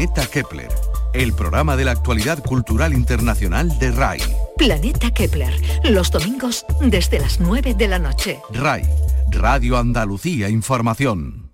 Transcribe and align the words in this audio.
Planeta 0.00 0.26
Kepler, 0.26 0.68
el 1.12 1.34
programa 1.34 1.76
de 1.76 1.84
la 1.84 1.90
actualidad 1.90 2.42
cultural 2.42 2.94
internacional 2.94 3.78
de 3.78 3.90
RAI. 3.90 4.20
Planeta 4.56 5.10
Kepler, 5.10 5.52
los 5.84 6.10
domingos 6.10 6.64
desde 6.80 7.20
las 7.20 7.38
9 7.38 7.74
de 7.74 7.86
la 7.86 7.98
noche. 7.98 8.40
RAI, 8.50 8.82
Radio 9.28 9.76
Andalucía 9.76 10.48
Información. 10.48 11.50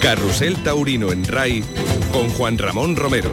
Carrusel 0.00 0.62
Taurino 0.62 1.10
en 1.10 1.24
RAI 1.24 1.64
con 2.12 2.28
Juan 2.30 2.58
Ramón 2.58 2.94
Romero. 2.94 3.32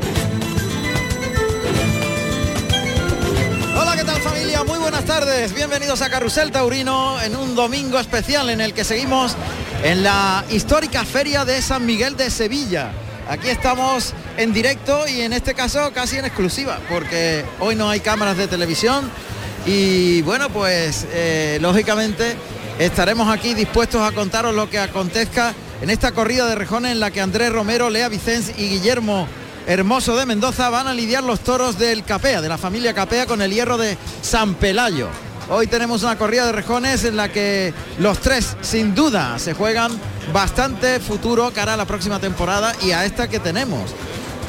Hola, 3.80 3.96
¿qué 3.96 4.04
tal 4.04 4.20
familia? 4.20 4.64
Muy 4.64 4.80
buenas 4.80 5.06
tardes. 5.06 5.54
Bienvenidos 5.54 6.02
a 6.02 6.10
Carrusel 6.10 6.52
Taurino 6.52 7.22
en 7.22 7.36
un 7.36 7.54
domingo 7.54 8.00
especial 8.00 8.50
en 8.50 8.62
el 8.62 8.74
que 8.74 8.84
seguimos 8.84 9.38
en 9.84 10.04
la 10.04 10.44
histórica 10.50 11.06
feria 11.06 11.46
de 11.46 11.62
San 11.62 11.86
Miguel 11.86 12.18
de 12.18 12.30
Sevilla. 12.30 12.92
Aquí 13.30 13.50
estamos 13.50 14.14
en 14.38 14.52
directo 14.54 15.08
y 15.08 15.22
en 15.22 15.34
este 15.34 15.54
caso 15.54 15.92
casi 15.94 16.18
en 16.18 16.26
exclusiva, 16.26 16.80
porque 16.90 17.46
hoy 17.60 17.76
no 17.76 17.90
hay 17.90 18.00
cámaras 18.00 18.38
de 18.38 18.48
televisión 18.48 19.10
y 19.66 20.22
bueno, 20.24 20.50
pues 20.50 21.06
eh, 21.12 21.60
lógicamente 21.62 22.36
estaremos 22.80 23.30
aquí 23.30 23.54
dispuestos 23.54 24.02
a 24.02 24.14
contaros 24.14 24.54
lo 24.54 24.70
que 24.70 24.80
acontezca 24.80 25.54
en 25.82 25.90
esta 25.90 26.12
corrida 26.12 26.48
de 26.48 26.56
rejones 26.56 26.92
en 26.92 27.00
la 27.00 27.12
que 27.12 27.22
Andrés 27.22 27.52
Romero, 27.52 27.90
Lea 27.90 28.10
Vicens 28.10 28.52
y 28.58 28.68
Guillermo 28.68 29.28
Hermoso 29.68 30.18
de 30.18 30.26
Mendoza 30.26 30.70
van 30.70 30.88
a 30.88 30.94
lidiar 30.94 31.24
los 31.24 31.42
toros 31.42 31.78
del 31.78 32.04
Capea, 32.04 32.42
de 32.42 32.50
la 32.50 32.58
familia 32.58 32.94
Capea, 32.94 33.28
con 33.28 33.42
el 33.42 33.52
hierro 33.52 33.78
de 33.78 33.98
San 34.22 34.56
Pelayo. 34.56 35.10
Hoy 35.52 35.66
tenemos 35.66 36.04
una 36.04 36.16
corrida 36.16 36.46
de 36.46 36.52
rejones 36.52 37.04
en 37.06 37.18
la 37.18 37.30
que 37.30 37.74
los 37.98 38.20
tres, 38.20 38.56
sin 38.62 38.94
duda, 38.94 39.40
se 39.40 39.56
juegan 39.56 39.92
bastante 40.32 41.00
futuro 41.00 41.52
cara 41.52 41.74
a 41.74 41.78
la 41.78 41.86
próxima 41.86 42.20
temporada 42.20 42.72
y 42.84 42.92
a 42.92 43.04
esta 43.04 43.28
que 43.28 43.40
tenemos. 43.40 43.90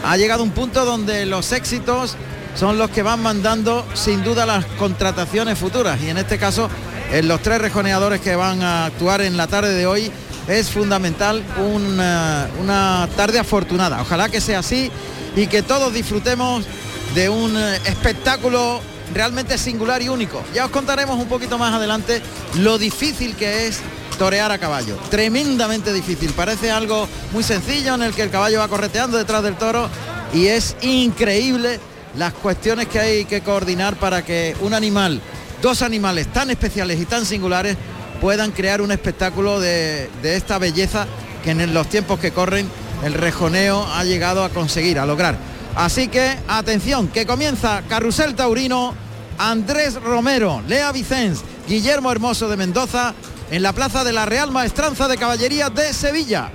Ha 0.05 0.19
llegado 0.19 0.43
un 0.43 0.51
punto 0.51 0.85
donde 0.85 1.25
los 1.25 1.53
éxitos 1.53 2.17
son 2.55 2.77
los 2.77 2.91
que 2.91 3.03
van 3.03 3.23
mandando 3.23 3.87
sin 3.95 4.23
duda 4.23 4.45
las 4.45 4.67
contrataciones 4.79 5.59
futuras 5.59 5.99
y 6.03 6.11
en 6.11 6.19
este 6.19 6.37
caso 6.37 6.69
en 7.11 7.29
los 7.29 7.41
tres 7.41 7.63
rejoneadores 7.63 8.21
que 8.21 8.37
van 8.37 8.63
a 8.63 8.85
actuar 8.85 9.23
en 9.23 9.39
la 9.39 9.47
tarde 9.47 9.73
de 9.73 9.87
hoy 9.87 10.13
es 10.49 10.69
fundamental 10.69 11.43
una, 11.75 12.47
una 12.61 13.09
tarde 13.17 13.39
afortunada. 13.39 14.03
Ojalá 14.03 14.29
que 14.29 14.43
sea 14.43 14.59
así 14.59 14.91
y 15.35 15.47
que 15.47 15.63
todos 15.63 15.95
disfrutemos 15.95 16.67
de 17.15 17.31
un 17.31 17.57
eh, 17.57 17.77
espectáculo 17.87 18.83
realmente 19.15 19.59
singular 19.59 20.03
y 20.03 20.09
único. 20.09 20.43
Ya 20.55 20.65
os 20.65 20.71
contaremos 20.71 21.19
un 21.19 21.29
poquito 21.29 21.59
más 21.59 21.73
adelante 21.73 22.23
lo 22.59 22.79
difícil 22.79 23.37
que 23.37 23.67
es 23.67 23.81
torear 24.19 24.53
a 24.53 24.59
caballo. 24.59 24.97
Tremendamente 25.11 25.93
difícil. 25.93 26.31
Parece 26.33 26.71
algo 26.71 27.09
muy 27.33 27.43
sencillo 27.43 27.95
en 27.95 28.03
el 28.03 28.15
que 28.15 28.23
el 28.23 28.31
caballo 28.31 28.59
va 28.59 28.69
correteando 28.69 29.17
detrás 29.17 29.43
del 29.43 29.57
toro 29.57 29.89
y 30.35 30.47
es 30.47 30.77
increíble 30.83 31.81
las 32.17 32.33
cuestiones 32.35 32.89
que 32.89 33.01
hay 33.01 33.25
que 33.25 33.41
coordinar 33.41 33.97
para 33.97 34.25
que 34.25 34.57
un 34.61 34.75
animal, 34.75 35.21
dos 35.63 35.83
animales 35.83 36.27
tan 36.33 36.51
especiales 36.51 37.01
y 37.01 37.07
tan 37.07 37.25
singulares 37.25 37.77
puedan 38.21 38.51
crear 38.51 38.83
un 38.83 38.91
espectáculo 38.91 39.61
de, 39.61 40.11
de 40.23 40.37
esta 40.37 40.59
belleza 40.59 41.07
que 41.43 41.53
en 41.53 41.73
los 41.73 41.89
tiempos 41.89 42.21
que 42.21 42.33
corren 42.33 42.69
el 43.05 43.15
rejoneo 43.15 43.87
ha 43.95 44.05
llegado 44.05 44.45
a 44.45 44.51
conseguir, 44.51 44.99
a 44.99 45.07
lograr. 45.07 45.50
Así 45.77 46.09
que 46.09 46.37
atención, 46.49 47.09
que 47.09 47.27
comienza 47.27 47.83
Carrusel 47.89 48.35
Taurino, 48.35 48.95
Andrés 49.39 49.95
Romero, 49.95 50.63
Lea 50.67 50.93
Vicens, 50.93 51.43
Guillermo 51.69 52.13
Hermoso 52.13 52.49
de 52.49 52.57
Mendoza, 52.57 53.15
en 53.51 53.63
la 53.63 53.73
plaza 53.73 54.05
de 54.05 54.13
la 54.13 54.27
Real 54.27 54.51
Maestranza 54.51 55.09
de 55.09 55.17
Caballería 55.17 55.71
de 55.71 55.93
Sevilla. 55.93 56.51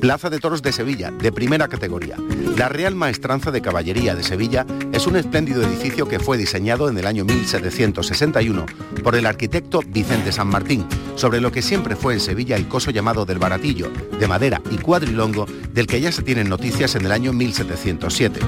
Plaza 0.00 0.30
de 0.30 0.40
Toros 0.40 0.62
de 0.62 0.72
Sevilla, 0.72 1.12
de 1.12 1.30
primera 1.30 1.68
categoría. 1.68 2.16
La 2.56 2.68
Real 2.68 2.96
Maestranza 2.96 3.52
de 3.52 3.62
Caballería 3.62 4.16
de 4.16 4.24
Sevilla 4.24 4.66
es 4.92 5.06
un 5.06 5.16
espléndido 5.16 5.62
edificio 5.62 6.06
que 6.06 6.20
fue 6.20 6.36
diseñado 6.36 6.88
en 6.88 6.98
el 6.98 7.06
año 7.06 7.24
1761 7.24 8.66
por 9.02 9.14
el 9.14 9.26
arquitecto 9.26 9.80
Vicente 9.86 10.32
San 10.32 10.48
Martín, 10.48 10.86
sobre 11.16 11.40
lo 11.40 11.50
que 11.50 11.62
siempre 11.62 11.96
fue 11.96 12.14
en 12.14 12.20
Sevilla 12.20 12.56
el 12.56 12.68
coso 12.68 12.90
llamado 12.90 13.24
del 13.24 13.38
Baratillo, 13.38 13.90
de 14.18 14.28
madera 14.28 14.60
y 14.70 14.76
cuadrilongo, 14.76 15.46
del 15.72 15.86
que 15.86 16.00
ya 16.00 16.12
se 16.12 16.22
tienen 16.22 16.48
noticias 16.48 16.94
en 16.94 17.06
el 17.06 17.12
año 17.12 17.32
1707. 17.32 18.40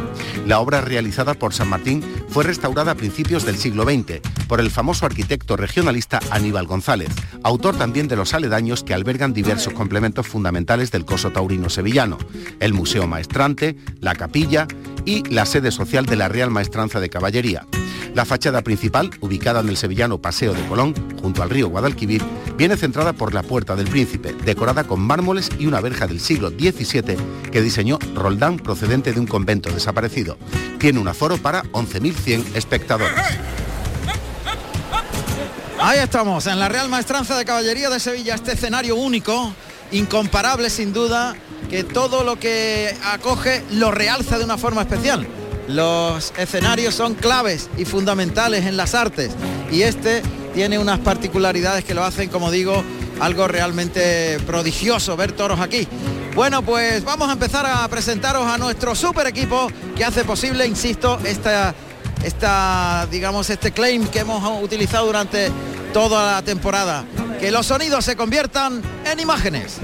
La 0.46 0.60
obra 0.60 0.82
realizada 0.82 1.34
por 1.34 1.54
San 1.54 1.68
Martín 1.68 2.02
fue 2.28 2.44
restaurada 2.44 2.92
a 2.92 2.96
principios 2.96 3.44
del 3.44 3.56
siglo 3.56 3.84
XX 3.84 4.20
por 4.46 4.60
el 4.60 4.70
famoso 4.70 5.06
arquitecto 5.06 5.56
regionalista 5.56 6.20
Aníbal 6.30 6.66
González, 6.66 7.08
autor 7.42 7.76
también 7.76 8.08
de 8.08 8.16
los 8.16 8.34
aledaños 8.34 8.84
que 8.84 8.94
albergan 8.94 9.32
diversos 9.32 9.72
complementos 9.72 10.26
fundamentales 10.26 10.90
del 10.90 11.06
coso 11.06 11.30
taurino 11.30 11.70
sevillano, 11.70 12.18
el 12.60 12.74
Museo 12.74 13.06
Maestrante, 13.06 13.76
la 14.00 14.14
capilla 14.14 14.68
y 15.04 15.22
la 15.30 15.46
sede 15.46 15.70
social 15.70 16.06
de 16.06 16.16
la 16.16 16.28
Real 16.28 16.50
Maestranza 16.50 17.00
de 17.00 17.10
Caballería. 17.10 17.66
La 18.14 18.24
fachada 18.24 18.62
principal, 18.62 19.10
ubicada 19.20 19.60
en 19.60 19.68
el 19.68 19.76
sevillano 19.76 20.18
Paseo 20.18 20.54
de 20.54 20.64
Colón, 20.66 20.94
junto 21.20 21.42
al 21.42 21.50
río 21.50 21.68
Guadalquivir, 21.68 22.22
viene 22.56 22.76
centrada 22.76 23.12
por 23.12 23.34
la 23.34 23.42
Puerta 23.42 23.74
del 23.74 23.88
Príncipe, 23.88 24.32
decorada 24.44 24.84
con 24.84 25.00
mármoles 25.00 25.50
y 25.58 25.66
una 25.66 25.80
verja 25.80 26.06
del 26.06 26.20
siglo 26.20 26.50
XVII 26.50 27.16
que 27.50 27.62
diseñó 27.62 27.98
Roldán 28.14 28.58
procedente 28.58 29.12
de 29.12 29.18
un 29.18 29.26
convento 29.26 29.70
desaparecido. 29.70 30.38
Tiene 30.78 31.00
un 31.00 31.08
aforo 31.08 31.38
para 31.38 31.64
11.100 31.64 32.54
espectadores. 32.54 33.14
Ahí 35.80 35.98
estamos, 35.98 36.46
en 36.46 36.60
la 36.60 36.68
Real 36.68 36.88
Maestranza 36.88 37.36
de 37.36 37.44
Caballería 37.44 37.90
de 37.90 37.98
Sevilla, 37.98 38.36
este 38.36 38.52
escenario 38.52 38.94
único, 38.94 39.52
incomparable 39.90 40.70
sin 40.70 40.92
duda, 40.92 41.34
que 41.70 41.84
todo 41.84 42.24
lo 42.24 42.38
que 42.38 42.94
acoge 43.04 43.62
lo 43.70 43.90
realza 43.90 44.38
de 44.38 44.44
una 44.44 44.58
forma 44.58 44.82
especial. 44.82 45.26
Los 45.68 46.32
escenarios 46.36 46.94
son 46.94 47.14
claves 47.14 47.70
y 47.78 47.84
fundamentales 47.84 48.66
en 48.66 48.76
las 48.76 48.94
artes 48.94 49.32
y 49.70 49.82
este 49.82 50.22
tiene 50.54 50.78
unas 50.78 51.00
particularidades 51.00 51.84
que 51.84 51.94
lo 51.94 52.04
hacen, 52.04 52.28
como 52.28 52.50
digo, 52.50 52.84
algo 53.20 53.48
realmente 53.48 54.38
prodigioso 54.46 55.16
ver 55.16 55.32
toros 55.32 55.60
aquí. 55.60 55.88
Bueno, 56.34 56.62
pues 56.62 57.04
vamos 57.04 57.28
a 57.28 57.32
empezar 57.32 57.64
a 57.66 57.86
presentaros 57.88 58.46
a 58.46 58.58
nuestro 58.58 58.94
super 58.94 59.26
equipo 59.26 59.68
que 59.96 60.04
hace 60.04 60.24
posible, 60.24 60.66
insisto, 60.66 61.18
esta, 61.24 61.74
esta, 62.24 63.06
digamos, 63.10 63.50
este 63.50 63.72
claim 63.72 64.06
que 64.08 64.20
hemos 64.20 64.62
utilizado 64.62 65.06
durante 65.06 65.50
toda 65.92 66.32
la 66.34 66.42
temporada. 66.42 67.04
Que 67.38 67.50
los 67.50 67.66
sonidos 67.66 68.04
se 68.04 68.16
conviertan 68.16 68.82
en 69.04 69.20
imágenes. 69.20 69.78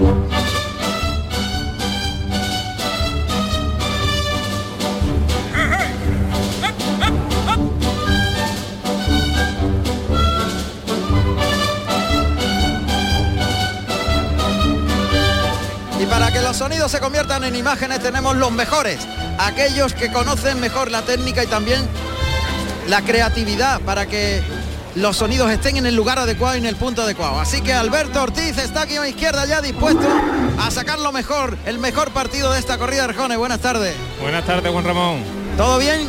Sonidos 16.61 16.91
se 16.91 16.99
conviertan 16.99 17.43
en 17.43 17.55
imágenes 17.55 18.01
tenemos 18.01 18.35
los 18.35 18.51
mejores, 18.51 18.99
aquellos 19.39 19.95
que 19.95 20.11
conocen 20.11 20.59
mejor 20.59 20.91
la 20.91 21.01
técnica 21.01 21.43
y 21.43 21.47
también 21.47 21.81
la 22.87 23.01
creatividad 23.01 23.81
para 23.81 24.05
que 24.05 24.43
los 24.93 25.17
sonidos 25.17 25.49
estén 25.49 25.77
en 25.77 25.87
el 25.87 25.95
lugar 25.95 26.19
adecuado 26.19 26.53
y 26.57 26.59
en 26.59 26.67
el 26.67 26.75
punto 26.75 27.01
adecuado. 27.01 27.39
Así 27.39 27.61
que 27.61 27.73
Alberto 27.73 28.21
Ortiz 28.21 28.59
está 28.59 28.83
aquí 28.83 28.95
a 28.95 29.01
mi 29.01 29.07
izquierda 29.07 29.47
ya 29.47 29.59
dispuesto 29.59 30.07
a 30.59 30.69
sacar 30.69 30.99
lo 30.99 31.11
mejor, 31.11 31.57
el 31.65 31.79
mejor 31.79 32.11
partido 32.11 32.53
de 32.53 32.59
esta 32.59 32.77
corrida 32.77 33.07
de 33.07 33.09
Arjones. 33.09 33.39
Buenas 33.39 33.59
tardes. 33.59 33.95
Buenas 34.21 34.45
tardes, 34.45 34.71
Juan 34.71 34.85
Ramón. 34.85 35.23
¿Todo 35.57 35.79
bien? 35.79 36.07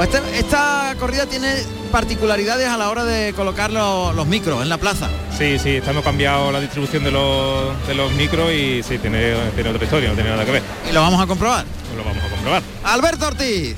Este- 0.00 0.38
esta 0.38 0.94
corrida 0.98 1.26
tiene 1.26 1.54
particularidades 1.92 2.66
a 2.68 2.76
la 2.76 2.90
hora 2.90 3.04
de 3.04 3.32
colocar 3.34 3.70
lo- 3.70 4.12
los 4.12 4.26
micros 4.26 4.62
en 4.62 4.68
la 4.68 4.78
plaza. 4.78 5.08
Sí, 5.36 5.58
sí, 5.58 5.76
estamos 5.76 6.02
cambiado 6.02 6.50
la 6.50 6.60
distribución 6.60 7.04
de 7.04 7.10
los, 7.12 7.86
de 7.86 7.94
los 7.94 8.10
micros 8.12 8.50
y 8.52 8.82
sí, 8.82 8.98
tiene, 8.98 9.34
tiene 9.54 9.70
otra 9.70 9.84
historia, 9.84 10.08
no 10.08 10.14
tiene 10.14 10.30
nada 10.30 10.44
que 10.44 10.52
ver. 10.52 10.62
Y 10.88 10.92
lo 10.92 11.02
vamos 11.02 11.20
a 11.20 11.26
comprobar. 11.26 11.64
Pues 11.64 11.96
lo 11.96 12.04
vamos 12.04 12.24
a 12.24 12.28
comprobar. 12.30 12.62
Alberto 12.84 13.26
Ortiz. 13.28 13.76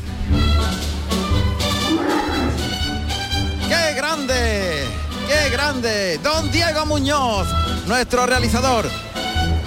¡Qué 3.69 3.95
grande! 3.95 4.85
¡Qué 5.29 5.51
grande! 5.51 6.19
Don 6.23 6.51
Diego 6.51 6.87
Muñoz, 6.87 7.49
nuestro 7.87 8.25
realizador. 8.27 8.89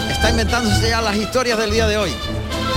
Está 0.10 0.30
inventándose 0.31 0.89
ya 0.89 1.01
las 1.01 1.16
historias 1.18 1.60
del 1.60 1.72
día 1.72 1.88
de 1.88 1.98
hoy. 1.98 2.12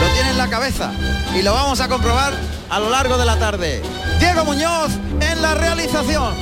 Lo 0.00 0.06
tiene 0.14 0.30
en 0.30 0.38
la 0.38 0.48
cabeza 0.48 0.92
y 1.38 1.42
lo 1.42 1.52
vamos 1.54 1.80
a 1.80 1.88
comprobar 1.88 2.34
a 2.70 2.78
lo 2.78 2.88
largo 2.88 3.18
de 3.18 3.24
la 3.26 3.38
tarde. 3.38 3.82
Diego 4.18 4.44
Muñoz 4.44 4.92
en 5.20 5.42
la 5.42 5.54
realización. 5.54 6.34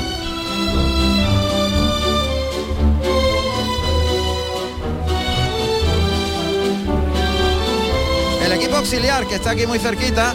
El 8.44 8.52
equipo 8.52 8.76
auxiliar 8.76 9.26
que 9.26 9.36
está 9.36 9.50
aquí 9.50 9.66
muy 9.66 9.78
cerquita 9.78 10.34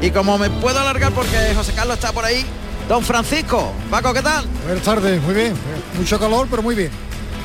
y 0.00 0.10
como 0.10 0.36
me 0.38 0.50
puedo 0.50 0.78
alargar 0.78 1.12
porque 1.12 1.54
José 1.54 1.72
Carlos 1.72 1.96
está 1.96 2.12
por 2.12 2.24
ahí, 2.24 2.44
don 2.88 3.02
Francisco, 3.02 3.72
Paco, 3.90 4.12
¿qué 4.12 4.22
tal? 4.22 4.44
Buenas 4.64 4.84
tardes, 4.84 5.22
muy 5.22 5.34
bien. 5.34 5.54
Mucho 5.96 6.18
calor, 6.18 6.46
pero 6.50 6.62
muy 6.62 6.74
bien. 6.74 6.90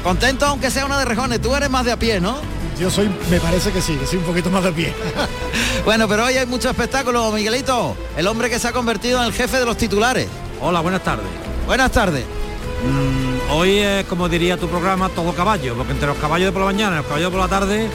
Contento 0.04 0.46
aunque 0.46 0.70
sea 0.70 0.86
una 0.86 0.98
de 1.00 1.06
rejones, 1.06 1.42
tú 1.42 1.56
eres 1.56 1.70
más 1.70 1.86
de 1.86 1.94
a 1.94 1.98
pie, 1.98 2.20
¿no? 2.20 2.38
Yo 2.80 2.90
soy, 2.90 3.10
me 3.30 3.42
parece 3.42 3.74
que 3.74 3.82
sí, 3.82 3.96
que 3.96 4.08
soy 4.08 4.20
un 4.20 4.24
poquito 4.24 4.50
más 4.50 4.64
de 4.64 4.72
pie. 4.72 4.94
bueno, 5.86 6.08
pero 6.08 6.24
hoy 6.24 6.38
hay 6.38 6.46
mucho 6.46 6.70
espectáculo, 6.70 7.30
Miguelito, 7.30 7.98
el 8.16 8.26
hombre 8.26 8.50
que 8.50 8.58
se 8.58 8.70
ha 8.70 8.72
convertido 8.72 9.20
en 9.20 9.26
el 9.26 9.34
jefe 9.34 9.60
de 9.60 9.66
los 9.66 9.76
titulares. 9.76 10.30
Hola, 10.62 10.80
buenas 10.80 11.04
tardes. 11.04 11.26
Buenas 11.68 11.92
tardes. 11.92 12.24
Mm, 12.24 13.52
hoy 13.52 13.80
es, 13.80 14.06
como 14.06 14.30
diría 14.30 14.56
tu 14.56 14.70
programa, 14.70 15.10
todo 15.10 15.34
caballo, 15.34 15.76
porque 15.76 15.92
entre 15.92 16.08
los 16.08 16.18
caballos 16.20 16.46
de 16.48 16.52
por 16.54 16.62
la 16.62 16.68
mañana 16.68 16.96
y 16.96 16.98
los 17.00 17.06
caballos 17.06 17.32
de 17.34 17.38
por 17.38 17.50
la 17.50 17.60
tarde, 17.60 17.90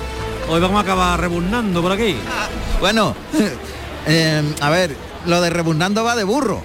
hoy 0.51 0.61
vamos 0.61 0.77
a 0.77 0.81
acabar 0.81 1.19
rebuznando 1.19 1.81
por 1.81 1.93
aquí. 1.93 2.17
bueno, 2.81 3.17
eh, 4.07 4.43
a 4.61 4.69
ver, 4.69 4.95
lo 5.25 5.41
de 5.41 5.49
rebuznando 5.49 6.05
va 6.05 6.15
de 6.15 6.25
burro. 6.25 6.63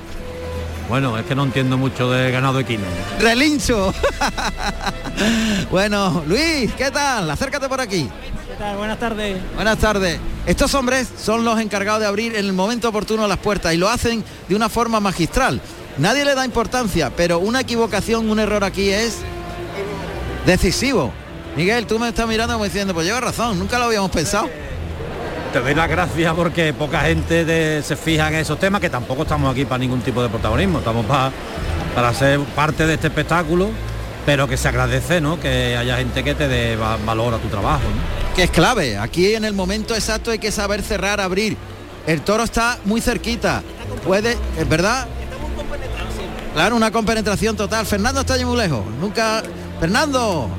Bueno, 0.90 1.16
es 1.20 1.26
que 1.28 1.36
no 1.36 1.44
entiendo 1.44 1.78
mucho 1.78 2.10
de 2.10 2.32
ganado 2.32 2.60
equino. 2.60 2.84
Relincho. 3.20 3.94
bueno, 5.72 6.24
Luis, 6.26 6.74
¿qué 6.74 6.90
tal? 6.90 7.30
Acércate 7.30 7.70
por 7.70 7.80
aquí. 7.80 8.10
¿Qué 8.48 8.56
tal? 8.58 8.76
Buenas 8.76 8.98
tardes. 8.98 9.40
Buenas 9.54 9.78
tardes. 9.78 10.20
Estos 10.48 10.74
hombres 10.74 11.08
son 11.16 11.46
los 11.46 11.60
encargados 11.60 12.02
de 12.02 12.08
abrir 12.08 12.36
en 12.36 12.44
el 12.44 12.54
momento 12.54 12.90
oportuno 12.90 13.28
las 13.28 13.38
puertas 13.38 13.72
y 13.76 13.78
lo 13.78 13.88
hacen 13.88 14.24
de 14.48 14.56
una 14.56 14.68
forma 14.68 15.00
magistral. 15.00 15.62
Nadie 16.00 16.26
le 16.26 16.34
da 16.34 16.44
importancia, 16.44 17.12
pero 17.16 17.38
una 17.38 17.60
equivocación, 17.60 18.28
un 18.28 18.40
error 18.40 18.64
aquí 18.64 18.90
es 18.90 19.20
decisivo. 20.48 21.14
Miguel, 21.56 21.86
tú 21.86 22.00
me 22.00 22.10
estás 22.10 22.28
mirando 22.28 22.54
como 22.54 22.66
diciendo, 22.66 22.96
pues 22.96 23.06
lleva 23.06 23.20
razón, 23.20 23.60
nunca 23.60 23.78
lo 23.78 23.86
habíamos 23.86 24.10
pensado 24.10 24.50
te 25.52 25.60
doy 25.60 25.74
las 25.74 25.90
gracias 25.90 26.34
porque 26.36 26.74
poca 26.74 27.02
gente 27.02 27.82
se 27.82 27.96
fija 27.96 28.28
en 28.28 28.36
esos 28.36 28.60
temas, 28.60 28.82
que 28.82 28.90
tampoco 28.90 29.24
estamos 29.24 29.52
aquí 29.52 29.66
para 29.66 29.80
ningún 29.80 30.02
tipo 30.02 30.22
de 30.22 30.30
protagonismo, 30.30 30.80
estamos 30.80 31.06
para, 31.06 31.32
para 31.96 32.14
ser 32.14 32.40
parte 32.56 32.86
de 32.86 32.94
este 32.96 33.08
espectáculo, 33.08 33.70
pero 34.26 34.48
que 34.48 34.58
se 34.58 34.68
agradece, 34.68 35.22
¿no? 35.22 35.40
Que 35.40 35.76
haya 35.76 35.98
gente 35.98 36.24
que 36.24 36.36
te 36.36 36.48
dé 36.48 36.76
valor 36.76 37.34
a 37.34 37.38
tu 37.38 37.48
trabajo. 37.48 37.82
Que 38.36 38.44
es 38.44 38.52
clave, 38.52 38.98
aquí 38.98 39.34
en 39.34 39.44
el 39.44 39.54
momento 39.54 39.96
exacto 39.96 40.32
hay 40.32 40.40
que 40.40 40.52
saber 40.52 40.84
cerrar, 40.84 41.20
abrir. 41.20 41.58
El 42.06 42.22
toro 42.22 42.44
está 42.44 42.78
muy 42.86 43.02
cerquita, 43.02 43.64
puede, 44.06 44.38
es 44.58 44.70
verdad. 44.70 45.08
Claro, 46.54 46.76
una 46.76 46.92
compenetración 46.92 47.56
total. 47.56 47.86
Fernando 47.86 48.22
está 48.22 48.34
allí 48.34 48.44
muy 48.46 48.58
lejos. 48.58 48.84
Nunca. 49.00 49.44
Fernando, 49.80 50.50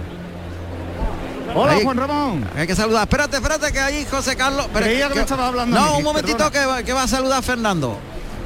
Hola, 1.54 1.78
Juan 1.82 1.96
Ramón. 1.96 2.48
Hay 2.56 2.66
que 2.66 2.76
saludar. 2.76 3.02
Espérate, 3.02 3.36
espérate, 3.36 3.72
que 3.72 3.80
ahí 3.80 4.06
José 4.10 4.36
Carlos. 4.36 4.68
Pero 4.72 4.86
que, 4.86 5.14
me 5.14 5.20
estaba 5.22 5.48
hablando. 5.48 5.78
No, 5.78 5.98
un 5.98 6.04
momentito 6.04 6.50
que, 6.50 6.60
que, 6.84 6.92
va 6.92 7.02
a 7.02 7.08
saludar 7.08 7.42
Fernando. 7.42 7.98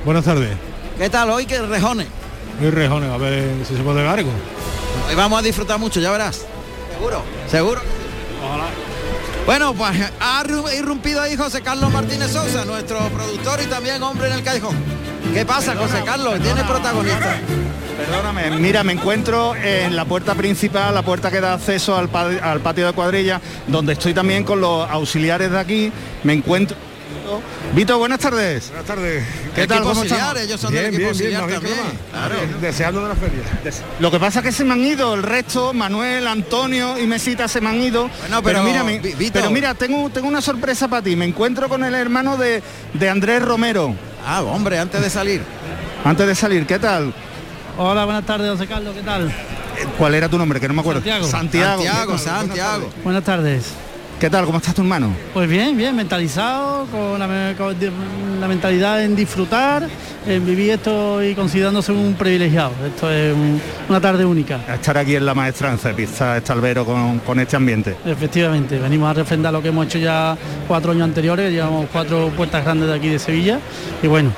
Buenas 0.04 0.24
tardes. 0.24 0.56
¿Qué 0.98 1.10
tal 1.10 1.30
hoy? 1.30 1.46
Que 1.46 1.60
rejones. 1.60 2.06
Muy 2.60 2.70
rejones, 2.70 3.10
a 3.10 3.16
ver 3.16 3.66
si 3.66 3.76
se 3.76 3.82
puede 3.82 4.06
algo. 4.06 4.30
Hoy 5.08 5.14
vamos 5.14 5.38
a 5.38 5.42
disfrutar 5.42 5.78
mucho, 5.78 6.00
ya 6.00 6.10
verás. 6.10 6.42
Seguro. 6.92 7.22
Seguro. 7.50 7.80
Ojalá. 8.46 8.64
Bueno, 9.44 9.74
pues 9.74 9.90
ha 10.20 10.42
irrumpido 10.78 11.20
ahí 11.20 11.36
José 11.36 11.60
Carlos 11.60 11.92
Martínez 11.92 12.30
Sosa, 12.30 12.64
nuestro 12.64 12.98
productor 13.10 13.60
y 13.60 13.66
también 13.66 14.02
hombre 14.02 14.28
en 14.28 14.34
el 14.34 14.42
callejón. 14.42 14.76
¿Qué 15.34 15.44
pasa, 15.44 15.74
José 15.76 16.02
Carlos? 16.04 16.40
Tiene 16.40 16.64
protagonista. 16.64 17.36
Perdóname, 17.96 18.50
mira, 18.58 18.82
me 18.82 18.92
encuentro 18.92 19.54
en 19.54 19.94
la 19.94 20.04
puerta 20.04 20.34
principal, 20.34 20.94
la 20.94 21.02
puerta 21.02 21.30
que 21.30 21.40
da 21.40 21.54
acceso 21.54 21.96
al, 21.96 22.08
patio 22.08 22.86
de 22.86 22.92
cuadrilla, 22.92 23.40
donde 23.68 23.92
estoy 23.92 24.12
también 24.12 24.42
con 24.42 24.60
los 24.60 24.88
auxiliares 24.90 25.50
de 25.50 25.58
aquí. 25.58 25.92
Me 26.24 26.32
encuentro... 26.32 26.76
Vito, 27.74 27.98
buenas 27.98 28.18
tardes. 28.18 28.68
Buenas 28.68 28.86
tardes. 28.86 29.24
¿Qué 29.54 29.66
tal? 29.66 29.82
¿Cómo 29.82 30.02
estamos? 30.02 30.40
Ellos 30.40 30.60
son 30.60 30.72
del 30.72 30.86
equipo 30.86 31.08
auxiliar 31.08 31.48
también. 31.48 31.74
Claro. 32.10 32.34
Deseando 32.60 33.02
de 33.02 33.08
la 33.08 33.14
feria. 33.14 33.42
Lo 34.00 34.10
que 34.10 34.18
pasa 34.18 34.40
es 34.40 34.44
que 34.44 34.52
se 34.52 34.64
me 34.64 34.72
han 34.72 34.84
ido 34.84 35.14
el 35.14 35.22
resto, 35.22 35.72
Manuel, 35.72 36.26
Antonio 36.26 36.98
y 36.98 37.06
Mesita 37.06 37.48
se 37.48 37.60
me 37.60 37.70
han 37.70 37.80
ido. 37.80 38.10
Bueno, 38.20 38.42
pero, 38.42 38.62
mira, 38.64 38.84
pero 39.32 39.50
mira, 39.50 39.74
tengo, 39.74 40.10
tengo 40.10 40.28
una 40.28 40.40
sorpresa 40.40 40.88
para 40.88 41.02
ti. 41.02 41.16
Me 41.16 41.24
encuentro 41.24 41.68
con 41.68 41.84
el 41.84 41.94
hermano 41.94 42.36
de, 42.36 42.62
de 42.92 43.08
Andrés 43.08 43.42
Romero. 43.42 43.94
Ah, 44.26 44.42
hombre, 44.42 44.78
antes 44.78 45.00
de 45.00 45.10
salir. 45.10 45.42
Antes 46.04 46.26
de 46.26 46.34
salir, 46.34 46.66
¿qué 46.66 46.78
tal? 46.78 47.14
Hola, 47.76 48.04
buenas 48.04 48.24
tardes, 48.24 48.48
José 48.52 48.68
Carlos, 48.68 48.94
¿qué 48.94 49.02
tal? 49.02 49.32
¿Cuál 49.98 50.14
era 50.14 50.28
tu 50.28 50.38
nombre? 50.38 50.60
Que 50.60 50.68
no 50.68 50.74
me 50.74 50.80
acuerdo. 50.80 51.00
Santiago. 51.00 51.26
Santiago, 51.26 52.18
Santiago. 52.18 52.18
Santiago. 52.18 52.90
Buenas 53.02 53.24
tardes. 53.24 53.72
¿Qué 54.20 54.30
tal? 54.30 54.46
¿Cómo 54.46 54.58
estás 54.58 54.76
tu 54.76 54.82
hermano? 54.82 55.12
Pues 55.32 55.48
bien, 55.48 55.76
bien, 55.76 55.96
mentalizado, 55.96 56.86
con 56.86 57.18
la, 57.18 57.26
la, 57.26 58.48
mentalidad 58.48 59.02
en 59.02 59.16
disfrutar, 59.16 59.88
en 60.24 60.46
vivir 60.46 60.70
esto 60.70 61.20
y 61.20 61.34
considerándose 61.34 61.90
un 61.90 62.14
privilegiado. 62.14 62.70
Esto 62.86 63.10
es 63.10 63.34
una 63.88 64.00
tarde 64.00 64.24
única. 64.24 64.60
estar 64.72 64.96
aquí 64.96 65.16
en 65.16 65.26
la 65.26 65.34
maestranza 65.34 65.88
de 65.88 65.94
Pista 65.94 66.36
Estalvero 66.36 66.84
con, 66.84 67.18
con 67.18 67.40
este 67.40 67.56
ambiente. 67.56 67.96
Efectivamente, 68.06 68.78
venimos 68.78 69.10
a 69.10 69.14
refrendar 69.14 69.52
lo 69.52 69.60
que 69.60 69.68
hemos 69.68 69.86
hecho 69.86 69.98
ya 69.98 70.38
cuatro 70.68 70.92
años 70.92 71.04
anteriores, 71.04 71.50
llevamos 71.50 71.88
cuatro 71.92 72.28
puertas 72.36 72.64
grandes 72.64 72.88
de 72.88 72.94
aquí 72.94 73.08
de 73.08 73.18
Sevilla 73.18 73.58
y 74.00 74.06
bueno, 74.06 74.30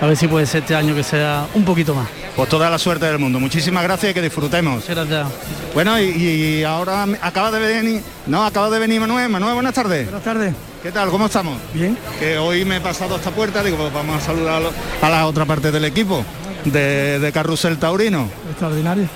a 0.00 0.06
ver 0.06 0.16
si 0.16 0.28
puede 0.28 0.46
ser 0.46 0.62
este 0.62 0.76
año 0.76 0.94
que 0.94 1.02
sea 1.02 1.48
un 1.52 1.64
poquito 1.64 1.92
más. 1.92 2.25
Pues 2.36 2.50
toda 2.50 2.68
la 2.68 2.78
suerte 2.78 3.06
del 3.06 3.18
mundo. 3.18 3.40
Muchísimas 3.40 3.82
gracias 3.82 4.10
y 4.10 4.14
que 4.14 4.20
disfrutemos. 4.20 4.86
Gracias. 4.86 5.26
Bueno, 5.72 5.98
y, 5.98 6.62
ahora 6.64 7.06
acaba 7.22 7.50
de 7.50 7.58
venir, 7.58 8.02
no, 8.26 8.44
acaba 8.44 8.68
de 8.68 8.78
venir 8.78 9.00
Manuel. 9.00 9.30
Manuel, 9.30 9.54
buenas 9.54 9.72
tardes. 9.72 10.04
Buenas 10.04 10.22
tardes. 10.22 10.54
¿Qué 10.82 10.92
tal? 10.92 11.08
¿Cómo 11.08 11.26
estamos? 11.26 11.58
Bien. 11.72 11.96
Que 12.20 12.36
hoy 12.36 12.66
me 12.66 12.76
he 12.76 12.80
pasado 12.82 13.16
esta 13.16 13.30
puerta, 13.30 13.62
digo, 13.62 13.78
pues 13.78 13.90
vamos 13.90 14.22
a 14.22 14.26
saludar 14.26 14.62
a 15.00 15.08
la 15.08 15.26
otra 15.26 15.46
parte 15.46 15.72
del 15.72 15.86
equipo 15.86 16.26
de, 16.66 17.18
de 17.18 17.32
Carrusel 17.32 17.78
Taurino. 17.78 18.28
Extraordinario. 18.50 19.08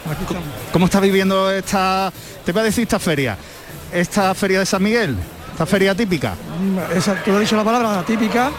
¿Cómo, 0.72 0.86
está 0.86 0.98
viviendo 0.98 1.50
esta, 1.50 2.10
te 2.42 2.52
voy 2.52 2.62
a 2.62 2.64
decir 2.64 2.84
esta 2.84 2.98
feria? 2.98 3.36
Esta 3.92 4.34
feria 4.34 4.60
de 4.60 4.66
San 4.66 4.82
Miguel, 4.82 5.14
esta 5.52 5.66
feria 5.66 5.94
típica. 5.94 6.32
Mm, 6.58 6.96
esa, 6.96 7.22
tú 7.22 7.34
has 7.34 7.40
dicho 7.40 7.56
la 7.56 7.64
palabra, 7.64 8.02
típica, 8.02 8.50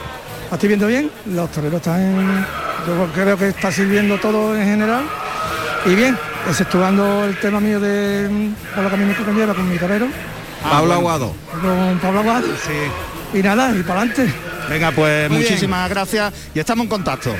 ¿La 0.52 0.56
estoy 0.56 0.68
viendo 0.68 0.88
bien? 0.88 1.10
Los 1.28 1.50
toreros 1.50 1.78
están... 1.78 2.46
Yo 2.86 3.08
creo 3.14 3.38
que 3.38 3.48
está 3.48 3.72
sirviendo 3.72 4.18
todo 4.18 4.54
en 4.54 4.66
general. 4.66 5.06
Y 5.86 5.96
bien, 5.96 6.18
exceptuando 6.46 7.24
el 7.24 7.40
tema 7.40 7.62
mío 7.62 7.80
de 7.80 8.52
por 8.76 8.84
lo 8.84 8.90
que 8.90 8.96
a 8.96 8.98
mí 9.00 9.06
me 9.06 9.16
conlleva 9.16 9.54
con 9.54 9.70
mi 9.70 9.78
torero. 9.78 10.08
Pablo 10.62 10.94
Aguado. 10.94 11.34
Con 11.62 11.98
Pablo 12.00 12.20
Aguado. 12.20 12.48
Sí. 12.48 13.38
Y 13.40 13.42
nada, 13.42 13.74
y 13.74 13.82
para 13.82 14.02
adelante. 14.02 14.34
Venga, 14.70 14.92
pues 14.92 15.30
muchísimas 15.30 15.90
gracias 15.90 16.34
y 16.54 16.60
estamos 16.60 16.84
en 16.84 16.90
contacto. 16.90 17.34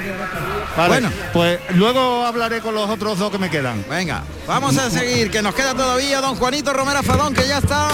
Bueno, 0.88 1.10
pues 1.34 1.60
luego 1.76 2.26
hablaré 2.26 2.60
con 2.60 2.74
los 2.74 2.90
otros 2.90 3.20
dos 3.20 3.32
que 3.32 3.38
me 3.38 3.50
quedan. 3.50 3.84
Venga, 3.90 4.24
vamos 4.48 4.78
a 4.78 4.90
seguir, 4.90 5.30
que 5.30 5.42
nos 5.42 5.54
queda 5.54 5.74
todavía 5.74 6.22
don 6.22 6.36
Juanito 6.36 6.74
Romero 6.74 7.04
Fadón, 7.04 7.34
que 7.34 7.48
ya 7.48 7.58
está 7.58 7.90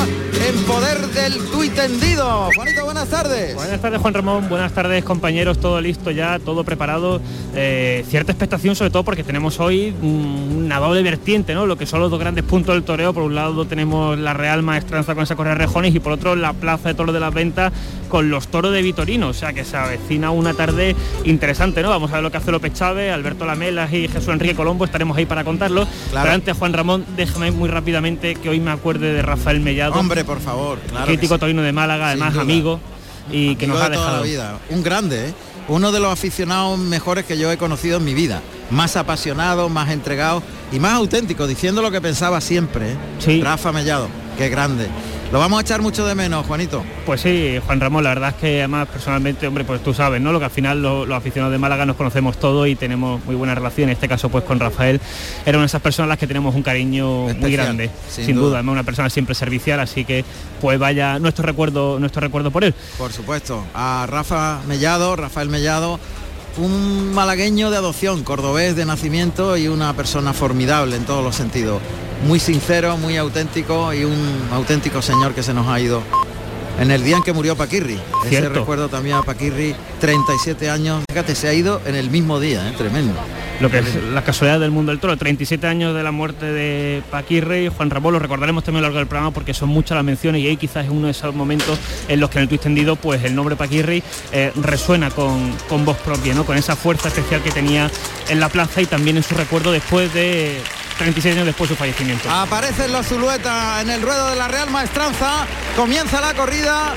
en 0.47 0.63
poder 0.63 0.99
del 1.07 1.37
tuit 1.51 1.73
tendido. 1.73 2.49
Juanito, 2.55 2.85
buenas 2.85 3.09
tardes. 3.09 3.55
Buenas 3.55 3.81
tardes, 3.81 3.99
Juan 3.99 4.13
Ramón. 4.13 4.49
Buenas 4.49 4.73
tardes, 4.73 5.03
compañeros. 5.03 5.59
Todo 5.59 5.81
listo 5.81 6.11
ya, 6.11 6.39
todo 6.39 6.63
preparado. 6.63 7.21
Eh, 7.55 8.05
cierta 8.09 8.31
expectación, 8.31 8.75
sobre 8.75 8.91
todo 8.91 9.03
porque 9.03 9.23
tenemos 9.23 9.59
hoy 9.59 9.95
una 10.01 10.79
doble 10.79 11.01
vertiente, 11.01 11.53
¿no? 11.53 11.65
Lo 11.65 11.77
que 11.77 11.85
son 11.85 11.99
los 11.99 12.11
dos 12.11 12.19
grandes 12.19 12.43
puntos 12.43 12.75
del 12.75 12.83
toreo. 12.83 13.13
Por 13.13 13.23
un 13.23 13.35
lado 13.35 13.65
tenemos 13.65 14.17
la 14.17 14.33
Real 14.33 14.63
Maestranza 14.63 15.15
con 15.15 15.23
esa 15.23 15.35
correa 15.35 15.55
Rejones 15.55 15.95
y 15.95 15.99
por 15.99 16.13
otro 16.13 16.35
la 16.35 16.53
Plaza 16.53 16.89
de 16.89 16.95
Toros 16.95 17.13
de 17.13 17.19
las 17.19 17.33
Ventas 17.33 17.73
con 18.07 18.29
los 18.29 18.47
toros 18.47 18.71
de 18.71 18.81
Vitorino. 18.81 19.26
O 19.29 19.33
sea 19.33 19.53
que 19.53 19.63
se 19.63 19.77
avecina 19.77 20.31
una 20.31 20.53
tarde 20.53 20.95
interesante, 21.23 21.81
¿no? 21.81 21.89
Vamos 21.89 22.11
a 22.11 22.15
ver 22.15 22.23
lo 22.23 22.31
que 22.31 22.37
hace 22.37 22.51
López 22.51 22.73
Chávez, 22.73 23.13
Alberto 23.13 23.45
Lamelas 23.45 23.91
y 23.93 24.07
Jesús 24.07 24.29
Enrique 24.29 24.55
Colombo. 24.55 24.85
Estaremos 24.85 25.17
ahí 25.17 25.25
para 25.25 25.43
contarlo. 25.43 25.87
Pero 26.11 26.31
antes, 26.31 26.57
Juan 26.57 26.73
Ramón, 26.73 27.05
déjame 27.15 27.51
muy 27.51 27.69
rápidamente 27.69 28.35
que 28.35 28.49
hoy 28.49 28.59
me 28.59 28.71
acuerde 28.71 29.13
de 29.13 29.21
Rafael 29.21 29.59
Mellado. 29.59 29.93
Hombre, 29.93 30.23
por 30.23 30.39
favor. 30.39 30.79
crítico 31.05 31.37
torino 31.37 31.61
de 31.61 31.71
Málaga, 31.71 32.07
además 32.07 32.35
amigo. 32.37 32.79
Y 33.31 33.55
que 33.57 33.67
nos 33.67 33.81
ha 33.81 33.89
dejado. 33.89 34.17
la 34.17 34.21
vida. 34.23 34.57
Un 34.69 34.83
grande, 34.83 35.29
¿eh? 35.29 35.33
uno 35.67 35.91
de 35.91 35.99
los 35.99 36.11
aficionados 36.11 36.79
mejores 36.79 37.25
que 37.25 37.37
yo 37.37 37.51
he 37.51 37.57
conocido 37.57 37.97
en 37.97 38.05
mi 38.05 38.13
vida. 38.13 38.41
Más 38.69 38.95
apasionado, 38.95 39.69
más 39.69 39.89
entregado 39.89 40.41
y 40.71 40.79
más 40.79 40.93
auténtico, 40.93 41.47
diciendo 41.47 41.81
lo 41.81 41.91
que 41.91 42.01
pensaba 42.01 42.39
siempre. 42.41 42.95
¿eh? 43.25 43.41
Rafa 43.43 43.71
Mellado, 43.71 44.07
qué 44.37 44.49
grande. 44.49 44.87
Lo 45.31 45.39
vamos 45.39 45.59
a 45.59 45.61
echar 45.61 45.81
mucho 45.81 46.05
de 46.05 46.15
menos, 46.15 46.45
Juanito. 46.45 46.85
Pues 47.05 47.19
sí, 47.19 47.59
Juan 47.65 47.81
Ramón, 47.81 48.01
la 48.05 48.11
verdad 48.11 48.29
es 48.29 48.35
que 48.35 48.59
además 48.59 48.87
personalmente, 48.87 49.45
hombre, 49.45 49.65
pues 49.65 49.83
tú 49.83 49.93
sabes, 49.93 50.21
¿no? 50.21 50.31
Lo 50.31 50.39
que 50.39 50.45
al 50.45 50.51
final 50.51 50.81
los, 50.81 51.09
aficionados 51.11 51.51
de 51.51 51.57
Málaga 51.57 51.85
nos 51.85 51.97
conocemos 51.97 52.39
todos 52.39 52.65
y 52.65 52.75
tenemos 52.75 53.23
muy 53.25 53.35
buena 53.35 53.53
relación. 53.53 53.89
En 53.89 53.93
este 53.93 54.07
caso, 54.07 54.29
pues 54.29 54.45
con 54.45 54.57
Rafael, 54.57 55.01
era 55.45 55.57
una 55.57 55.63
de 55.63 55.67
esas 55.67 55.81
personas 55.81 56.07
a 56.07 56.09
las 56.09 56.17
que 56.17 56.27
tenemos 56.27 56.55
un 56.55 56.63
cariño 56.63 57.27
muy 57.39 57.51
grande, 57.51 57.89
sin, 58.09 58.37
duda. 58.37 58.55
Además, 58.55 58.73
una 58.73 58.83
persona 58.83 59.09
siempre 59.09 59.35
servicial, 59.35 59.81
así 59.81 60.05
que 60.05 60.23
pues 60.61 60.79
vaya 60.79 61.19
nuestro 61.19 61.45
recuerdo, 61.45 61.99
nuestro 61.99 62.21
recuerdo 62.21 62.49
por 62.49 62.63
él. 62.63 62.73
Por 62.97 63.11
supuesto. 63.11 63.65
A 63.73 64.05
Rafa 64.07 64.61
Mellado, 64.65 65.17
Rafael 65.17 65.49
Mellado, 65.49 65.99
un 66.55 67.13
malagueño 67.13 67.69
de 67.69 67.75
adopción, 67.75 68.23
cordobés 68.23 68.77
de 68.77 68.85
nacimiento 68.85 69.57
y 69.57 69.67
una 69.67 69.93
persona 69.93 70.31
formidable 70.31 70.95
en 70.95 71.03
todos 71.03 71.21
los 71.21 71.35
sentidos 71.35 71.81
muy 72.25 72.39
sincero, 72.39 72.97
muy 72.97 73.17
auténtico 73.17 73.93
y 73.93 74.03
un 74.03 74.49
auténtico 74.51 75.01
señor 75.01 75.33
que 75.33 75.43
se 75.43 75.53
nos 75.53 75.67
ha 75.67 75.79
ido 75.79 76.01
en 76.79 76.91
el 76.91 77.03
día 77.03 77.17
en 77.17 77.23
que 77.23 77.33
murió 77.33 77.55
Paquirri. 77.55 77.99
Ese 78.25 78.49
recuerdo 78.49 78.89
también 78.89 79.17
a 79.17 79.23
Paquirri, 79.23 79.75
37 79.99 80.69
años, 80.69 81.03
fíjate, 81.09 81.35
se 81.35 81.47
ha 81.47 81.53
ido 81.53 81.81
en 81.85 81.95
el 81.95 82.09
mismo 82.09 82.39
día, 82.39 82.67
¿eh? 82.69 82.73
tremendo. 82.77 83.13
lo 83.59 83.71
que 83.71 83.79
es 83.79 84.03
la 84.13 84.23
casualidad 84.23 84.59
del 84.59 84.71
mundo 84.71 84.91
del 84.91 84.99
toro. 84.99 85.17
37 85.17 85.65
años 85.65 85.95
de 85.95 86.03
la 86.03 86.11
muerte 86.11 86.45
de 86.45 87.01
Paquirre 87.09 87.63
y 87.63 87.67
Juan 87.69 87.89
Ramón, 87.89 88.13
lo 88.13 88.19
recordaremos 88.19 88.63
también 88.63 88.83
a 88.83 88.87
lo 88.87 88.89
largo 88.89 88.99
del 88.99 89.07
programa 89.07 89.31
porque 89.31 89.53
son 89.53 89.69
muchas 89.69 89.95
las 89.95 90.05
menciones 90.05 90.41
y 90.41 90.47
ahí 90.47 90.57
quizás 90.57 90.85
es 90.85 90.91
uno 90.91 91.07
de 91.07 91.11
esos 91.11 91.33
momentos 91.33 91.79
en 92.07 92.19
los 92.19 92.29
que 92.29 92.37
en 92.37 92.43
el 92.43 92.49
tuit 92.49 92.61
tendido 92.61 92.95
pues 92.95 93.23
el 93.23 93.33
nombre 93.33 93.55
Paquirre 93.55 94.03
eh, 94.31 94.51
resuena 94.55 95.09
con, 95.09 95.51
con 95.67 95.85
voz 95.85 95.97
propia, 95.97 96.35
¿no? 96.35 96.45
con 96.45 96.57
esa 96.57 96.75
fuerza 96.75 97.07
especial 97.07 97.41
que 97.41 97.51
tenía 97.51 97.89
en 98.29 98.39
la 98.39 98.49
plaza 98.49 98.81
y 98.81 98.85
también 98.85 99.17
en 99.17 99.23
su 99.23 99.33
recuerdo 99.33 99.71
después 99.71 100.13
de 100.13 100.61
36 100.97 101.35
años 101.35 101.45
después 101.45 101.69
de 101.69 101.75
su 101.75 101.79
fallecimiento. 101.79 102.29
Aparecen 102.29 102.91
los 102.91 103.07
Zulueta 103.07 103.81
en 103.81 103.89
el 103.89 104.01
ruedo 104.01 104.29
de 104.29 104.35
la 104.35 104.47
Real 104.47 104.69
Maestranza. 104.69 105.45
Comienza 105.75 106.19
la 106.21 106.33
corrida. 106.33 106.93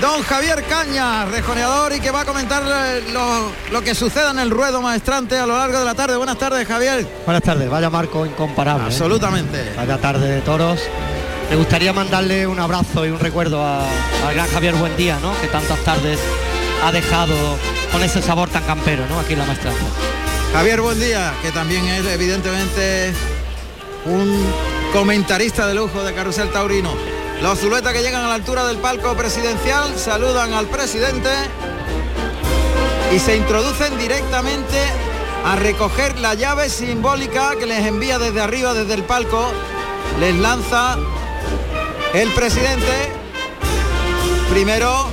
Don 0.00 0.22
Javier 0.22 0.64
Cañas, 0.64 1.30
rejoneador 1.30 1.92
y 1.92 2.00
que 2.00 2.10
va 2.10 2.22
a 2.22 2.24
comentar 2.24 2.62
eh, 2.66 3.02
lo, 3.12 3.52
lo, 3.70 3.82
que 3.82 3.94
suceda 3.94 4.30
en 4.30 4.38
el 4.38 4.50
ruedo 4.50 4.80
maestrante 4.80 5.36
a 5.36 5.44
lo 5.44 5.58
largo 5.58 5.78
de 5.78 5.84
la 5.84 5.94
tarde. 5.94 6.16
Buenas 6.16 6.38
tardes, 6.38 6.66
Javier. 6.66 7.06
Buenas 7.26 7.42
tardes, 7.42 7.68
vaya 7.68 7.90
marco 7.90 8.24
incomparable. 8.24 8.86
Absolutamente. 8.86 9.60
¿eh? 9.60 9.72
Vaya 9.76 9.98
tarde 9.98 10.26
de 10.26 10.40
toros. 10.40 10.80
Me 11.50 11.56
gustaría 11.56 11.92
mandarle 11.92 12.46
un 12.46 12.58
abrazo 12.58 13.04
y 13.04 13.10
un 13.10 13.18
recuerdo 13.18 13.62
a, 13.62 13.82
al 14.26 14.34
gran 14.34 14.48
Javier 14.48 14.74
Buendía, 14.76 15.18
¿no? 15.20 15.38
Que 15.42 15.48
tantas 15.48 15.78
tardes 15.80 16.18
ha 16.82 16.92
dejado 16.92 17.34
con 17.92 18.02
ese 18.02 18.22
sabor 18.22 18.48
tan 18.48 18.62
campero, 18.62 19.04
¿no? 19.06 19.20
Aquí 19.20 19.34
en 19.34 19.40
la 19.40 19.46
maestranza. 19.46 19.84
Javier 20.52 20.80
Buendía, 20.80 21.34
que 21.42 21.50
también 21.52 21.84
es 21.86 22.06
evidentemente 22.06 23.12
un 24.04 24.44
comentarista 24.92 25.66
de 25.66 25.74
lujo 25.74 26.02
de 26.02 26.14
Carrusel 26.14 26.50
Taurino. 26.50 26.94
Los 27.42 27.60
Zulueta 27.60 27.92
que 27.92 28.02
llegan 28.02 28.24
a 28.24 28.28
la 28.28 28.34
altura 28.34 28.66
del 28.66 28.78
palco 28.78 29.14
presidencial 29.14 29.98
saludan 29.98 30.52
al 30.52 30.66
presidente 30.66 31.30
y 33.14 33.18
se 33.18 33.36
introducen 33.36 33.96
directamente 33.98 34.78
a 35.44 35.56
recoger 35.56 36.18
la 36.18 36.34
llave 36.34 36.68
simbólica 36.68 37.56
que 37.58 37.66
les 37.66 37.86
envía 37.86 38.18
desde 38.18 38.40
arriba, 38.40 38.74
desde 38.74 38.94
el 38.94 39.04
palco. 39.04 39.50
Les 40.18 40.34
lanza 40.36 40.98
el 42.12 42.30
presidente. 42.32 43.12
Primero 44.50 45.08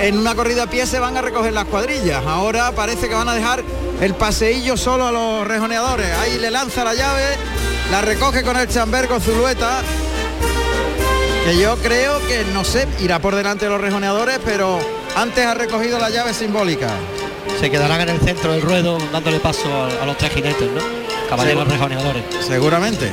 en 0.00 0.16
una 0.16 0.34
corrida 0.34 0.64
a 0.64 0.66
pie 0.66 0.86
se 0.86 0.98
van 0.98 1.16
a 1.16 1.22
recoger 1.22 1.52
las 1.52 1.66
cuadrillas. 1.66 2.24
Ahora 2.26 2.72
parece 2.72 3.08
que 3.08 3.14
van 3.14 3.28
a 3.28 3.34
dejar 3.34 3.62
el 4.00 4.14
paseillo 4.14 4.76
solo 4.76 5.06
a 5.06 5.12
los 5.12 5.46
rejoneadores. 5.46 6.10
Ahí 6.18 6.38
le 6.38 6.50
lanza 6.50 6.84
la 6.84 6.94
llave, 6.94 7.36
la 7.90 8.00
recoge 8.02 8.42
con 8.42 8.56
el 8.56 8.68
chambergo 8.68 9.18
Zulueta 9.20 9.82
que 11.44 11.56
yo 11.56 11.76
creo 11.78 12.18
que, 12.26 12.44
no 12.52 12.64
sé, 12.64 12.86
irá 13.00 13.18
por 13.20 13.34
delante 13.34 13.64
de 13.64 13.70
los 13.70 13.80
rejoneadores, 13.80 14.38
pero 14.44 14.78
antes 15.16 15.46
ha 15.46 15.54
recogido 15.54 15.98
la 15.98 16.10
llave 16.10 16.34
simbólica. 16.34 16.88
Se 17.58 17.70
quedarán 17.70 18.02
en 18.02 18.10
el 18.10 18.20
centro 18.20 18.52
del 18.52 18.60
ruedo 18.60 18.98
dándole 19.12 19.40
paso 19.40 19.66
a, 19.72 20.02
a 20.02 20.06
los 20.06 20.18
tres 20.18 20.32
jinetes, 20.34 20.70
¿no? 20.70 20.80
Caballeros 21.28 21.66
rejoneadores. 21.66 22.22
Seguramente. 22.46 23.10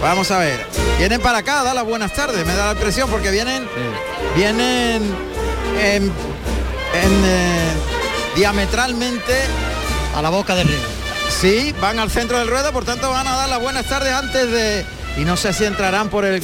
Vamos 0.00 0.30
a 0.30 0.38
ver. 0.38 0.66
Vienen 0.98 1.20
para 1.20 1.38
acá, 1.38 1.62
da 1.62 1.74
las 1.74 1.84
buenas 1.84 2.12
tardes, 2.14 2.44
me 2.46 2.54
da 2.54 2.66
la 2.66 2.72
impresión, 2.72 3.10
porque 3.10 3.30
vienen, 3.30 3.68
vienen 4.34 5.02
en, 5.80 6.04
en, 6.04 7.24
eh, 7.24 7.72
diametralmente 8.34 9.34
a 10.16 10.22
la 10.22 10.30
boca 10.30 10.54
del 10.54 10.68
río. 10.68 11.01
Sí, 11.40 11.74
van 11.80 11.98
al 11.98 12.10
centro 12.10 12.38
del 12.38 12.48
ruedo, 12.48 12.72
por 12.72 12.84
tanto 12.84 13.10
van 13.10 13.26
a 13.26 13.36
dar 13.36 13.48
las 13.48 13.60
buenas 13.60 13.86
tardes 13.86 14.12
antes 14.12 14.50
de. 14.50 14.84
Y 15.16 15.24
no 15.24 15.36
sé 15.36 15.52
si 15.52 15.64
entrarán 15.64 16.08
por 16.08 16.24
el 16.24 16.42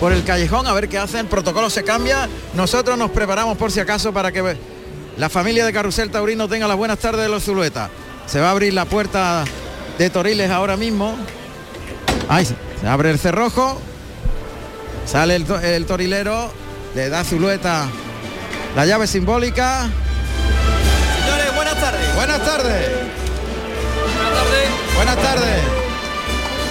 por 0.00 0.12
el 0.12 0.24
callejón 0.24 0.66
a 0.66 0.72
ver 0.72 0.88
qué 0.88 0.98
hacen. 0.98 1.20
El 1.20 1.26
protocolo 1.26 1.70
se 1.70 1.84
cambia. 1.84 2.28
Nosotros 2.54 2.96
nos 2.96 3.10
preparamos 3.10 3.56
por 3.58 3.70
si 3.70 3.80
acaso 3.80 4.12
para 4.12 4.32
que 4.32 4.56
la 5.16 5.28
familia 5.28 5.66
de 5.66 5.72
Carrusel 5.72 6.10
Taurino 6.10 6.48
tenga 6.48 6.66
las 6.66 6.76
buenas 6.76 6.98
tardes 6.98 7.22
de 7.22 7.28
los 7.28 7.44
Zulueta. 7.44 7.90
Se 8.26 8.40
va 8.40 8.48
a 8.48 8.50
abrir 8.52 8.72
la 8.72 8.84
puerta 8.84 9.44
de 9.98 10.10
Toriles 10.10 10.50
ahora 10.50 10.76
mismo. 10.76 11.16
Ahí 12.28 12.46
se 12.46 12.54
abre 12.86 13.10
el 13.10 13.18
cerrojo. 13.18 13.80
Sale 15.06 15.36
el, 15.36 15.46
el 15.62 15.86
torilero. 15.86 16.52
Le 16.94 17.08
da 17.08 17.24
Zulueta 17.24 17.86
la 18.76 18.86
llave 18.86 19.06
simbólica. 19.06 19.88
Señores, 21.24 21.54
buenas 21.54 21.80
tardes. 21.80 22.14
Buenas 22.14 22.44
tardes. 22.44 22.88
Buenas 24.94 25.16
tardes. 25.16 25.62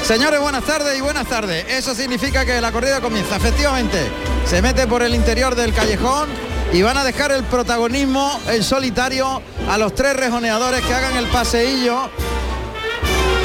Señores, 0.03 0.39
buenas 0.39 0.63
tardes 0.63 0.97
y 0.97 1.01
buenas 1.01 1.27
tardes. 1.27 1.65
Eso 1.69 1.93
significa 1.93 2.45
que 2.45 2.61
la 2.61 2.71
corrida 2.71 3.01
comienza. 3.01 3.35
Efectivamente, 3.35 3.99
se 4.45 4.61
mete 4.61 4.87
por 4.87 5.03
el 5.03 5.13
interior 5.13 5.55
del 5.55 5.73
callejón 5.73 6.29
y 6.71 6.81
van 6.81 6.97
a 6.97 7.03
dejar 7.03 7.31
el 7.31 7.43
protagonismo 7.43 8.39
en 8.47 8.63
solitario 8.63 9.41
a 9.69 9.77
los 9.77 9.93
tres 9.95 10.15
rejoneadores 10.15 10.81
que 10.85 10.93
hagan 10.93 11.15
el 11.17 11.25
paseillo 11.27 12.09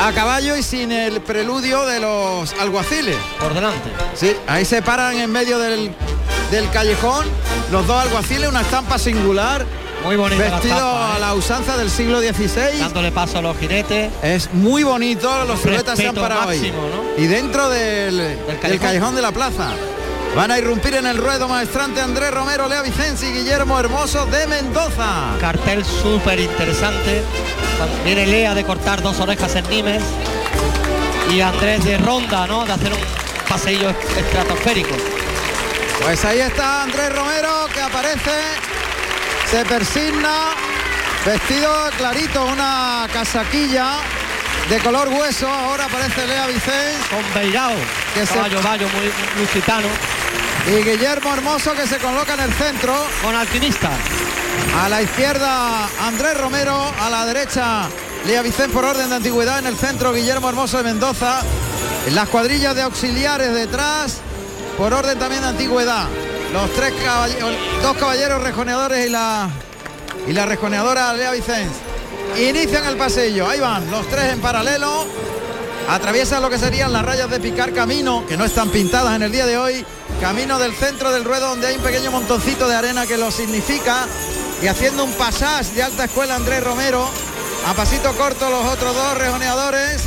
a 0.00 0.12
caballo 0.12 0.56
y 0.56 0.62
sin 0.62 0.90
el 0.92 1.20
preludio 1.20 1.84
de 1.86 2.00
los 2.00 2.52
alguaciles. 2.54 3.16
Por 3.38 3.54
delante. 3.54 3.90
Sí, 4.14 4.36
ahí 4.46 4.64
se 4.64 4.82
paran 4.82 5.16
en 5.16 5.30
medio 5.30 5.58
del, 5.58 5.94
del 6.50 6.70
callejón 6.70 7.26
los 7.70 7.86
dos 7.86 8.02
alguaciles, 8.02 8.48
una 8.48 8.60
estampa 8.60 8.98
singular. 8.98 9.64
Muy 10.04 10.16
bonita 10.16 10.44
la 10.44 10.50
Vestido 10.50 10.97
a 10.97 11.16
¿eh? 11.16 11.21
la 11.21 11.35
usanza 11.35 11.76
del 11.76 11.90
siglo 11.90 12.21
XVI. 12.21 12.78
Dándole 12.80 13.12
paso 13.12 13.38
a 13.38 13.42
los 13.42 13.56
jinetes. 13.56 14.12
Es 14.23 14.52
muy 14.52 14.82
bonito, 14.82 15.44
los 15.44 15.61
siluetas 15.61 15.99
se 15.99 16.09
han 16.09 16.14
parado 16.14 16.50
¿no? 16.50 17.23
Y 17.23 17.26
dentro 17.26 17.68
del, 17.68 18.16
del 18.18 18.59
callejón. 18.61 18.78
callejón. 18.78 19.16
de 19.16 19.23
la 19.23 19.32
plaza. 19.32 19.71
Van 20.35 20.50
a 20.50 20.59
irrumpir 20.59 20.94
en 20.94 21.06
el 21.06 21.18
ruedo 21.18 21.47
maestrante 21.47 22.00
Andrés 22.00 22.30
Romero, 22.32 22.66
Lea 22.66 22.80
Vicenzi 22.80 23.26
y 23.26 23.32
Guillermo 23.32 23.78
Hermoso 23.78 24.25
de 24.26 24.47
Mendoza. 24.47 25.37
Cartel 25.38 25.85
súper 25.85 26.40
interesante. 26.40 27.23
Viene 28.04 28.26
Lea 28.26 28.54
de 28.54 28.64
cortar 28.64 29.02
dos 29.02 29.21
orejas 29.21 29.54
en 29.56 29.68
Nimes. 29.68 30.02
Y 31.30 31.40
Andrés 31.40 31.85
de 31.85 31.99
ronda, 31.99 32.47
¿no? 32.47 32.64
De 32.64 32.73
hacer 32.73 32.92
un 32.92 32.99
paseillo 33.49 33.90
estratosférico. 33.90 34.94
Pues 36.02 36.25
ahí 36.25 36.40
está 36.40 36.82
Andrés 36.82 37.14
Romero 37.14 37.66
que 37.73 37.80
aparece, 37.80 38.30
se 39.52 39.64
persigna, 39.66 40.54
vestido 41.26 41.71
clarito, 41.99 42.42
una 42.47 43.06
casaquilla 43.12 43.97
de 44.71 44.78
color 44.78 45.09
hueso. 45.09 45.47
Ahora 45.47 45.85
aparece 45.85 46.26
Lea 46.26 46.47
Vicens. 46.47 47.06
Con 47.11 47.23
Beirao, 47.35 47.75
que 48.14 48.25
se- 48.26 48.32
caballo 48.35 48.62
vallo 48.62 48.88
muy 48.88 49.12
lusitano. 49.42 49.88
Y 50.66 50.82
Guillermo 50.82 51.35
Hermoso 51.35 51.75
que 51.75 51.87
se 51.87 51.99
coloca 51.99 52.32
en 52.35 52.40
el 52.40 52.52
centro. 52.54 52.94
Con 53.23 53.35
alpinista. 53.35 53.90
A 54.82 54.88
la 54.88 55.02
izquierda 55.02 55.87
Andrés 56.00 56.38
Romero, 56.38 56.90
a 57.00 57.11
la 57.11 57.26
derecha 57.26 57.88
Lea 58.26 58.40
Vicente 58.42 58.73
por 58.73 58.85
orden 58.87 59.11
de 59.11 59.16
antigüedad, 59.16 59.59
en 59.59 59.66
el 59.66 59.76
centro 59.76 60.14
Guillermo 60.14 60.49
Hermoso 60.49 60.78
de 60.78 60.85
Mendoza, 60.85 61.40
en 62.06 62.14
las 62.14 62.28
cuadrillas 62.30 62.75
de 62.75 62.82
auxiliares 62.82 63.52
detrás, 63.52 64.18
por 64.78 64.94
orden 64.94 65.18
también 65.18 65.42
de 65.42 65.49
antigüedad. 65.49 66.06
Los 66.52 66.71
tres 66.75 66.92
caballeros, 67.02 67.50
dos 67.82 67.97
caballeros 67.97 68.42
rejoneadores 68.42 69.06
y 69.06 69.11
la 69.11 69.49
y 70.26 70.32
la 70.32 70.47
rejoneadora 70.47 71.12
Lea 71.14 71.32
Vicens. 71.32 71.73
Inician 72.38 72.85
el 72.87 72.97
pasillo, 72.97 73.49
ahí 73.49 73.61
van, 73.61 73.90
los 73.90 74.06
tres 74.09 74.32
en 74.32 74.40
paralelo. 74.40 75.06
Atraviesan 75.88 76.40
lo 76.40 76.49
que 76.49 76.59
serían 76.59 76.92
las 76.92 77.04
rayas 77.04 77.28
de 77.28 77.40
picar 77.40 77.73
camino, 77.73 78.25
que 78.26 78.37
no 78.37 78.44
están 78.44 78.71
pintadas 78.71 79.16
en 79.16 79.23
el 79.23 79.32
día 79.32 79.47
de 79.47 79.59
hoy. 79.59 79.85
Camino 80.21 80.59
del 80.59 80.73
centro 80.75 81.11
del 81.11 81.25
ruedo 81.25 81.49
donde 81.49 81.66
hay 81.66 81.76
un 81.76 81.82
pequeño 81.82 82.11
montoncito 82.11 82.68
de 82.68 82.75
arena 82.75 83.06
que 83.06 83.16
lo 83.16 83.30
significa. 83.30 84.06
Y 84.62 84.68
haciendo 84.68 85.04
un 85.04 85.12
pasage 85.14 85.73
de 85.75 85.82
alta 85.82 86.04
escuela 86.04 86.37
Andrés 86.37 86.62
Romero. 86.62 87.09
A 87.66 87.75
pasito 87.75 88.12
corto 88.14 88.49
los 88.50 88.64
otros 88.66 88.94
dos 88.94 89.18
rejoneadores 89.18 90.02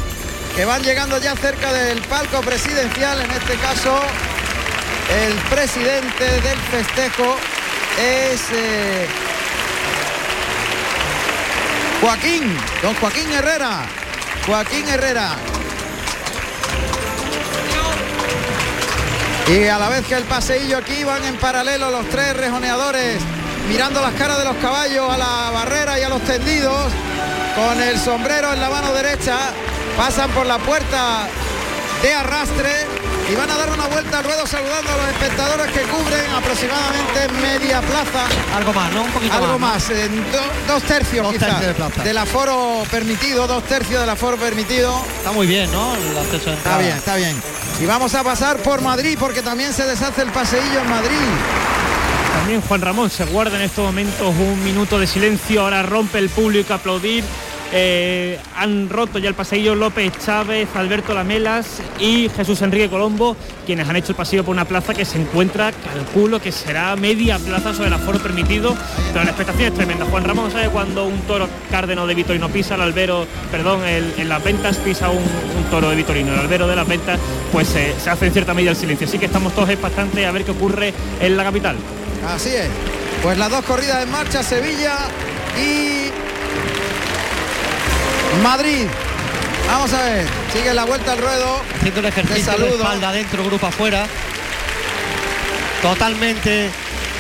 que 0.56 0.66
van 0.66 0.84
llegando 0.84 1.18
ya 1.20 1.36
cerca 1.36 1.74
del 1.74 2.02
palco 2.04 2.42
presidencial. 2.42 3.20
En 3.22 3.32
este 3.32 3.56
caso, 3.56 4.00
el 5.10 5.34
presidente 5.50 6.24
del 6.24 6.58
festejo 6.72 7.38
es 8.00 8.42
eh, 8.52 9.08
Joaquín, 12.02 12.58
don 12.82 12.96
Joaquín 12.96 13.32
Herrera. 13.32 13.86
Joaquín 14.46 14.88
Herrera. 14.88 15.36
Y 19.48 19.68
a 19.68 19.78
la 19.78 19.90
vez 19.90 20.06
que 20.08 20.16
el 20.16 20.24
paseillo 20.24 20.78
aquí 20.78 21.04
van 21.04 21.24
en 21.24 21.36
paralelo 21.38 21.92
los 21.92 22.10
tres 22.10 22.36
rejoneadores 22.36 23.22
mirando 23.70 24.02
las 24.02 24.14
caras 24.14 24.40
de 24.40 24.46
los 24.46 24.56
caballos 24.58 25.12
a 25.12 25.18
la 25.18 25.52
barrera 25.52 26.00
y 26.00 26.04
a 26.04 26.10
los 26.10 26.22
tendidos 26.24 26.92
con 27.56 27.82
el 27.82 28.00
sombrero 28.00 28.54
en 28.54 28.62
la 28.62 28.70
mano 28.70 28.92
derecha 28.94 29.38
pasan 29.98 30.30
por 30.32 30.46
la 30.46 30.58
puerta 30.58 31.28
de 32.02 32.14
arrastre 32.14 32.95
y 33.32 33.36
van 33.36 33.50
a 33.50 33.58
dar 33.58 33.70
una 33.72 33.88
vuelta 33.88 34.20
al 34.20 34.24
ruedo 34.24 34.46
saludando 34.46 34.92
a 34.92 34.98
los 34.98 35.08
espectadores 35.10 35.68
que 35.72 35.82
cubren 35.82 36.32
aproximadamente 36.32 37.28
media 37.42 37.82
plaza 37.82 38.26
Algo 38.56 38.72
más, 38.74 38.92
¿no? 38.94 39.04
Un 39.04 39.12
poquito 39.12 39.34
algo 39.34 39.58
más. 39.60 39.90
más, 39.90 39.90
en 39.90 40.32
do- 40.32 40.38
dos 40.68 40.84
tercios 40.84 41.24
Dos 41.26 41.38
tercios 41.38 41.62
de 41.68 41.74
plaza. 41.74 42.04
del 42.04 42.18
aforo 42.18 42.84
permitido, 42.92 43.48
dos 43.48 43.64
tercios 43.64 44.00
del 44.02 44.10
aforo 44.10 44.38
permitido. 44.38 44.96
Está 45.18 45.32
muy 45.32 45.48
bien, 45.48 45.72
¿no? 45.72 45.96
El 45.96 46.18
acceso 46.18 46.52
de 46.52 46.56
Está 46.58 46.78
bien, 46.78 46.98
está 46.98 47.16
bien. 47.16 47.42
Y 47.82 47.86
vamos 47.86 48.14
a 48.16 48.24
pasar 48.24 48.58
por 48.58 48.82
Madrid 48.82 49.18
porque 49.20 49.42
también 49.42 49.74
se 49.74 49.86
deshace 49.86 50.22
el 50.22 50.30
paseillo 50.32 50.80
en 50.82 50.90
Madrid. 50.90 51.18
También 52.38 52.62
Juan 52.62 52.82
Ramón 52.82 53.10
se 53.10 53.26
guarda 53.26 53.56
en 53.58 53.64
estos 53.64 53.84
momentos 53.86 54.28
un 54.38 54.64
minuto 54.64 55.00
de 55.00 55.08
silencio, 55.08 55.62
ahora 55.62 55.82
rompe 55.82 56.20
el 56.20 56.30
público 56.30 56.74
a 56.74 56.76
aplaudir 56.76 57.24
Eh, 57.78 58.40
han 58.56 58.88
roto 58.88 59.20
ya 59.20 59.28
el 59.28 59.36
pasillo 59.36 59.76
López 59.76 60.14
Chávez, 60.26 60.70
Alberto 60.76 61.14
Lamelas 61.14 61.82
y 62.00 62.30
Jesús 62.30 62.62
Enrique 62.62 62.90
Colombo, 62.90 63.36
quienes 63.66 63.90
han 63.90 63.98
hecho 63.98 64.14
el 64.14 64.16
pasillo 64.16 64.46
por 64.46 64.54
una 64.54 64.64
plaza 64.64 64.94
que 64.94 65.04
se 65.04 65.20
encuentra, 65.20 65.74
calculo 65.74 66.40
que 66.40 66.54
será 66.54 66.96
media 66.96 67.38
plaza 67.38 67.74
sobre 67.74 67.90
el 67.90 67.94
aforo 67.96 68.20
permitido, 68.20 68.78
pero 69.12 69.26
la 69.26 69.32
expectación 69.32 69.68
es 69.68 69.74
tremenda. 69.74 70.06
Juan 70.06 70.24
Ramón 70.24 70.52
sabe 70.52 70.70
cuando 70.70 71.06
un 71.06 71.20
toro 71.24 71.50
cárdeno 71.70 72.08
de 72.08 72.16
Vitorino 72.16 72.48
pisa 72.48 72.76
el 72.76 72.82
albero, 72.82 73.28
perdón, 73.52 73.82
en 73.86 74.30
las 74.30 74.42
ventas 74.42 74.78
pisa 74.78 75.10
un, 75.10 75.26
toro 75.70 75.90
de 75.90 75.98
Vitorino, 75.98 76.32
el 76.32 76.40
albero 76.40 76.70
de 76.70 76.78
las 76.78 76.88
ventas, 76.88 77.20
pues 77.52 77.68
se 77.68 78.10
hace 78.10 78.28
en 78.28 78.32
cierta 78.32 78.54
medida 78.54 78.72
el 78.72 78.78
silencio. 78.78 79.06
Así 79.06 79.20
que 79.20 79.26
estamos 79.26 79.54
todos 79.54 79.70
expectantes 79.70 80.26
a 80.26 80.32
ver 80.32 80.46
qué 80.46 80.52
ocurre 80.52 80.94
en 81.20 81.36
la 81.36 81.44
capital. 81.44 81.76
Así 82.26 82.56
es. 82.56 82.70
Pues 83.22 83.38
las 83.38 83.50
dos 83.50 83.66
corridas 83.66 84.02
en 84.02 84.12
marcha, 84.12 84.44
Sevilla 84.44 84.96
y 85.62 86.25
Madrid. 88.44 88.88
Vamos 89.68 89.94
a 89.94 90.04
ver, 90.04 90.26
sigue 90.54 90.74
la 90.74 90.86
vuelta 90.86 91.14
al 91.14 91.18
ruedo. 91.20 91.62
Haciendo 91.76 92.00
el 92.00 92.06
ejercicio 92.06 92.58
de, 92.58 92.70
espalda 92.70 93.10
adentro, 93.10 93.44
grupo 93.44 93.68
afuera. 93.68 94.06
Totalmente, 95.82 96.70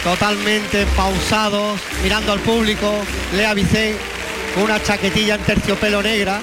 totalmente 0.03 0.85
pausados, 0.95 1.79
mirando 2.03 2.31
al 2.31 2.39
público. 2.39 2.91
Lea 3.33 3.53
Vicente 3.53 3.99
con 4.53 4.63
una 4.63 4.81
chaquetilla 4.81 5.35
en 5.35 5.41
terciopelo 5.41 6.01
negra 6.01 6.39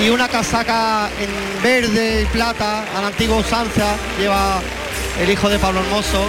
y 0.00 0.08
una 0.08 0.28
casaca 0.28 1.08
en 1.18 1.62
verde 1.62 2.22
y 2.22 2.26
plata 2.26 2.84
a 2.96 3.00
la 3.00 3.06
antigua 3.08 3.38
usanza. 3.38 3.96
Lleva 4.18 4.60
el 5.20 5.30
hijo 5.30 5.48
de 5.48 5.58
Pablo 5.58 5.80
Hermoso. 5.80 6.28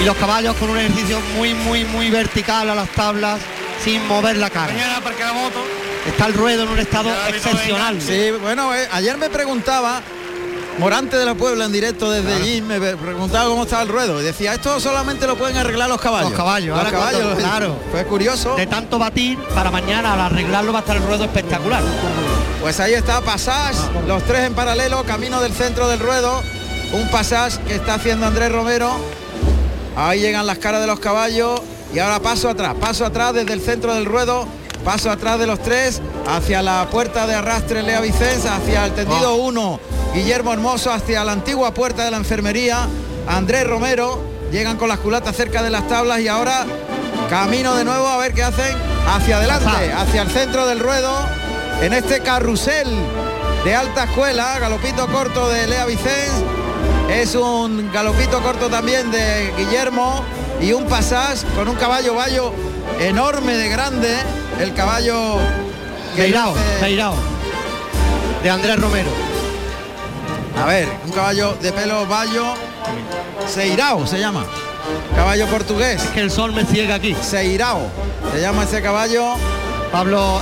Y 0.00 0.04
los 0.04 0.16
caballos 0.16 0.54
con 0.56 0.70
un 0.70 0.78
ejercicio 0.78 1.20
muy, 1.36 1.54
muy, 1.54 1.84
muy 1.84 2.10
vertical 2.10 2.68
a 2.68 2.74
las 2.74 2.88
tablas, 2.90 3.40
sin 3.82 4.06
mover 4.06 4.36
la 4.36 4.50
cara. 4.50 4.74
la 4.74 5.32
moto. 5.32 5.85
Está 6.06 6.26
el 6.26 6.34
ruedo 6.34 6.62
en 6.62 6.68
un 6.68 6.78
estado 6.78 7.10
excepcional. 7.28 8.00
Sí, 8.00 8.30
bueno, 8.40 8.74
eh, 8.74 8.88
ayer 8.92 9.16
me 9.18 9.28
preguntaba 9.28 10.02
Morante 10.78 11.16
de 11.16 11.24
la 11.24 11.34
Puebla 11.34 11.64
en 11.64 11.72
directo 11.72 12.10
desde 12.10 12.34
allí 12.34 12.60
me 12.60 12.78
preguntaba 12.78 13.48
cómo 13.48 13.62
estaba 13.62 13.82
el 13.82 13.88
ruedo 13.88 14.20
y 14.20 14.24
decía 14.24 14.52
esto 14.52 14.78
solamente 14.78 15.26
lo 15.26 15.36
pueden 15.36 15.56
arreglar 15.56 15.88
los 15.88 16.00
caballos. 16.00 16.30
Los 16.30 16.38
caballos, 16.38 16.76
los 16.76 16.92
caballos, 16.92 17.38
claro. 17.38 17.76
Fue 17.90 18.04
curioso. 18.04 18.54
De 18.56 18.66
tanto 18.66 18.98
batir 18.98 19.38
para 19.54 19.70
mañana 19.70 20.12
al 20.12 20.20
arreglarlo 20.20 20.72
va 20.72 20.80
a 20.80 20.82
estar 20.82 20.96
el 20.96 21.02
ruedo 21.02 21.24
espectacular. 21.24 21.82
Pues 22.60 22.78
ahí 22.80 22.92
está 22.92 23.22
Pasás, 23.22 23.90
los 24.06 24.22
tres 24.24 24.44
en 24.44 24.54
paralelo, 24.54 25.02
camino 25.04 25.40
del 25.40 25.52
centro 25.52 25.88
del 25.88 25.98
ruedo, 25.98 26.42
un 26.92 27.08
Pasás 27.10 27.58
que 27.58 27.74
está 27.74 27.94
haciendo 27.94 28.26
Andrés 28.26 28.52
Romero. 28.52 28.96
Ahí 29.96 30.20
llegan 30.20 30.46
las 30.46 30.58
caras 30.58 30.82
de 30.82 30.86
los 30.86 31.00
caballos 31.00 31.62
y 31.94 32.00
ahora 32.00 32.20
paso 32.20 32.50
atrás, 32.50 32.74
paso 32.78 33.06
atrás 33.06 33.32
desde 33.32 33.54
el 33.54 33.62
centro 33.62 33.94
del 33.94 34.04
ruedo 34.04 34.46
Paso 34.86 35.10
atrás 35.10 35.40
de 35.40 35.48
los 35.48 35.60
tres, 35.60 36.00
hacia 36.28 36.62
la 36.62 36.86
puerta 36.88 37.26
de 37.26 37.34
arrastre 37.34 37.82
Lea 37.82 38.00
Vicenza, 38.00 38.54
hacia 38.54 38.84
el 38.84 38.92
tendido 38.92 39.34
1, 39.34 39.80
Guillermo 40.14 40.52
Hermoso, 40.52 40.92
hacia 40.92 41.24
la 41.24 41.32
antigua 41.32 41.74
puerta 41.74 42.04
de 42.04 42.12
la 42.12 42.18
enfermería, 42.18 42.86
Andrés 43.26 43.66
Romero, 43.66 44.22
llegan 44.52 44.76
con 44.76 44.88
las 44.88 45.00
culatas 45.00 45.34
cerca 45.34 45.64
de 45.64 45.70
las 45.70 45.88
tablas 45.88 46.20
y 46.20 46.28
ahora 46.28 46.66
camino 47.28 47.74
de 47.74 47.84
nuevo 47.84 48.06
a 48.06 48.16
ver 48.18 48.32
qué 48.32 48.44
hacen 48.44 48.76
hacia 49.08 49.38
adelante, 49.38 49.92
hacia 49.92 50.22
el 50.22 50.30
centro 50.30 50.68
del 50.68 50.78
ruedo, 50.78 51.18
en 51.82 51.92
este 51.92 52.20
carrusel 52.20 52.86
de 53.64 53.74
alta 53.74 54.04
escuela, 54.04 54.56
galopito 54.60 55.08
corto 55.08 55.48
de 55.48 55.66
Lea 55.66 55.84
Vicens, 55.86 56.44
es 57.10 57.34
un 57.34 57.90
galopito 57.92 58.40
corto 58.40 58.68
también 58.68 59.10
de 59.10 59.52
Guillermo 59.58 60.22
y 60.60 60.72
un 60.72 60.86
pasás 60.86 61.44
con 61.56 61.66
un 61.66 61.74
caballo 61.74 62.14
vallo 62.14 62.52
enorme 63.00 63.56
de 63.56 63.68
grande 63.68 64.16
el 64.60 64.74
caballo 64.74 65.38
de 68.42 68.50
Andrés 68.50 68.80
Romero. 68.80 69.10
A 70.62 70.66
ver, 70.66 70.88
un 71.04 71.12
caballo 71.12 71.54
de 71.60 71.72
pelo 71.72 72.06
bayo, 72.06 72.54
Seirao 73.46 74.06
se 74.06 74.18
llama. 74.18 74.44
Caballo 75.14 75.46
portugués. 75.46 76.02
Es 76.02 76.10
que 76.10 76.20
el 76.20 76.30
sol 76.30 76.52
me 76.52 76.64
ciega 76.64 76.94
aquí. 76.94 77.14
Seirao. 77.20 77.88
Se 78.32 78.40
llama 78.40 78.64
ese 78.64 78.80
caballo. 78.80 79.34
Pablo, 79.92 80.40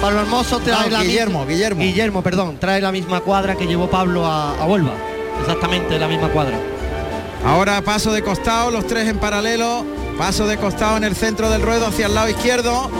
Pablo 0.00 0.20
Hermoso 0.20 0.58
trae 0.58 0.90
la 0.90 1.02
Guillermo, 1.02 1.46
Guillermo. 1.46 1.80
Guillermo, 1.80 2.22
perdón, 2.22 2.58
trae 2.58 2.80
la 2.80 2.92
misma 2.92 3.20
cuadra 3.20 3.54
que 3.54 3.66
llevó 3.66 3.88
Pablo 3.88 4.26
a, 4.26 4.54
a 4.60 4.66
Huelva. 4.66 4.92
Exactamente 5.40 5.98
la 5.98 6.08
misma 6.08 6.28
cuadra. 6.28 6.58
Ahora 7.44 7.80
paso 7.82 8.12
de 8.12 8.22
costado, 8.22 8.70
los 8.70 8.86
tres 8.86 9.08
en 9.08 9.18
paralelo. 9.18 9.84
Paso 10.18 10.46
de 10.46 10.58
costado 10.58 10.96
en 10.96 11.04
el 11.04 11.16
centro 11.16 11.50
del 11.50 11.62
ruedo 11.62 11.86
hacia 11.86 12.06
el 12.06 12.14
lado 12.14 12.28
izquierdo. 12.28 12.90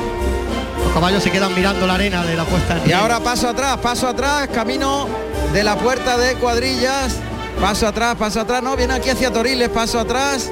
Los 0.93 1.01
caballos 1.01 1.23
se 1.23 1.31
quedan 1.31 1.55
mirando 1.55 1.87
la 1.87 1.95
arena 1.95 2.23
de 2.23 2.37
la 2.37 2.45
puesta 2.45 2.77
en 2.77 2.91
Y 2.91 2.93
ahora 2.93 3.19
paso 3.19 3.49
atrás, 3.49 3.79
paso 3.79 4.07
atrás, 4.07 4.47
camino 4.53 5.09
de 5.51 5.65
la 5.65 5.75
puerta 5.75 6.19
de 6.19 6.35
cuadrillas. 6.35 7.15
Paso 7.59 7.87
atrás, 7.87 8.15
paso 8.17 8.43
atrás. 8.43 8.63
No, 8.63 8.77
viene 8.77 8.93
aquí 8.93 9.09
hacia 9.09 9.33
Toriles, 9.33 9.71
paso 9.71 9.99
atrás. 9.99 10.51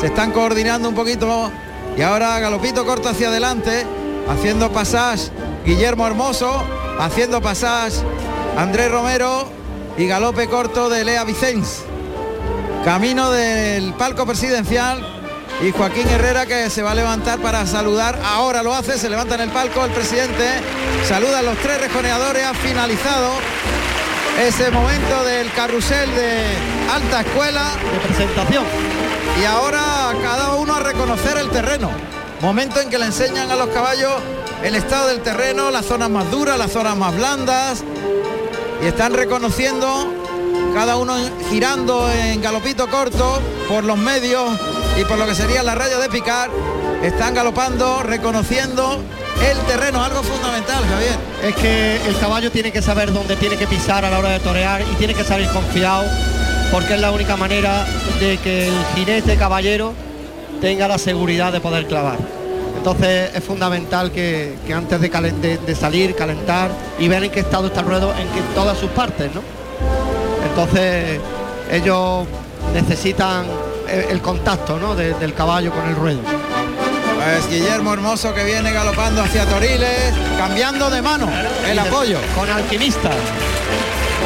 Se 0.00 0.06
están 0.06 0.30
coordinando 0.30 0.88
un 0.88 0.94
poquito. 0.94 1.50
Y 1.96 2.02
ahora 2.02 2.38
galopito 2.38 2.86
corto 2.86 3.08
hacia 3.08 3.26
adelante. 3.26 3.84
Haciendo 4.28 4.70
pasaje 4.70 5.30
Guillermo 5.66 6.06
Hermoso. 6.06 6.62
Haciendo 7.00 7.42
pasaje 7.42 7.96
Andrés 8.56 8.88
Romero. 8.88 9.48
Y 9.98 10.06
galope 10.06 10.46
corto 10.46 10.90
de 10.90 11.04
Lea 11.04 11.24
Vicens. 11.24 11.82
Camino 12.84 13.32
del 13.32 13.94
palco 13.94 14.26
presidencial 14.26 15.21
y 15.62 15.70
Joaquín 15.70 16.08
Herrera 16.08 16.44
que 16.44 16.68
se 16.70 16.82
va 16.82 16.90
a 16.90 16.94
levantar 16.94 17.38
para 17.38 17.64
saludar. 17.66 18.18
Ahora 18.24 18.62
lo 18.62 18.74
hace, 18.74 18.98
se 18.98 19.08
levanta 19.08 19.36
en 19.36 19.42
el 19.42 19.50
palco 19.50 19.84
el 19.84 19.92
presidente, 19.92 20.60
saluda 21.08 21.38
a 21.38 21.42
los 21.42 21.56
tres 21.58 21.80
rejoneadores, 21.80 22.44
ha 22.44 22.54
finalizado 22.54 23.30
ese 24.40 24.70
momento 24.72 25.22
del 25.24 25.52
carrusel 25.52 26.12
de 26.16 26.56
alta 26.92 27.20
escuela. 27.20 27.70
De 27.92 28.08
presentación. 28.08 28.64
Y 29.40 29.44
ahora 29.44 29.80
cada 30.20 30.54
uno 30.56 30.74
a 30.74 30.80
reconocer 30.80 31.38
el 31.38 31.48
terreno. 31.50 31.90
Momento 32.40 32.80
en 32.80 32.90
que 32.90 32.98
le 32.98 33.06
enseñan 33.06 33.48
a 33.50 33.54
los 33.54 33.68
caballos 33.68 34.14
el 34.64 34.74
estado 34.74 35.08
del 35.08 35.20
terreno, 35.20 35.70
las 35.70 35.86
zonas 35.86 36.10
más 36.10 36.28
duras, 36.30 36.58
las 36.58 36.72
zonas 36.72 36.96
más 36.96 37.14
blandas. 37.14 37.84
Y 38.82 38.86
están 38.86 39.14
reconociendo 39.14 40.12
cada 40.74 40.96
uno 40.96 41.14
girando 41.50 42.10
en 42.10 42.40
galopito 42.42 42.88
corto 42.88 43.40
por 43.68 43.84
los 43.84 43.96
medios 43.96 44.50
y 44.98 45.04
por 45.04 45.18
lo 45.18 45.26
que 45.26 45.34
sería 45.34 45.62
la 45.62 45.74
raya 45.74 45.98
de 45.98 46.08
picar, 46.08 46.50
están 47.02 47.34
galopando, 47.34 48.02
reconociendo 48.02 49.00
el 49.50 49.58
terreno, 49.66 50.02
algo 50.04 50.22
fundamental, 50.22 50.84
Javier. 50.84 51.16
Es 51.42 51.54
que 51.56 51.96
el 52.06 52.16
caballo 52.18 52.50
tiene 52.50 52.70
que 52.70 52.82
saber 52.82 53.12
dónde 53.12 53.36
tiene 53.36 53.56
que 53.56 53.66
pisar 53.66 54.04
a 54.04 54.10
la 54.10 54.18
hora 54.18 54.30
de 54.30 54.40
torear 54.40 54.82
y 54.82 54.94
tiene 54.96 55.14
que 55.14 55.24
salir 55.24 55.48
confiado, 55.48 56.04
porque 56.70 56.94
es 56.94 57.00
la 57.00 57.10
única 57.10 57.36
manera 57.36 57.84
de 58.20 58.38
que 58.38 58.68
el 58.68 58.74
jinete 58.94 59.36
caballero 59.36 59.94
tenga 60.60 60.86
la 60.86 60.98
seguridad 60.98 61.52
de 61.52 61.60
poder 61.60 61.86
clavar. 61.86 62.18
Entonces 62.76 63.30
es 63.34 63.44
fundamental 63.44 64.10
que, 64.10 64.56
antes 64.74 65.00
de, 65.00 65.74
salir, 65.74 66.14
calentar 66.14 66.70
y 66.98 67.08
ver 67.08 67.24
en 67.24 67.30
qué 67.30 67.40
estado 67.40 67.68
está 67.68 67.80
el 67.80 67.86
ruedo 67.86 68.12
en 68.18 68.28
que, 68.28 68.40
todas 68.54 68.78
sus 68.78 68.90
partes, 68.90 69.30
¿no? 69.34 69.40
Entonces 70.48 71.20
ellos 71.70 72.26
necesitan 72.74 73.46
el, 73.92 74.20
contacto 74.20 74.78
¿no? 74.78 74.94
del 74.94 75.34
caballo 75.34 75.70
con 75.72 75.86
el 75.88 75.94
ruedo. 75.94 76.20
Pues 77.22 77.48
Guillermo 77.48 77.92
Hermoso 77.92 78.34
que 78.34 78.42
viene 78.42 78.72
galopando 78.72 79.22
hacia 79.22 79.46
Toriles, 79.46 80.12
cambiando 80.38 80.90
de 80.90 81.02
mano 81.02 81.28
el 81.68 81.78
apoyo. 81.78 82.18
Con 82.34 82.50
alquimista. 82.50 83.10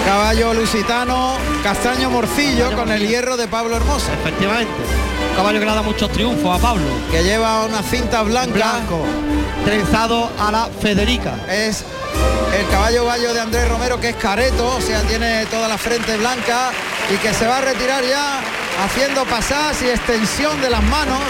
Caballo 0.06 0.54
lusitano, 0.54 1.34
castaño 1.62 2.08
morcillo 2.08 2.74
con 2.74 2.90
el 2.90 3.06
hierro 3.06 3.36
de 3.36 3.48
Pablo 3.48 3.76
Hermoso. 3.76 4.06
Efectivamente. 4.12 4.72
caballo 5.36 5.60
que 5.60 5.66
le 5.66 5.74
da 5.74 5.82
muchos 5.82 6.10
triunfos 6.10 6.58
a 6.58 6.62
Pablo. 6.62 6.86
Que 7.10 7.22
lleva 7.22 7.64
una 7.64 7.82
cinta 7.82 8.22
blanca. 8.22 8.54
Blanco. 8.54 9.04
Trenzado 9.64 10.30
a 10.38 10.50
la 10.50 10.68
Federica. 10.80 11.34
Es 11.50 11.84
el 12.58 12.66
caballo 12.68 13.04
gallo 13.04 13.34
de 13.34 13.40
Andrés 13.40 13.68
Romero 13.68 14.00
que 14.00 14.10
es 14.10 14.16
careto, 14.16 14.76
o 14.76 14.80
sea, 14.80 15.02
tiene 15.02 15.44
toda 15.46 15.68
la 15.68 15.76
frente 15.76 16.16
blanca 16.16 16.70
y 17.12 17.16
que 17.18 17.34
se 17.34 17.46
va 17.46 17.58
a 17.58 17.60
retirar 17.60 18.02
ya 18.04 18.40
haciendo 18.84 19.24
pasadas 19.24 19.80
y 19.82 19.88
extensión 19.88 20.60
de 20.60 20.70
las 20.70 20.82
manos 20.84 21.20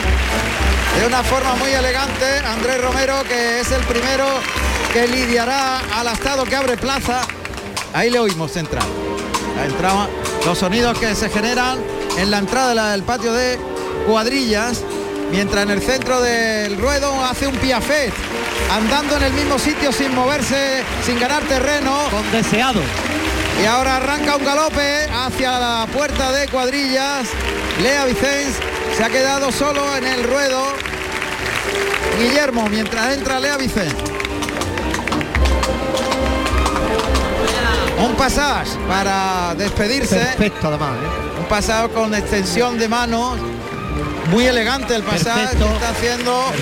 de 0.98 1.06
una 1.06 1.22
forma 1.22 1.54
muy 1.56 1.70
elegante. 1.70 2.38
Andrés 2.38 2.80
Romero 2.80 3.22
que 3.28 3.60
es 3.60 3.70
el 3.70 3.82
primero 3.84 4.26
que 4.92 5.06
lidiará 5.06 5.80
al 5.94 6.08
estado 6.08 6.44
que 6.44 6.56
abre 6.56 6.76
plaza. 6.76 7.22
Ahí 7.92 8.10
le 8.10 8.18
oímos 8.18 8.56
entrar. 8.56 8.84
La 9.56 9.66
entrada, 9.66 10.08
los 10.44 10.58
sonidos 10.58 10.98
que 10.98 11.14
se 11.14 11.28
generan 11.30 11.78
en 12.18 12.30
la 12.30 12.38
entrada 12.38 12.92
del 12.92 13.02
patio 13.02 13.32
de 13.32 13.58
cuadrillas, 14.06 14.82
mientras 15.30 15.64
en 15.64 15.70
el 15.70 15.82
centro 15.82 16.20
del 16.20 16.76
ruedo 16.78 17.24
hace 17.24 17.46
un 17.46 17.56
piafet, 17.56 18.12
andando 18.70 19.16
en 19.16 19.22
el 19.24 19.32
mismo 19.32 19.58
sitio 19.58 19.92
sin 19.92 20.14
moverse, 20.14 20.82
sin 21.04 21.18
ganar 21.18 21.42
terreno. 21.44 21.96
Con 22.10 22.30
deseado. 22.32 22.80
Y 23.62 23.64
ahora 23.64 23.96
arranca 23.96 24.36
un 24.36 24.44
galope 24.44 25.08
hacia 25.12 25.58
la 25.58 25.86
puerta 25.92 26.32
de 26.32 26.46
cuadrillas. 26.48 27.28
Lea 27.82 28.04
Vicens 28.04 28.56
se 28.96 29.04
ha 29.04 29.08
quedado 29.08 29.50
solo 29.50 29.96
en 29.96 30.06
el 30.06 30.24
ruedo. 30.24 30.72
Guillermo, 32.18 32.68
mientras 32.68 33.14
entra 33.14 33.40
Lea 33.40 33.56
Vicens. 33.56 33.94
Un 37.98 38.14
pasaje 38.14 38.70
para 38.86 39.54
despedirse. 39.54 40.16
Perfecto, 40.16 40.68
además. 40.68 40.92
¿eh? 40.92 41.40
Un 41.40 41.46
pasado 41.46 41.90
con 41.90 42.14
extensión 42.14 42.78
de 42.78 42.88
manos. 42.88 43.38
Muy 44.30 44.44
elegante 44.46 44.94
el 44.94 45.02
pasaje 45.02 45.56
que 45.56 45.64
está 45.64 45.88
haciendo. 45.88 46.52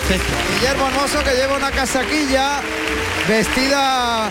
Guillermo 0.61 0.87
Hermoso, 0.89 1.25
que 1.25 1.35
lleva 1.35 1.57
una 1.57 1.71
casaquilla 1.71 2.61
vestida 3.29 4.29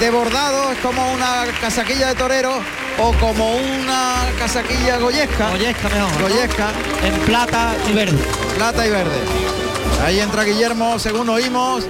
de 0.00 0.10
bordado, 0.10 0.72
es 0.72 0.78
como 0.78 1.12
una 1.12 1.44
casaquilla 1.60 2.08
de 2.08 2.14
torero 2.14 2.58
o 2.98 3.12
como 3.14 3.54
una 3.54 4.14
casaquilla 4.38 4.96
goyesca. 4.96 5.50
Goyesca 5.50 5.88
mejor. 5.90 6.12
¿no? 6.12 6.28
Goyesca. 6.28 6.70
En 7.04 7.20
plata 7.20 7.74
y 7.88 7.92
verde. 7.92 8.18
Plata 8.56 8.86
y 8.86 8.90
verde. 8.90 9.18
Ahí 10.02 10.20
entra 10.20 10.44
Guillermo, 10.44 10.98
según 10.98 11.28
oímos, 11.28 11.84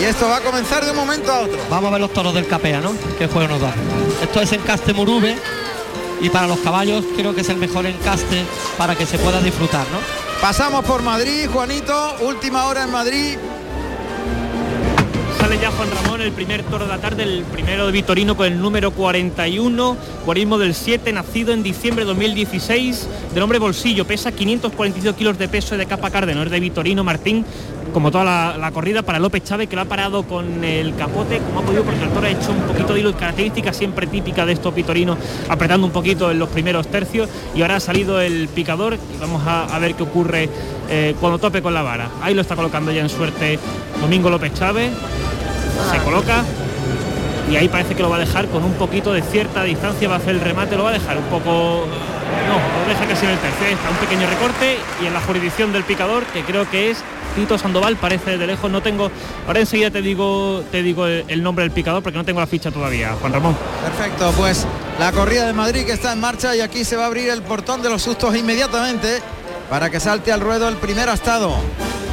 y 0.00 0.04
esto 0.04 0.28
va 0.28 0.38
a 0.38 0.40
comenzar 0.40 0.84
de 0.84 0.90
un 0.90 0.96
momento 0.96 1.32
a 1.32 1.40
otro. 1.42 1.56
Vamos 1.70 1.88
a 1.88 1.92
ver 1.92 2.00
los 2.00 2.12
toros 2.12 2.34
del 2.34 2.48
Capea, 2.48 2.80
¿no? 2.80 2.92
¿Qué 3.16 3.28
juego 3.28 3.48
nos 3.48 3.60
da? 3.60 3.72
Esto 4.20 4.40
es 4.40 4.52
encaste 4.52 4.92
Murube 4.92 5.36
y 6.20 6.30
para 6.30 6.48
los 6.48 6.58
caballos 6.58 7.04
creo 7.16 7.36
que 7.36 7.42
es 7.42 7.48
el 7.50 7.58
mejor 7.58 7.86
encaste 7.86 8.44
para 8.76 8.96
que 8.96 9.06
se 9.06 9.16
pueda 9.18 9.40
disfrutar, 9.40 9.86
¿no? 9.92 9.98
Pasamos 10.40 10.84
por 10.84 11.02
Madrid, 11.02 11.48
Juanito, 11.52 12.16
última 12.20 12.64
hora 12.64 12.82
en 12.82 12.90
Madrid. 12.90 13.38
Ya 15.60 15.70
Juan 15.70 15.88
Ramón, 15.90 16.20
el 16.20 16.32
primer 16.32 16.64
toro 16.64 16.84
de 16.84 16.90
la 16.90 16.98
tarde, 16.98 17.22
el 17.22 17.44
primero 17.44 17.86
de 17.86 17.92
Vitorino 17.92 18.36
con 18.36 18.46
el 18.46 18.60
número 18.60 18.90
41, 18.90 19.96
guarismo 20.26 20.58
del 20.58 20.74
7, 20.74 21.12
nacido 21.12 21.52
en 21.52 21.62
diciembre 21.62 22.04
de 22.04 22.08
2016, 22.08 23.08
de 23.32 23.40
nombre 23.40 23.60
Bolsillo, 23.60 24.04
pesa 24.04 24.32
542 24.32 25.14
kilos 25.14 25.38
de 25.38 25.48
peso 25.48 25.76
de 25.76 25.86
capa 25.86 26.10
cárdeno, 26.10 26.42
es 26.42 26.50
de 26.50 26.58
Vitorino 26.58 27.04
Martín, 27.04 27.44
como 27.92 28.10
toda 28.10 28.56
la, 28.58 28.70
corrida 28.72 29.02
para 29.02 29.20
López 29.20 29.44
Chávez, 29.44 29.68
que 29.68 29.76
lo 29.76 29.82
ha 29.82 29.84
parado 29.84 30.24
con 30.24 30.64
el 30.64 30.96
capote, 30.96 31.38
como 31.38 31.60
ha 31.60 31.62
podido, 31.62 31.84
porque 31.84 32.02
el 32.02 32.10
toro 32.10 32.26
ha 32.26 32.30
hecho 32.30 32.50
un 32.50 32.62
poquito 32.62 32.92
de 32.92 33.00
hilo, 33.00 33.16
característica 33.16 33.72
siempre 33.72 34.08
típica 34.08 34.44
de 34.44 34.54
estos 34.54 34.74
vitorinos, 34.74 35.18
apretando 35.48 35.86
un 35.86 35.92
poquito 35.92 36.32
en 36.32 36.38
los 36.40 36.48
primeros 36.48 36.88
tercios, 36.88 37.28
y 37.54 37.62
ahora 37.62 37.76
ha 37.76 37.80
salido 37.80 38.20
el 38.20 38.48
picador, 38.48 38.94
y 38.94 39.20
vamos 39.20 39.46
a, 39.46 39.64
a 39.64 39.78
ver 39.78 39.94
qué 39.94 40.02
ocurre 40.02 40.48
eh, 40.90 41.14
cuando 41.20 41.38
tope 41.38 41.62
con 41.62 41.72
la 41.72 41.82
vara. 41.82 42.10
Ahí 42.20 42.34
lo 42.34 42.42
está 42.42 42.56
colocando 42.56 42.92
ya 42.92 43.00
en 43.00 43.08
suerte 43.08 43.58
Domingo 44.00 44.28
López 44.28 44.52
Chávez, 44.54 44.90
se 45.90 45.98
coloca 45.98 46.44
y 47.50 47.56
ahí 47.56 47.68
parece 47.68 47.94
que 47.94 48.02
lo 48.02 48.10
va 48.10 48.16
a 48.16 48.20
dejar 48.20 48.48
con 48.48 48.64
un 48.64 48.72
poquito 48.74 49.12
de 49.12 49.22
cierta 49.22 49.62
distancia, 49.64 50.08
va 50.08 50.16
a 50.16 50.18
hacer 50.18 50.34
el 50.34 50.40
remate, 50.40 50.76
lo 50.76 50.84
va 50.84 50.90
a 50.90 50.94
dejar 50.94 51.18
un 51.18 51.24
poco... 51.24 51.86
No, 52.48 52.82
lo 52.82 52.88
deja 52.88 53.06
casi 53.06 53.26
en 53.26 53.32
el 53.32 53.38
tercer, 53.38 53.72
está 53.72 53.90
un 53.90 53.96
pequeño 53.96 54.28
recorte 54.28 54.78
y 55.02 55.06
en 55.06 55.14
la 55.14 55.20
jurisdicción 55.20 55.72
del 55.72 55.84
picador, 55.84 56.24
que 56.26 56.42
creo 56.42 56.68
que 56.68 56.90
es 56.90 56.98
Tito 57.36 57.58
Sandoval, 57.58 57.96
parece 57.96 58.38
de 58.38 58.46
lejos, 58.46 58.70
no 58.70 58.82
tengo... 58.82 59.10
Ahora 59.46 59.60
enseguida 59.60 59.90
te 59.90 60.02
digo, 60.02 60.64
te 60.70 60.82
digo 60.82 61.06
el, 61.06 61.42
nombre 61.42 61.64
del 61.64 61.72
picador 61.72 62.02
porque 62.02 62.18
no 62.18 62.24
tengo 62.24 62.40
la 62.40 62.46
ficha 62.46 62.70
todavía, 62.70 63.14
Juan 63.20 63.32
Ramón. 63.32 63.56
Perfecto, 63.82 64.32
pues 64.36 64.66
la 64.98 65.12
corrida 65.12 65.46
de 65.46 65.52
Madrid 65.52 65.84
que 65.84 65.92
está 65.92 66.12
en 66.12 66.20
marcha 66.20 66.56
y 66.56 66.60
aquí 66.60 66.84
se 66.84 66.96
va 66.96 67.04
a 67.04 67.06
abrir 67.06 67.28
el 67.28 67.42
portón 67.42 67.82
de 67.82 67.90
los 67.90 68.02
sustos 68.02 68.34
inmediatamente 68.36 69.20
para 69.68 69.90
que 69.90 70.00
salte 70.00 70.32
al 70.32 70.40
ruedo 70.40 70.68
el 70.68 70.76
primer 70.76 71.08
astado 71.08 71.54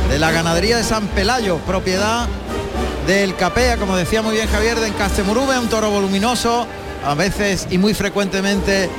de 0.10 0.19
la 0.19 0.32
ganadería 0.32 0.78
de 0.78 0.84
San 0.84 1.08
Pelayo, 1.08 1.58
propiedad 1.60 2.28
del 3.07 3.35
Capea, 3.35 3.77
como 3.77 3.95
decía 3.95 4.21
muy 4.21 4.35
bien 4.35 4.47
Javier, 4.49 4.79
de 4.79 4.87
Encastemurube, 4.87 5.57
un 5.59 5.67
toro 5.69 5.89
voluminoso, 5.89 6.67
a 7.05 7.13
veces 7.15 7.67
y 7.69 7.77
muy 7.77 7.93
frecuentemente 7.93 8.89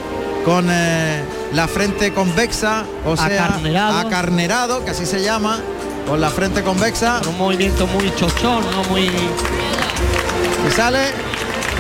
con 0.45 0.69
eh, 0.71 1.23
la 1.53 1.69
frente 1.69 2.13
convexa, 2.13 2.85
o 3.07 3.17
sea, 3.17 3.47
Acarnerado. 3.47 3.99
acarnerado, 3.99 4.85
que 4.85 4.91
así 4.91 5.07
se 5.07 5.23
llama, 5.23 5.61
con 6.09 6.21
la 6.21 6.31
frente 6.31 6.63
convexa. 6.63 7.21
Un 7.29 7.39
movimiento 7.39 7.87
muy 7.87 8.13
chochón, 8.17 8.65
no 8.71 8.85
muy... 8.85 9.03
Y 9.05 10.71
sale 10.75 10.99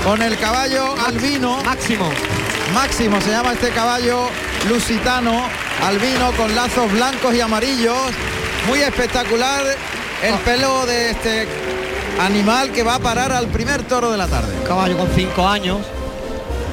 con 0.04 0.22
el 0.22 0.38
caballo 0.38 0.94
albino. 1.06 1.62
Máximo. 1.64 2.08
Máximo 2.74 3.20
se 3.20 3.30
llama 3.30 3.52
este 3.52 3.70
caballo 3.70 4.28
lusitano, 4.68 5.44
albino 5.84 6.32
con 6.36 6.54
lazos 6.54 6.90
blancos 6.92 7.34
y 7.34 7.40
amarillos. 7.40 7.98
Muy 8.68 8.80
espectacular 8.80 9.64
el 10.22 10.34
pelo 10.36 10.86
de 10.86 11.10
este 11.10 11.48
animal 12.20 12.72
que 12.72 12.82
va 12.82 12.96
a 12.96 12.98
parar 12.98 13.32
al 13.32 13.48
primer 13.48 13.82
toro 13.82 14.10
de 14.10 14.18
la 14.18 14.26
tarde. 14.26 14.54
caballo 14.66 14.96
con 14.96 15.08
cinco 15.14 15.46
años, 15.46 15.78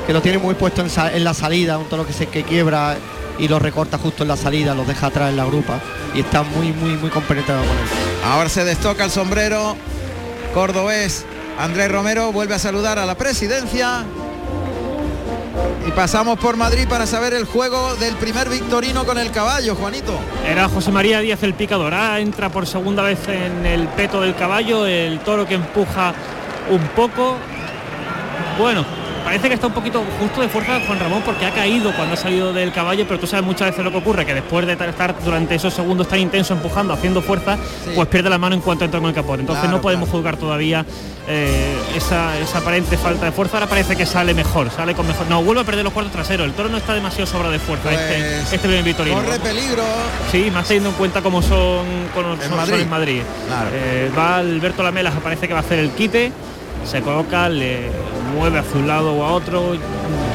que 0.06 0.14
lo 0.14 0.22
tiene 0.22 0.38
muy 0.38 0.56
puesto 0.56 0.82
en, 0.82 1.24
la 1.24 1.34
salida, 1.34 1.78
un 1.78 1.86
toro 1.86 2.06
que 2.06 2.14
se 2.14 2.28
que 2.28 2.44
quiebra 2.44 2.98
y 3.38 3.48
lo 3.48 3.60
recorta 3.60 3.98
justo 3.98 4.24
en 4.24 4.30
la 4.30 4.38
salida, 4.38 4.76
lo 4.76 4.86
deja 4.86 5.08
atrás 5.08 5.30
en 5.30 5.38
la 5.38 5.46
grupa 5.46 5.80
y 6.14 6.22
está 6.22 6.44
muy, 6.44 6.74
muy, 6.74 6.92
muy 6.92 7.10
compenetrado 7.10 7.62
con 7.62 7.72
él. 7.72 7.84
Ahora 8.26 8.50
se 8.50 8.64
destoca 8.64 9.06
el 9.06 9.12
sombrero 9.12 9.76
cordobés. 10.54 11.26
Andrés 11.58 11.92
Romero 11.92 12.32
vuelve 12.32 12.56
a 12.56 12.60
saludar 12.60 13.00
a 13.00 13.06
la 13.06 13.16
presidencia. 13.16 14.06
Y 15.90 15.92
pasamos 15.92 16.38
por 16.38 16.56
Madrid 16.56 16.88
para 16.88 17.08
saber 17.08 17.34
el 17.34 17.46
juego 17.46 17.96
del 17.96 18.14
primer 18.18 18.48
victorino 18.48 19.08
con 19.08 19.18
el 19.18 19.32
caballo, 19.32 19.74
Juanito. 19.74 20.20
Era 20.48 20.70
José 20.70 20.92
María 20.92 21.20
Díaz 21.20 21.42
el 21.42 21.56
picador. 21.56 21.96
Ahora 21.96 22.20
entra 22.20 22.50
por 22.50 22.68
segunda 22.68 23.02
vez 23.02 23.28
en 23.28 23.66
el 23.66 23.88
peto 23.88 24.22
del 24.22 24.36
caballo, 24.36 24.86
el 24.86 25.20
toro 25.22 25.48
que 25.48 25.56
empuja 25.56 26.14
un 26.70 26.88
poco. 26.90 27.38
Bueno, 28.60 28.86
parece 29.30 29.48
que 29.48 29.54
está 29.54 29.68
un 29.68 29.74
poquito 29.74 30.04
justo 30.20 30.42
de 30.42 30.50
fuerza 30.50 30.80
Juan 30.88 31.00
Ramón 31.00 31.22
porque 31.24 31.46
ha 31.46 31.52
caído 31.52 31.94
cuando 31.96 32.16
ha 32.16 32.18
salido 32.18 32.52
del 32.52 32.72
caballo, 32.74 33.06
pero 33.08 33.20
tú 33.20 33.28
sabes 33.28 33.46
muchas 33.46 33.70
veces 33.70 33.84
lo 33.86 33.92
que 33.92 33.98
ocurre, 33.98 34.26
que 34.26 34.34
después 34.34 34.66
de 34.66 34.74
estar 34.74 35.16
durante 35.24 35.54
esos 35.54 35.72
segundos 35.72 36.08
tan 36.08 36.20
intensos 36.20 36.58
empujando, 36.58 36.94
haciendo 36.94 37.22
fuerza, 37.22 37.58
pues 37.94 38.08
pierde 38.08 38.28
la 38.30 38.40
mano 38.40 38.56
en 38.56 38.62
cuanto 38.62 38.86
entra 38.86 39.00
con 39.00 39.10
el 39.10 39.16
capote. 39.16 39.42
Entonces 39.42 39.62
Claro, 39.62 39.78
no 39.78 39.82
podemos 39.84 40.10
juzgar 40.10 40.38
todavía 40.38 40.84
eh, 41.28 41.78
esa, 41.96 42.40
esa 42.40 42.58
aparente 42.58 42.98
falta 42.98 43.26
de 43.28 43.32
fuerza. 43.32 43.58
Ahora 43.58 43.68
parece 43.68 43.96
que 43.96 44.08
sale 44.08 44.34
mejor, 44.34 44.72
sale 44.72 44.96
con 44.96 45.06
mejor. 45.08 45.28
No, 45.30 45.44
vuelve 45.44 45.62
a 45.62 45.64
perder 45.64 45.84
los 45.84 45.94
cuartos 45.94 46.12
traseros. 46.12 46.48
El 46.48 46.54
toro 46.54 46.70
no 46.70 46.78
está 46.78 46.96
demasiado 46.96 47.28
sobra 47.28 47.50
de 47.50 47.60
fuerza 47.60 47.92
este, 47.92 48.16
Pues, 48.16 48.44
este 48.54 48.60
primer 48.60 48.84
Vitorino. 48.84 49.18
Corre 49.22 49.40
peligro. 49.40 49.84
Sí, 50.32 50.50
más 50.52 50.66
teniendo 50.68 50.90
en 50.90 50.96
cuenta 50.96 51.22
cómo 51.22 51.44
son, 51.44 51.86
cómo 52.16 52.36
son- 52.36 52.42
son 52.48 52.58
Madrid. 52.58 52.80
en 52.82 52.90
Madrid. 52.90 53.22
Eh, 53.74 54.12
va 54.18 54.38
Alberto 54.38 54.82
Lamelas, 54.82 55.14
parece 55.24 55.48
que 55.48 55.54
va 55.54 55.60
a 55.60 55.64
hacer 55.64 55.78
el 55.80 55.92
quite, 55.92 56.32
se 56.86 57.02
coloca, 57.02 57.50
le 57.50 57.90
mueve 58.36 58.60
hacia 58.60 58.80
un 58.80 58.88
lado 58.88 59.14
o 59.14 59.24
a 59.24 59.32
otro. 59.32 59.74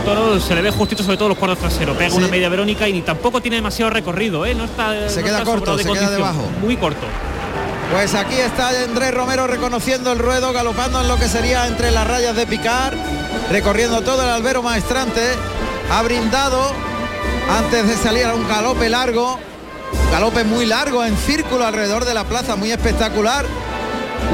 Toro 0.05 0.39
se 0.39 0.55
le 0.55 0.61
ve 0.63 0.71
justito 0.71 1.03
sobre 1.03 1.17
todo 1.17 1.31
los 1.31 1.39
cuartos 1.39 1.59
traseros, 1.59 1.97
pega 1.97 2.11
Sí. 2.11 2.17
una 2.19 2.29
media 2.29 2.49
verónica 2.49 2.87
y 2.89 2.93
ni 2.93 3.01
tampoco 3.03 3.41
tiene 3.41 3.57
demasiado 3.57 3.91
recorrido, 3.91 4.45
¿eh? 4.45 4.55
no 4.55 4.65
está 4.65 5.09
Se 5.09 5.21
no 5.21 5.27
queda 5.27 5.39
está 5.39 5.51
corto, 5.51 5.79
se 5.79 5.85
queda 5.91 6.11
debajo. 6.11 6.43
Muy 6.61 6.77
corto. 6.77 7.07
Pues 7.93 8.15
aquí 8.15 8.35
está 8.35 8.71
Andrés 8.85 9.15
Romero 9.15 9.47
reconociendo 9.47 10.11
el 10.13 10.19
ruedo, 10.19 10.53
galopando 10.53 11.01
en 11.01 11.09
lo 11.09 11.17
que 11.17 11.29
sería 11.29 11.67
entre 11.69 11.91
las 11.91 12.07
rayas 12.07 12.35
de 12.35 12.47
picar, 12.47 12.95
recorriendo 13.51 14.01
todo 14.03 14.23
el 14.23 14.29
albero 14.31 14.63
maestrante, 14.63 15.21
ha 15.91 16.03
brindado 16.03 16.73
antes 17.51 17.87
de 17.87 17.95
salir 17.97 18.25
a 18.27 18.35
un 18.35 18.49
galope 18.49 18.89
largo, 18.89 19.39
galope 20.11 20.45
muy 20.45 20.67
largo 20.67 21.05
en 21.05 21.17
círculo 21.17 21.65
alrededor 21.67 22.05
de 22.05 22.15
la 22.15 22.25
plaza, 22.25 22.57
muy 22.57 22.73
espectacular. 22.73 23.45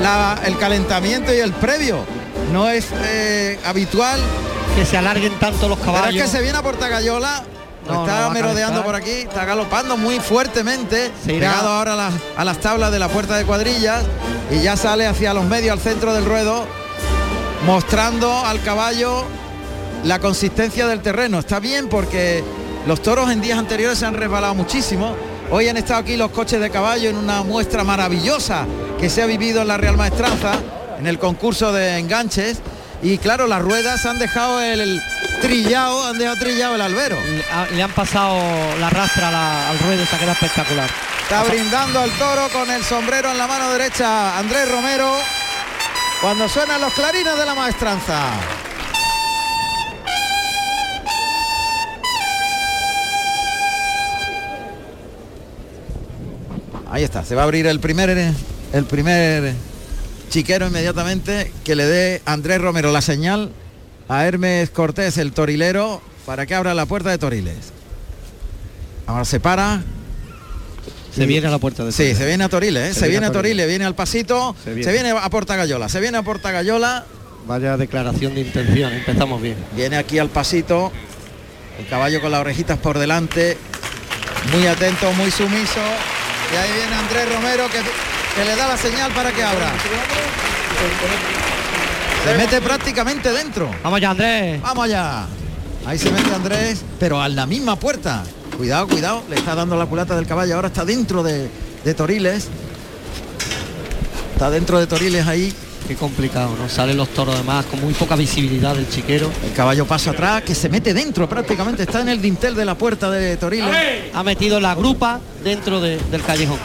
La- 0.03 0.38
el 0.44 0.57
calentamiento 0.59 1.33
y 1.35 1.38
el 1.38 1.53
previo 1.53 2.05
no 2.53 2.68
es 2.68 2.87
eh, 3.05 3.59
habitual. 3.64 4.20
Que 4.76 4.87
se 4.87 4.96
alarguen 4.96 5.33
tanto 5.40 5.68
los 5.68 5.79
Pero 5.81 5.92
caballos. 5.94 6.14
es 6.24 6.31
que 6.31 6.37
se 6.37 6.42
viene 6.42 6.57
a 6.57 6.62
Portagallola, 6.62 7.42
No, 7.88 8.07
está 8.07 8.31
merodeando 8.31 8.85
por 8.85 8.94
aquí, 8.94 9.11
está 9.11 9.44
galopando 9.44 9.96
muy 9.96 10.20
fuertemente, 10.20 11.11
Se 11.24 11.33
irá- 11.33 11.50
pegado 11.50 11.70
ahora 11.70 11.94
a 11.94 11.96
las, 11.96 12.12
a 12.37 12.44
las 12.44 12.59
tablas 12.61 12.92
de 12.92 13.00
la 13.00 13.09
puerta 13.09 13.37
de 13.37 13.44
cuadrillas 13.44 14.05
y 14.50 14.61
ya 14.62 14.76
sale 14.76 15.09
hacia 15.09 15.35
los 15.35 15.44
medios, 15.44 15.72
al 15.72 15.81
centro 15.81 16.14
del 16.14 16.24
ruedo, 16.24 16.64
mostrando 17.66 18.33
al 18.46 18.62
caballo 18.62 19.24
la 20.05 20.18
consistencia 20.20 20.87
del 20.87 21.00
terreno. 21.00 21.40
Está 21.40 21.59
bien 21.59 21.88
porque 21.88 22.44
los 22.87 23.03
toros 23.03 23.29
en 23.31 23.40
días 23.40 23.59
anteriores 23.59 23.98
se 23.98 24.07
han 24.07 24.14
resbalado 24.14 24.55
muchísimo. 24.55 25.16
Hoy 25.50 25.68
han 25.68 25.76
estado 25.76 26.00
aquí 26.00 26.16
los 26.16 26.30
coches 26.30 26.60
de 26.60 26.70
caballo 26.70 27.10
en 27.10 27.16
una 27.16 27.42
muestra 27.42 27.82
maravillosa 27.82 28.66
que 29.00 29.10
se 29.10 29.22
ha 29.22 29.26
vivido 29.26 29.62
en 29.62 29.68
la 29.68 29.76
Real 29.76 29.96
Maestranza, 29.96 30.52
en 30.98 31.06
el 31.06 31.18
concurso 31.18 31.72
de 31.72 31.98
enganches. 31.98 32.58
Y 33.02 33.18
claro, 33.18 33.46
las 33.46 33.60
ruedas 33.62 34.04
han 34.06 34.18
dejado 34.18 34.60
el, 34.60 35.00
trillado, 35.40 36.06
han 36.06 36.18
dejado 36.18 36.36
trillado 36.36 36.74
el 36.76 36.80
albero. 36.82 37.16
Le, 37.16 37.42
ha- 37.52 37.66
le 37.74 37.82
han 37.82 37.90
pasado 37.92 38.38
la 38.78 38.90
rastra 38.90 39.70
al 39.70 39.78
ruedo 39.80 40.04
se 40.06 40.14
ha 40.16 40.18
quedado 40.18 40.32
espectacular. 40.34 40.88
Está 41.22 41.42
brindando 41.44 42.00
al 42.00 42.10
toro 42.12 42.48
con 42.52 42.70
el 42.70 42.84
sombrero 42.84 43.30
en 43.30 43.38
la 43.38 43.46
mano 43.46 43.70
derecha 43.70 44.36
Andrés 44.38 44.70
Romero 44.70 45.12
cuando 46.20 46.48
suenan 46.48 46.80
los 46.80 46.92
clarines 46.92 47.36
de 47.38 47.46
la 47.46 47.54
maestranza. 47.54 48.20
Ahí 56.90 57.05
está, 57.05 57.24
se 57.24 57.35
va 57.35 57.42
a 57.42 57.44
abrir 57.44 57.66
el 57.66 57.81
primer 57.81 58.11
el 58.72 58.85
primer 58.85 59.55
chiquero 60.29 60.66
inmediatamente 60.68 61.53
que 61.64 61.74
le 61.76 61.87
dé 61.87 62.22
Andrés 62.24 62.61
Romero 62.61 62.90
la 62.92 63.00
señal 63.00 63.50
a 64.09 64.26
Hermes 64.26 64.70
Cortés, 64.70 65.18
el 65.18 65.33
torilero, 65.33 66.03
para 66.26 66.46
que 66.46 66.55
abra 66.55 66.74
la 66.74 66.87
puerta 66.87 67.11
de 67.11 67.18
Toriles. 67.18 67.72
Ahora 69.07 69.24
se 69.24 69.38
para, 69.38 69.83
Se 71.14 71.26
viene 71.26 71.46
a 71.46 71.50
la 71.50 71.59
puerta 71.59 71.85
de 71.85 71.92
Sí, 71.92 71.98
Toriles. 71.98 72.18
se 72.18 72.26
viene 72.26 72.44
a 72.44 72.48
Toriles, 72.48 72.90
¿eh? 72.96 73.00
se, 73.00 73.09
viene 73.09 73.26
a 73.26 73.33
Toriles, 73.33 73.68
viene 73.68 73.85
al 73.85 73.94
pasito, 73.94 74.57
Se 74.59 74.70
se 74.70 74.74
viene. 74.74 74.92
viene. 74.92 75.11
a 75.11 75.31
Portagallola, 75.31 75.88
se 75.88 76.00
viene 76.00 76.18
a 76.18 76.22
Portagallola 76.22 77.05
Vaya 77.46 77.76
declaración 77.76 78.35
de 78.35 78.42
intención, 78.42 78.92
empezamos 78.92 79.40
bien. 79.40 79.57
Viene 79.74 79.96
aquí 79.96 80.18
al 80.18 80.29
pasito, 80.29 80.92
el 81.79 81.87
caballo 81.88 82.20
con 82.20 82.31
las 82.33 82.40
orejitas 82.40 82.79
por 82.79 82.98
delante, 82.98 83.57
muy 84.53 84.66
atento, 84.66 85.12
muy 85.14 85.31
sumiso. 85.31 85.81
Y 86.52 86.56
ahí 86.56 86.72
viene 86.72 86.94
Andrés 86.94 87.32
Romero 87.32 87.68
que, 87.68 87.78
que 87.78 88.44
le 88.44 88.56
da 88.56 88.68
la 88.68 88.76
señal 88.76 89.12
para 89.12 89.30
que 89.32 89.42
abra. 89.42 89.70
Se 92.24 92.34
mete 92.36 92.60
prácticamente 92.60 93.32
dentro. 93.32 93.70
Vamos 93.82 94.00
ya, 94.00 94.10
Andrés. 94.10 94.60
Vamos 94.60 94.84
allá. 94.84 95.26
Ahí 95.86 95.98
se 95.98 96.10
mete 96.10 96.34
Andrés, 96.34 96.82
pero 96.98 97.20
a 97.20 97.28
la 97.28 97.46
misma 97.46 97.76
puerta. 97.76 98.24
Cuidado, 98.56 98.88
cuidado, 98.88 99.22
le 99.30 99.36
está 99.36 99.54
dando 99.54 99.76
la 99.76 99.86
culata 99.86 100.16
del 100.16 100.26
caballo. 100.26 100.56
Ahora 100.56 100.68
está 100.68 100.84
dentro 100.84 101.22
de, 101.22 101.48
de 101.84 101.94
Toriles. 101.94 102.48
Está 104.34 104.50
dentro 104.50 104.78
de 104.78 104.86
Toriles 104.86 105.26
ahí. 105.26 105.54
Qué 105.90 105.96
complicado, 105.96 106.55
¿no? 106.57 106.68
Salen 106.68 106.96
los 106.96 107.09
toros 107.09 107.35
además 107.35 107.66
con 107.66 107.81
muy 107.81 107.92
poca 107.94 108.14
visibilidad 108.14 108.76
del 108.76 108.88
chiquero. 108.88 109.29
El 109.44 109.53
caballo 109.55 109.85
pasa 109.87 110.12
atrás, 110.12 110.40
que 110.44 110.55
se 110.55 110.68
mete 110.68 110.94
dentro 110.94 111.29
prácticamente. 111.29 111.83
Está 111.83 112.00
en 112.03 112.11
el 112.11 112.22
dintel 112.22 112.55
de 112.55 112.64
la 112.64 112.76
puerta 112.76 113.11
de 113.11 113.37
Toriles. 113.37 113.74
Ha 114.14 114.22
metido 114.22 114.61
la 114.61 114.76
grupa 114.76 115.18
dentro 115.42 115.81
de- 115.81 115.98
del 115.98 116.22
callejón. 116.22 116.61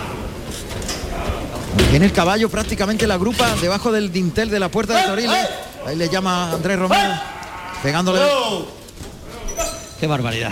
Tiene 1.90 2.06
el 2.06 2.12
caballo 2.12 2.50
prácticamente 2.50 3.08
la 3.08 3.18
grupa 3.18 3.48
debajo 3.60 3.92
del 3.92 4.12
dintel 4.12 4.52
de 4.52 4.60
la 4.60 4.70
puerta 4.70 4.94
de 4.96 5.08
Toriles. 5.08 5.48
Ahí 5.88 5.96
le 5.96 6.08
llama 6.08 6.52
Andrés 6.52 6.78
Romero, 6.78 7.14
pegándole. 7.82 8.20
Qué 10.00 10.06
barbaridad. 10.06 10.52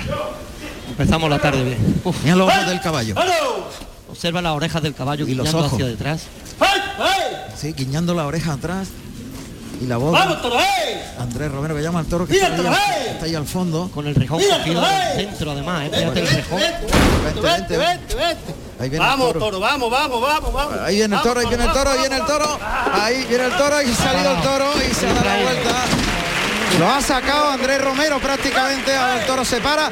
Empezamos 0.89 1.29
la 1.29 1.37
tarde 1.37 1.63
bien. 1.63 2.01
Uf. 2.03 2.15
Mira 2.23 2.35
los 2.35 2.49
ojos 2.51 2.65
del 2.65 2.81
caballo. 2.81 3.13
Observa 4.09 4.41
las 4.41 4.53
orejas 4.55 4.81
del 4.81 4.95
caballo 4.95 5.27
Y 5.27 5.35
los 5.35 5.53
ojos. 5.53 5.73
hacia 5.73 5.85
detrás. 5.85 6.23
Sí, 7.63 7.71
guiñando 7.71 8.13
la 8.13 8.25
oreja 8.25 8.51
atrás. 8.51 8.89
Y 9.79 9.85
la 9.85 9.95
voz. 9.95 10.11
¡Vamos, 10.11 10.41
toro, 10.41 10.57
Andrés 11.17 11.49
Romero 11.49 11.73
que 11.75 11.81
llama 11.81 11.99
al 11.99 12.05
toro 12.07 12.27
que 12.27 12.33
está 12.33 12.47
ahí, 12.47 12.57
toro, 12.57 12.69
al, 12.69 12.75
está 13.07 13.25
ahí 13.25 13.35
al 13.35 13.45
fondo. 13.47 13.89
Con 13.93 14.05
el 14.05 14.15
rejón 14.15 14.37
cogido 14.37 14.57
toro, 14.57 14.81
del 14.81 15.27
centro 15.29 15.51
además, 15.51 15.85
¿eh? 15.85 15.91
Fíjate 15.93 16.19
el 16.19 16.27
rejón. 16.27 16.59
Vente, 17.41 17.77
vente. 17.77 18.15
Ahí 18.81 18.89
viene 18.89 19.05
Vamos, 19.05 19.27
el 19.27 19.33
toro. 19.33 19.45
toro, 19.45 19.59
vamos, 19.61 19.89
vamos, 19.89 20.21
vamos, 20.21 20.53
vamos. 20.53 20.77
Ahí 20.81 20.97
viene 20.97 21.15
el 21.15 21.21
toro, 21.21 21.39
ahí 21.39 21.45
viene 21.47 21.63
el 21.63 21.71
toro, 21.71 21.89
ahí 21.89 21.99
viene 21.99 22.15
el 22.17 22.25
toro. 22.25 22.59
Ahí 23.01 23.25
viene 23.29 23.45
el 23.45 23.51
toro 23.53 23.81
y 23.81 23.91
ha 23.91 23.95
salido 23.95 24.35
el 24.35 24.41
toro 24.41 24.65
y 24.77 24.93
se 24.93 25.05
da 25.05 25.13
la 25.13 25.43
vuelta. 25.43 25.85
Lo 26.79 26.89
ha 26.91 27.01
sacado 27.01 27.49
Andrés 27.49 27.81
Romero 27.81 28.19
prácticamente. 28.19 28.93
Ahora 28.93 29.21
el 29.21 29.25
toro 29.25 29.45
se 29.45 29.61
para. 29.61 29.89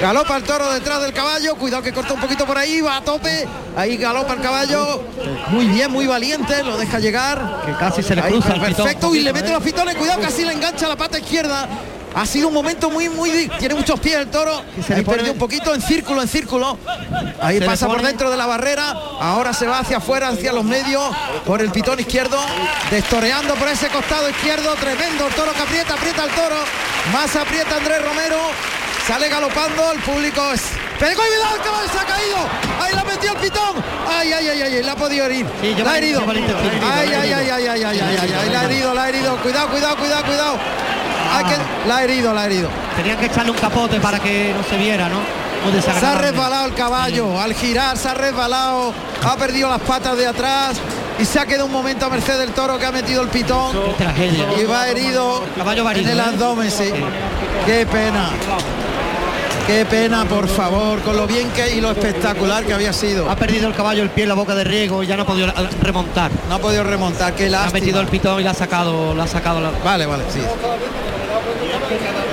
Galopa 0.00 0.36
el 0.36 0.42
toro 0.42 0.72
detrás 0.72 1.00
del 1.02 1.12
caballo. 1.12 1.54
Cuidado 1.56 1.82
que 1.82 1.92
corta 1.92 2.14
un 2.14 2.20
poquito 2.20 2.46
por 2.46 2.58
ahí. 2.58 2.80
Va 2.80 2.96
a 2.98 3.00
tope. 3.02 3.46
Ahí 3.76 3.96
galopa 3.96 4.34
el 4.34 4.40
caballo. 4.40 5.02
Muy 5.48 5.66
bien, 5.66 5.90
muy 5.90 6.06
valiente. 6.06 6.62
Lo 6.62 6.76
deja 6.76 6.98
llegar. 6.98 7.62
Que 7.64 7.72
casi 7.72 8.02
se 8.02 8.14
le 8.14 8.22
Ahí, 8.22 8.32
cruza 8.32 8.54
pitón 8.54 8.74
Perfecto. 8.76 9.14
y 9.14 9.20
le 9.20 9.32
mete 9.32 9.48
¿eh? 9.48 9.52
los 9.52 9.62
pitones. 9.62 9.94
Cuidado, 9.96 10.20
casi 10.20 10.44
le 10.44 10.52
engancha 10.52 10.88
la 10.88 10.96
pata 10.96 11.18
izquierda. 11.18 11.68
Ha 12.14 12.26
sido 12.26 12.46
un 12.46 12.54
momento 12.54 12.90
muy, 12.90 13.08
muy... 13.08 13.50
Tiene 13.58 13.74
muchos 13.74 13.98
pies 13.98 14.16
el 14.16 14.28
toro. 14.28 14.62
se 14.86 14.94
Ahí 14.94 15.00
le 15.00 15.04
perdió 15.04 15.32
un 15.32 15.38
poquito 15.38 15.74
en 15.74 15.82
círculo, 15.82 16.22
en 16.22 16.28
círculo. 16.28 16.78
Ahí 17.40 17.60
pasa 17.60 17.88
por 17.88 18.02
dentro 18.02 18.30
de 18.30 18.36
la 18.36 18.46
barrera. 18.46 18.90
Ahora 19.20 19.52
se 19.52 19.66
va 19.66 19.80
hacia 19.80 19.96
afuera, 19.96 20.28
hacia 20.28 20.52
los 20.52 20.64
medios, 20.64 21.02
por 21.44 21.60
el 21.60 21.72
pitón 21.72 21.98
izquierdo. 21.98 22.38
Destoreando 22.90 23.54
por 23.54 23.68
ese 23.68 23.88
costado 23.88 24.30
izquierdo. 24.30 24.74
Tremendo 24.74 25.26
el 25.26 25.34
toro 25.34 25.52
que 25.54 25.62
aprieta, 25.62 25.94
aprieta 25.94 26.24
el 26.24 26.30
toro. 26.30 26.56
Más 27.12 27.34
aprieta 27.34 27.76
Andrés 27.76 28.00
Romero. 28.04 28.36
Sale 29.06 29.28
galopando, 29.28 29.92
el 29.92 30.00
público 30.00 30.52
es. 30.52 30.62
Pero 30.98 31.14
cuidado, 31.14 31.56
el 31.56 31.62
caballo 31.62 31.88
se 31.92 31.98
ha 31.98 32.04
caído. 32.06 32.36
Ahí 32.80 32.94
la 32.94 33.04
metió 33.04 33.32
el 33.32 33.38
pitón. 33.38 33.84
Ay, 34.08 34.32
ay, 34.32 34.48
ay, 34.48 34.62
ay, 34.62 34.82
la 34.82 34.92
ha 34.92 34.96
podido 34.96 35.26
herir. 35.26 35.46
Sí, 35.60 35.74
la 35.74 35.92
ha 35.92 35.98
herido. 35.98 36.22
Ay, 36.26 37.12
ay, 37.12 37.32
ay, 37.32 37.50
ay, 37.50 37.66
ay, 37.66 37.84
ay, 37.84 38.00
ay, 38.00 38.50
la 38.50 38.60
ha 38.60 38.64
herido, 38.64 38.94
la 38.94 39.02
ha 39.02 39.08
herido. 39.10 39.36
Cuidado, 39.36 39.68
cuidado, 39.68 39.96
cuidado, 39.96 40.24
cuidado. 40.24 40.58
Que... 41.48 41.88
La 41.88 41.96
ha 41.98 42.04
herido, 42.04 42.32
la 42.32 42.42
ha 42.42 42.46
herido. 42.46 42.70
Tenían 42.96 43.18
que 43.18 43.26
echarle 43.26 43.50
un 43.50 43.58
capote 43.58 44.00
para 44.00 44.18
que 44.20 44.54
no 44.56 44.62
se 44.62 44.78
viera, 44.78 45.08
¿no? 45.08 45.18
Se 45.82 46.06
ha 46.06 46.18
resbalado 46.18 46.66
el 46.66 46.74
caballo, 46.74 47.40
al 47.40 47.54
girar 47.54 47.96
se 47.96 48.08
ha 48.08 48.14
resbalado, 48.14 48.92
ha 49.26 49.36
perdido 49.36 49.70
las 49.70 49.80
patas 49.80 50.16
de 50.16 50.26
atrás 50.26 50.76
y 51.18 51.24
se 51.24 51.40
ha 51.40 51.46
quedado 51.46 51.66
un 51.66 51.72
momento 51.72 52.04
a 52.04 52.10
merced 52.10 52.38
del 52.38 52.50
toro 52.52 52.78
que 52.78 52.84
ha 52.84 52.92
metido 52.92 53.22
el 53.22 53.28
pitón 53.28 53.72
Qué 53.72 54.04
tragedia. 54.04 54.44
y 54.60 54.64
va 54.64 54.88
herido 54.88 55.42
caballo 55.56 55.84
va 55.84 55.92
en 55.92 56.06
el 56.06 56.18
¿eh? 56.18 56.22
abdomen, 56.22 56.70
sí. 56.70 56.92
Qué 57.64 57.86
pena. 57.86 58.28
Qué 59.66 59.86
pena, 59.86 60.26
por 60.26 60.46
favor, 60.46 61.00
con 61.00 61.16
lo 61.16 61.26
bien 61.26 61.48
que 61.50 61.74
y 61.76 61.80
lo 61.80 61.90
espectacular 61.90 62.64
que 62.64 62.74
había 62.74 62.92
sido. 62.92 63.30
Ha 63.30 63.34
perdido 63.36 63.66
el 63.66 63.74
caballo 63.74 64.02
el 64.02 64.10
pie 64.10 64.24
en 64.24 64.28
la 64.28 64.34
boca 64.34 64.54
de 64.54 64.62
riego 64.62 65.02
y 65.02 65.06
ya 65.06 65.16
no 65.16 65.22
ha 65.22 65.26
podido 65.26 65.48
eh, 65.48 65.52
remontar. 65.80 66.30
No 66.50 66.56
ha 66.56 66.58
podido 66.58 66.84
remontar, 66.84 67.34
qué 67.34 67.46
Ha 67.46 67.50
lástima. 67.50 67.80
metido 67.80 68.00
el 68.00 68.06
pitón 68.08 68.40
y 68.40 68.42
le 68.44 68.50
ha 68.50 68.54
sacado, 68.54 69.14
le 69.14 69.22
ha 69.22 69.26
sacado 69.26 69.60
la... 69.62 69.70
Vale, 69.82 70.04
vale, 70.04 70.24
sí. 70.30 70.40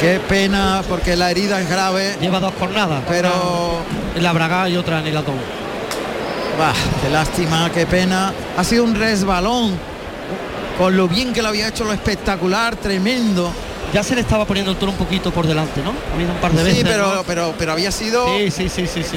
Qué 0.02 0.20
pena, 0.28 0.82
porque 0.90 1.16
la 1.16 1.32
herida 1.32 1.62
es 1.62 1.70
grave, 1.70 2.18
Lleva 2.20 2.40
dos 2.42 2.54
cornadas. 2.60 3.02
pero 3.08 3.80
En 4.16 4.24
la 4.24 4.34
braga 4.34 4.68
y 4.68 4.76
otra 4.76 5.00
en 5.00 5.08
el. 5.08 5.14
Bah, 5.16 6.74
qué 7.02 7.10
lástima, 7.10 7.72
qué 7.74 7.86
pena. 7.86 8.34
Ha 8.58 8.64
sido 8.66 8.84
un 8.84 8.94
resbalón. 8.94 9.80
Con 10.78 10.98
lo 10.98 11.08
bien 11.08 11.32
que 11.32 11.42
lo 11.42 11.48
había 11.48 11.70
hecho, 11.70 11.86
lo 11.86 11.94
espectacular, 11.94 12.76
tremendo. 12.76 13.54
Ya 13.94 14.04
se 14.04 14.16
le 14.16 14.22
estaba 14.22 14.46
poniendo 14.46 14.72
el 14.72 14.78
toro 14.78 14.92
un 14.94 14.98
poquito 14.98 15.32
por 15.32 15.46
delante, 15.46 15.82
¿no? 15.84 15.94
Ha 16.12 16.16
habido 16.16 16.32
un 16.32 16.38
par 16.38 16.52
de 16.54 16.60
Sí, 16.60 16.64
veces. 16.70 16.84
pero, 16.86 17.16
¿no? 17.16 17.24
pero, 17.24 17.54
pero 17.58 17.72
había 17.74 17.92
sido 17.92 18.26
Sí, 18.38 18.50
sí, 18.70 18.70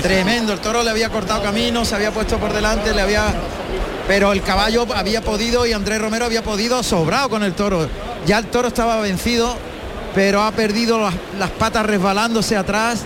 tremendo. 0.02 0.52
El 0.52 0.58
toro 0.58 0.82
le 0.82 0.90
había 0.90 1.10
cortado 1.10 1.42
camino, 1.42 1.84
se 1.84 1.94
había 1.94 2.10
puesto 2.10 2.38
por 2.38 2.52
delante, 2.52 2.92
le 2.92 3.00
había. 3.00 3.32
Pero 4.08 4.32
el 4.32 4.42
caballo 4.42 4.86
había 4.94 5.20
podido 5.22 5.64
y 5.64 5.72
Andrés 5.72 6.00
Romero 6.00 6.24
había 6.24 6.42
podido 6.42 6.82
sobrado 6.82 7.28
con 7.30 7.44
el 7.44 7.54
toro. 7.54 7.88
Ya 8.26 8.38
el 8.38 8.46
toro 8.46 8.68
estaba 8.68 9.00
vencido, 9.00 9.54
pero 10.14 10.42
ha 10.42 10.50
perdido 10.50 10.98
las, 11.00 11.14
las 11.38 11.50
patas 11.50 11.86
resbalándose 11.86 12.56
atrás. 12.56 13.02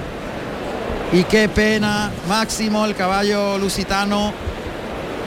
Y 1.12 1.24
qué 1.24 1.48
pena, 1.50 2.11
Máximo, 2.28 2.85
el 2.87 2.94
caballo 2.94 3.59
lusitano, 3.59 4.33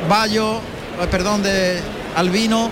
Bayo, 0.09 0.57
eh, 0.57 1.07
perdón, 1.09 1.43
de 1.43 1.79
Albino, 2.15 2.69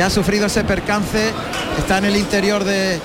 que 0.00 0.04
ha 0.04 0.08
sufrido 0.08 0.46
ese 0.46 0.64
percance, 0.64 1.30
está 1.76 1.98
en 1.98 2.06
el 2.06 2.16
interior 2.16 2.64
de, 2.64 2.98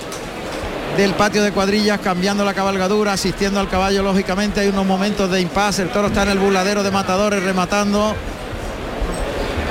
del 0.96 1.14
patio 1.16 1.44
de 1.44 1.52
cuadrillas 1.52 2.00
cambiando 2.00 2.46
la 2.46 2.54
cabalgadura, 2.54 3.12
asistiendo 3.12 3.60
al 3.60 3.68
caballo 3.68 4.02
lógicamente, 4.02 4.62
hay 4.62 4.70
unos 4.70 4.86
momentos 4.86 5.30
de 5.30 5.42
impasse, 5.42 5.82
el 5.82 5.90
toro 5.90 6.08
está 6.08 6.24
en 6.24 6.30
el 6.30 6.40
burladero 6.40 6.84
de 6.84 6.92
matadores 6.92 7.44
rematando. 7.44 8.16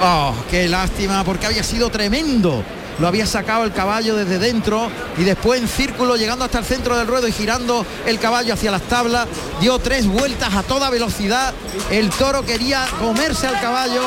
Oh, 0.02 0.34
qué 0.50 0.68
lástima, 0.68 1.24
porque 1.24 1.46
había 1.46 1.62
sido 1.62 1.88
tremendo. 1.88 2.62
Lo 2.98 3.08
había 3.08 3.24
sacado 3.26 3.64
el 3.64 3.72
caballo 3.72 4.16
desde 4.16 4.38
dentro 4.38 4.90
y 5.16 5.24
después 5.24 5.62
en 5.62 5.66
círculo 5.66 6.16
llegando 6.16 6.44
hasta 6.44 6.58
el 6.58 6.66
centro 6.66 6.94
del 6.98 7.06
ruedo 7.06 7.26
y 7.26 7.32
girando 7.32 7.86
el 8.04 8.18
caballo 8.18 8.52
hacia 8.52 8.70
las 8.70 8.82
tablas. 8.82 9.26
Dio 9.62 9.78
tres 9.78 10.06
vueltas 10.06 10.54
a 10.54 10.62
toda 10.62 10.90
velocidad. 10.90 11.54
El 11.90 12.10
toro 12.10 12.44
quería 12.44 12.86
comerse 13.00 13.46
al 13.46 13.58
caballo. 13.62 14.02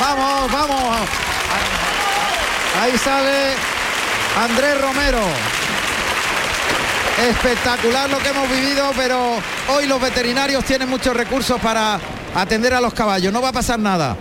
Vamos, 0.00 0.52
vamos. 0.52 1.08
Ahí 2.80 2.96
sale 2.98 3.54
Andrés 4.38 4.80
Romero. 4.80 5.20
Espectacular 7.30 8.08
lo 8.10 8.18
que 8.18 8.28
hemos 8.30 8.50
vivido, 8.50 8.90
pero 8.96 9.36
hoy 9.68 9.86
los 9.86 10.00
veterinarios 10.00 10.64
tienen 10.64 10.88
muchos 10.88 11.14
recursos 11.14 11.60
para 11.60 12.00
atender 12.34 12.74
a 12.74 12.80
los 12.80 12.94
caballos. 12.94 13.32
No 13.32 13.42
va 13.42 13.50
a 13.50 13.52
pasar 13.52 13.78
nada. 13.78 14.16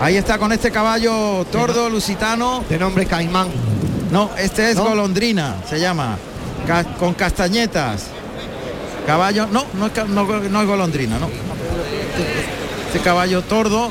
Ahí 0.00 0.16
está 0.16 0.38
con 0.38 0.52
este 0.52 0.70
caballo 0.70 1.44
tordo 1.50 1.88
lusitano. 1.88 2.64
De 2.68 2.78
nombre 2.78 3.06
Caimán. 3.06 3.48
No, 4.10 4.30
este 4.38 4.70
es 4.70 4.76
¿No? 4.76 4.84
golondrina, 4.84 5.56
se 5.68 5.78
llama. 5.80 6.16
Ca- 6.66 6.84
con 6.98 7.14
castañetas. 7.14 8.06
Caballo, 9.06 9.46
no, 9.50 9.64
no 9.74 9.86
es, 9.86 9.92
ca- 9.92 10.04
no, 10.04 10.24
no 10.24 10.60
es 10.60 10.66
golondrina, 10.66 11.18
no. 11.18 11.30
Este 12.86 13.00
caballo 13.00 13.42
tordo, 13.42 13.90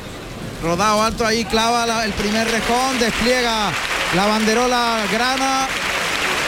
rodado 0.64 1.04
alto 1.04 1.26
ahí, 1.26 1.46
clava 1.46 1.86
la- 1.86 2.06
el 2.06 2.14
primer 2.14 2.50
rejón, 2.50 3.00
despliega 3.00 3.70
la 4.16 4.26
banderola 4.26 5.00
grana. 5.12 5.68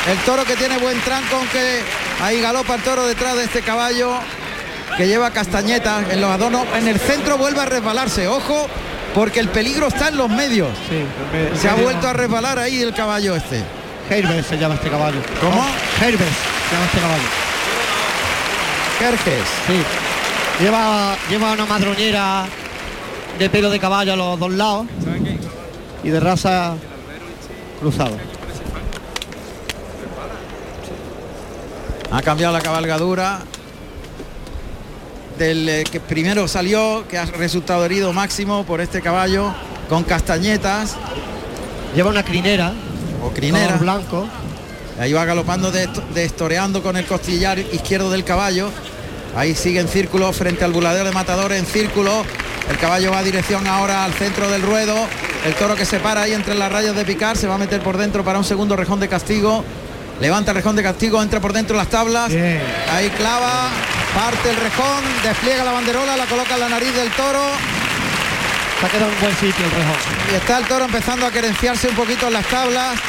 El 0.10 0.18
toro 0.20 0.46
que 0.46 0.56
tiene 0.56 0.78
buen 0.78 1.00
tranco, 1.02 1.36
aunque 1.36 1.82
ahí 2.22 2.42
galopa 2.42 2.76
el 2.76 2.82
toro 2.82 3.06
detrás 3.06 3.36
de 3.36 3.44
este 3.44 3.62
caballo 3.62 4.14
que 4.98 5.08
lleva 5.08 5.30
castañetas 5.32 6.10
en 6.10 6.22
los 6.22 6.32
adornos. 6.32 6.66
En 6.76 6.88
el 6.88 7.00
centro 7.00 7.38
vuelve 7.38 7.62
a 7.62 7.66
resbalarse, 7.66 8.28
ojo, 8.28 8.68
porque 9.14 9.40
el 9.40 9.50
peligro 9.50 9.88
está 9.88 10.08
en 10.08 10.18
los 10.18 10.30
medios. 10.30 10.70
Se 11.60 11.70
ha 11.70 11.76
vuelto 11.76 12.08
a 12.08 12.14
resbalar 12.14 12.58
ahí 12.60 12.82
el 12.82 12.94
caballo 12.94 13.36
este. 13.36 13.64
Herbert 14.10 14.48
se 14.48 14.58
llama 14.58 14.76
este 14.76 14.90
caballo. 14.90 15.20
¿Cómo? 15.40 15.64
Herbert 16.02 16.32
se 16.70 16.76
llama 16.76 16.86
este 16.86 17.00
caballo. 17.00 17.24
Jerjes. 19.00 19.44
Sí. 19.68 20.64
Lleva, 20.64 21.16
lleva 21.30 21.52
una 21.54 21.66
madroñera 21.66 22.46
de 23.40 23.50
pelo 23.50 23.70
de 23.70 23.80
caballo 23.80 24.14
a 24.14 24.16
los 24.16 24.40
dos 24.40 24.52
lados 24.52 24.86
y 26.04 26.10
de 26.10 26.20
raza 26.20 26.76
cruzado. 27.80 28.18
Ha 32.12 32.22
cambiado 32.22 32.54
la 32.54 32.62
cabalgadura 32.62 33.40
del 35.38 35.70
eh, 35.70 35.84
que 35.90 36.00
primero 36.00 36.48
salió, 36.48 37.06
que 37.08 37.18
ha 37.18 37.26
resultado 37.26 37.86
herido 37.86 38.12
máximo 38.14 38.66
por 38.66 38.82
este 38.82 39.02
caballo 39.02 39.54
con 39.88 40.04
castañetas. 40.04 40.96
Lleva 41.96 42.10
una 42.10 42.24
crinera 42.24 42.74
o 43.24 43.30
crinera. 43.30 43.78
Blanco. 43.78 44.28
Ahí 45.00 45.14
va 45.14 45.24
galopando, 45.24 45.72
de- 45.72 45.88
destoreando 46.14 46.84
con 46.84 46.98
el 46.98 47.06
costillar 47.06 47.58
izquierdo 47.60 48.10
del 48.12 48.24
caballo. 48.26 48.70
Ahí 49.36 49.56
sigue 49.56 49.80
en 49.80 49.88
círculo 49.88 50.34
frente 50.34 50.66
al 50.66 50.74
buladero 50.74 51.06
de 51.06 51.12
matadores 51.14 51.60
en 51.60 51.66
círculo. 51.68 52.24
El 52.70 52.78
caballo 52.78 53.12
va 53.12 53.20
a 53.20 53.24
dirección 53.24 53.66
ahora 53.68 54.06
al 54.06 54.14
centro 54.14 54.50
del 54.50 54.62
ruedo. 54.62 54.96
El 55.46 55.56
toro 55.56 55.76
que 55.76 55.86
se 55.86 56.00
para 56.00 56.22
ahí 56.22 56.34
entre 56.34 56.54
las 56.54 56.72
rayas 56.72 56.96
de 56.96 57.04
picar 57.04 57.36
se 57.36 57.48
va 57.48 57.56
a 57.56 57.58
meter 57.58 57.82
por 57.82 57.98
dentro 57.98 58.24
para 58.24 58.38
un 58.38 58.46
segundo 58.46 58.76
rejón 58.76 59.00
de 59.00 59.08
castigo. 59.08 59.66
Levanta 60.20 60.52
el 60.52 60.56
rejón 60.58 60.76
de 60.76 60.84
castigo, 60.84 61.22
entra 61.22 61.40
por 61.40 61.54
dentro 61.54 61.76
de 61.76 61.84
las 61.84 61.90
tablas. 61.90 62.32
Ahí 62.92 63.10
clava, 63.18 63.70
parte 64.14 64.50
el 64.50 64.58
rejón, 64.58 65.04
despliega 65.24 65.64
la 65.64 65.72
banderola, 65.72 66.16
la 66.18 66.26
coloca 66.26 66.56
en 66.56 66.60
la 66.60 66.70
nariz 66.70 66.94
del 66.94 67.10
toro. 67.12 67.42
Se 68.80 68.86
ha 68.86 68.90
quedado 68.90 69.12
en 69.12 69.20
buen 69.20 69.34
sitio 69.36 69.66
el 69.66 69.72
rejón. 69.72 69.98
Y 70.32 70.36
está 70.36 70.58
el 70.58 70.66
toro 70.66 70.86
empezando 70.86 71.26
a 71.26 71.32
querenciarse 71.32 71.88
un 71.88 71.96
poquito 71.96 72.28
en 72.28 72.34
las 72.34 72.46
tablas. 72.46 73.00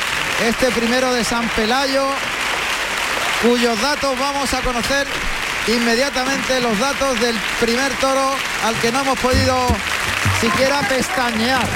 Este 0.47 0.71
primero 0.71 1.13
de 1.13 1.23
San 1.23 1.49
Pelayo, 1.51 2.07
cuyos 3.43 3.81
datos 3.81 4.19
vamos 4.19 4.55
a 4.55 4.61
conocer 4.61 5.07
inmediatamente, 5.69 6.61
los 6.61 6.79
datos 6.79 7.21
del 7.21 7.37
primer 7.61 7.93
toro 8.01 8.31
al 8.65 8.75
que 8.77 8.91
no 8.93 9.01
hemos 9.01 9.19
podido 9.19 9.67
siquiera 10.41 10.81
pestañear. 10.89 11.69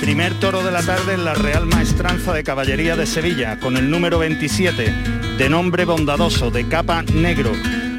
Primer 0.00 0.34
toro 0.40 0.62
de 0.62 0.72
la 0.72 0.82
tarde 0.82 1.14
en 1.14 1.24
la 1.24 1.34
Real 1.34 1.66
Maestranza 1.66 2.32
de 2.32 2.42
Caballería 2.42 2.96
de 2.96 3.06
Sevilla, 3.06 3.58
con 3.60 3.76
el 3.76 3.90
número 3.90 4.18
27, 4.18 4.92
de 5.38 5.48
nombre 5.48 5.84
bondadoso, 5.84 6.50
de 6.50 6.66
capa 6.68 7.02
negro, 7.02 7.52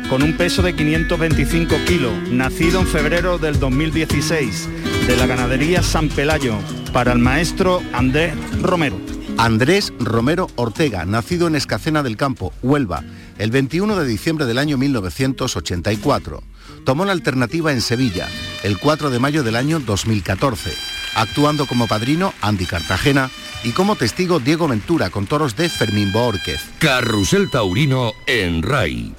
con 0.09 0.21
un 0.21 0.33
peso 0.33 0.61
de 0.61 0.75
525 0.75 1.75
kilos, 1.87 2.13
nacido 2.29 2.81
en 2.81 2.87
febrero 2.87 3.37
del 3.37 3.59
2016, 3.59 4.69
de 5.07 5.17
la 5.17 5.27
ganadería 5.27 5.81
San 5.81 6.09
Pelayo, 6.09 6.57
para 6.91 7.13
el 7.13 7.19
maestro 7.19 7.81
Andrés 7.93 8.33
Romero. 8.61 9.02
Andrés 9.43 9.91
Romero 9.99 10.47
Ortega, 10.55 11.03
nacido 11.03 11.47
en 11.47 11.57
Escacena 11.57 12.01
del 12.01 12.15
Campo, 12.15 12.53
Huelva, 12.61 13.03
el 13.37 13.51
21 13.51 13.97
de 13.97 14.07
diciembre 14.07 14.45
del 14.45 14.57
año 14.57 14.77
1984. 14.77 16.41
Tomó 16.85 17.03
la 17.03 17.11
alternativa 17.11 17.73
en 17.73 17.81
Sevilla, 17.81 18.29
el 18.63 18.79
4 18.79 19.09
de 19.09 19.19
mayo 19.19 19.43
del 19.43 19.57
año 19.57 19.81
2014, 19.81 20.73
actuando 21.15 21.65
como 21.65 21.87
padrino 21.87 22.33
Andy 22.39 22.65
Cartagena 22.65 23.29
y 23.65 23.73
como 23.73 23.97
testigo 23.97 24.39
Diego 24.39 24.69
Ventura 24.69 25.09
con 25.09 25.27
toros 25.27 25.57
de 25.57 25.67
Fermín 25.67 26.13
Boórquez. 26.13 26.61
Carrusel 26.79 27.49
Taurino 27.49 28.13
en 28.25 28.63
RAI. 28.63 29.13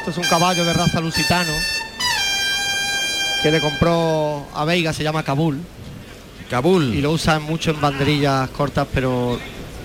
Esto 0.00 0.10
es 0.10 0.18
un 0.18 0.24
caballo 0.24 0.64
de 0.64 0.72
raza 0.72 1.00
lusitano 1.00 1.52
que 3.40 3.52
le 3.52 3.60
compró 3.60 4.48
a 4.52 4.64
Veiga, 4.64 4.92
se 4.92 5.04
llama 5.04 5.22
Kabul. 5.22 5.60
Kabul. 6.50 6.94
Y 6.94 7.00
lo 7.00 7.12
usan 7.12 7.42
mucho 7.42 7.70
en 7.72 7.80
banderillas 7.80 8.48
cortas, 8.50 8.86
pero 8.92 9.38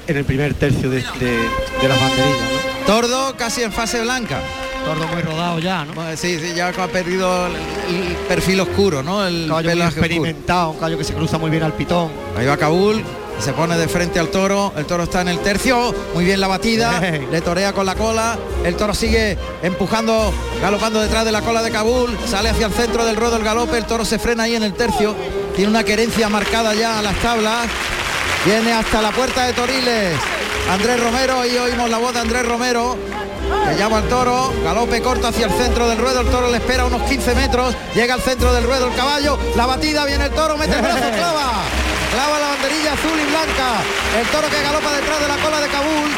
en 0.08 0.18
el 0.18 0.26
primer 0.26 0.54
tercio 0.54 0.90
de, 0.90 0.98
de- 0.98 1.48
de 1.82 1.88
las 1.88 2.00
banderillas. 2.00 2.40
¿no? 2.42 2.86
Tordo 2.86 3.36
casi 3.38 3.64
en 3.64 3.72
fase 3.72 4.02
blanca. 4.02 4.40
Tordo 4.86 5.08
muy 5.08 5.22
rodado 5.22 5.60
ya, 5.60 5.86
¿no? 5.86 5.94
Sí, 6.18 6.40
sí, 6.40 6.54
ya 6.56 6.70
ha 6.70 6.88
perdido 6.88 7.46
el, 7.48 7.54
el 7.96 8.16
perfil 8.28 8.62
oscuro, 8.62 9.04
¿no? 9.04 9.26
El 9.28 9.46
caballo 9.48 9.68
muy 9.70 9.74
pelaje 9.74 9.90
oscuro. 9.90 10.06
experimentado, 10.08 10.70
un 10.72 10.76
caballo 10.78 10.98
que 10.98 11.04
se 11.04 11.14
cruza 11.14 11.38
muy 11.38 11.52
bien 11.52 11.62
al 11.62 11.74
pitón. 11.74 12.10
Ahí 12.36 12.48
va 12.48 12.58
Kabul, 12.58 13.04
se 13.38 13.54
pone 13.54 13.78
de 13.78 13.88
frente 13.88 14.20
al 14.20 14.30
toro, 14.30 14.74
el 14.76 14.86
toro 14.86 15.04
está 15.04 15.22
en 15.22 15.28
el 15.28 15.38
tercio, 15.40 15.94
muy 16.16 16.26
bien 16.26 16.40
la 16.42 16.48
batida, 16.48 17.00
le 17.00 17.42
torea 17.42 17.74
con 17.74 17.86
la 17.86 17.94
cola, 17.94 18.40
el 18.66 18.76
toro 18.76 18.96
sigue 18.96 19.38
empujando, 19.62 20.34
galopando 20.60 21.00
detrás 21.00 21.26
de 21.26 21.32
la 21.32 21.42
cola 21.42 21.62
de 21.62 21.70
Kabul, 21.70 22.18
sale 22.26 22.50
hacia 22.50 22.66
el 22.66 22.74
centro 22.74 23.06
del 23.06 23.16
ruedo 23.18 23.38
el 23.38 23.44
galope, 23.44 23.78
el 23.78 23.86
toro 23.86 24.04
se 24.04 24.18
frena 24.18 24.44
ahí 24.44 24.56
en 24.56 24.64
el 24.64 24.74
tercio, 24.74 25.16
tiene 25.56 25.70
una 25.70 25.84
querencia 25.84 26.30
marcada 26.30 26.74
ya 26.74 27.00
a 27.00 27.02
las 27.02 27.16
tablas, 27.18 27.68
viene 28.46 28.72
hasta 28.74 29.02
la 29.02 29.12
puerta 29.12 29.46
de 29.46 29.54
Toriles, 29.54 30.18
Andrés 30.72 31.00
Romero, 31.00 31.46
y 31.46 31.58
oímos 31.58 31.90
la 31.90 31.98
voz 31.98 32.14
de 32.14 32.20
Andrés 32.20 32.46
Romero, 32.46 32.98
que 33.70 33.76
llama 33.78 33.98
al 33.98 34.08
toro, 34.08 34.54
galope 34.64 35.02
corto 35.02 35.28
hacia 35.28 35.48
el 35.48 35.52
centro 35.52 35.88
del 35.90 35.98
ruedo, 35.98 36.22
el 36.22 36.28
toro 36.28 36.50
le 36.50 36.58
espera 36.58 36.86
unos 36.86 37.02
15 37.04 37.36
metros, 37.36 37.76
llega 37.94 38.14
al 38.14 38.22
centro 38.22 38.54
del 38.54 38.64
ruedo 38.64 38.88
el 38.88 38.96
caballo, 38.96 39.38
la 39.56 39.66
batida, 39.66 40.06
viene 40.06 40.26
el 40.26 40.32
toro, 40.32 40.58
mete 40.58 40.76
el 40.76 40.82
brazo, 40.82 41.00
clava, 41.16 41.52
clava 42.12 42.40
la 42.40 42.48
banderilla 42.50 42.94
azul 42.94 43.20
y 43.20 43.30
blanca, 43.30 43.82
el 44.20 44.28
toro 44.28 44.50
que 44.50 44.62
galopa 44.62 44.94
detrás 44.94 45.20
de 45.22 45.28
la 45.28 45.38
cola 45.38 45.60
de 45.60 45.68
Kabul, 45.68 46.10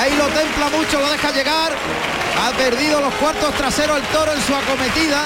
ahí 0.00 0.16
lo 0.16 0.26
templa 0.26 0.68
mucho, 0.68 1.00
lo 1.00 1.10
deja 1.10 1.30
llegar, 1.32 1.72
ha 2.40 2.50
perdido 2.56 3.00
los 3.00 3.12
cuartos 3.14 3.54
traseros 3.54 3.98
el 3.98 4.04
toro 4.04 4.32
en 4.32 4.40
su 4.42 4.54
acometida, 4.54 5.24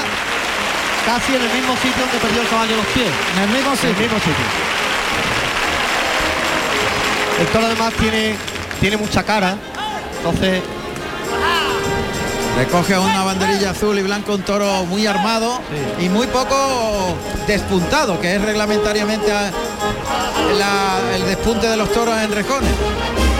Casi 1.06 1.34
en 1.34 1.42
el 1.42 1.52
mismo 1.52 1.74
sitio 1.76 2.00
donde 2.04 2.18
perdió 2.18 2.42
el 2.42 2.48
caballo 2.48 2.76
los 2.76 2.86
pies. 2.86 3.10
en 3.36 3.42
el 3.42 3.48
mismo 3.48 3.66
En 3.66 3.72
el 3.72 3.78
sitio. 3.78 3.98
mismo 4.02 4.18
sitio. 4.18 4.46
El 7.40 7.46
toro 7.48 7.66
además 7.66 7.92
tiene, 7.94 8.36
tiene 8.80 8.96
mucha 8.96 9.22
cara, 9.22 9.56
entonces 10.18 10.62
Recoge 12.54 12.98
una 12.98 13.24
banderilla 13.24 13.70
azul 13.70 13.98
y 13.98 14.02
blanco, 14.02 14.34
un 14.34 14.42
toro 14.42 14.84
muy 14.84 15.06
armado 15.06 15.58
y 15.98 16.10
muy 16.10 16.26
poco 16.26 17.16
despuntado, 17.46 18.20
que 18.20 18.34
es 18.36 18.42
reglamentariamente 18.42 19.32
a- 19.32 19.50
la- 20.58 21.00
el 21.16 21.24
despunte 21.24 21.66
de 21.66 21.78
los 21.78 21.90
toros 21.92 22.14
en 22.20 22.30
rejones. 22.30 22.68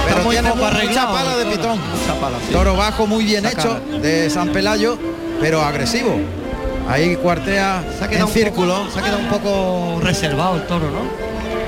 Pero 0.07 0.09
Está 0.09 0.22
muy 0.25 0.35
tiene 0.35 0.48
poco 0.48 0.64
mucha 0.64 0.77
arreglado 0.79 1.12
pala 1.12 1.37
de 1.37 1.44
toro, 1.44 1.57
pitón. 1.57 1.79
mucha 1.90 2.20
pala, 2.20 2.38
sí. 2.46 2.53
Toro 2.55 2.75
bajo 2.75 3.07
muy 3.07 3.25
bien 3.27 3.44
Mucha 3.44 3.53
hecho 3.61 3.68
cara. 3.85 3.98
de 3.98 4.31
San 4.31 4.48
Pelayo, 4.48 4.98
pero 5.42 5.61
agresivo. 5.62 6.18
Ahí 6.88 7.16
cuartea 7.16 7.83
se 7.97 8.03
ha 8.03 8.05
en 8.07 8.11
quedado 8.11 8.27
un 8.27 8.33
círculo. 8.33 8.75
poco- 8.79 8.90
se 8.92 8.99
ha 8.99 9.03
quedado 9.03 9.18
un 9.21 9.29
poco 9.29 10.01
reservado 10.03 10.57
el 10.57 10.62
toro, 10.66 10.90
¿no? 10.90 11.03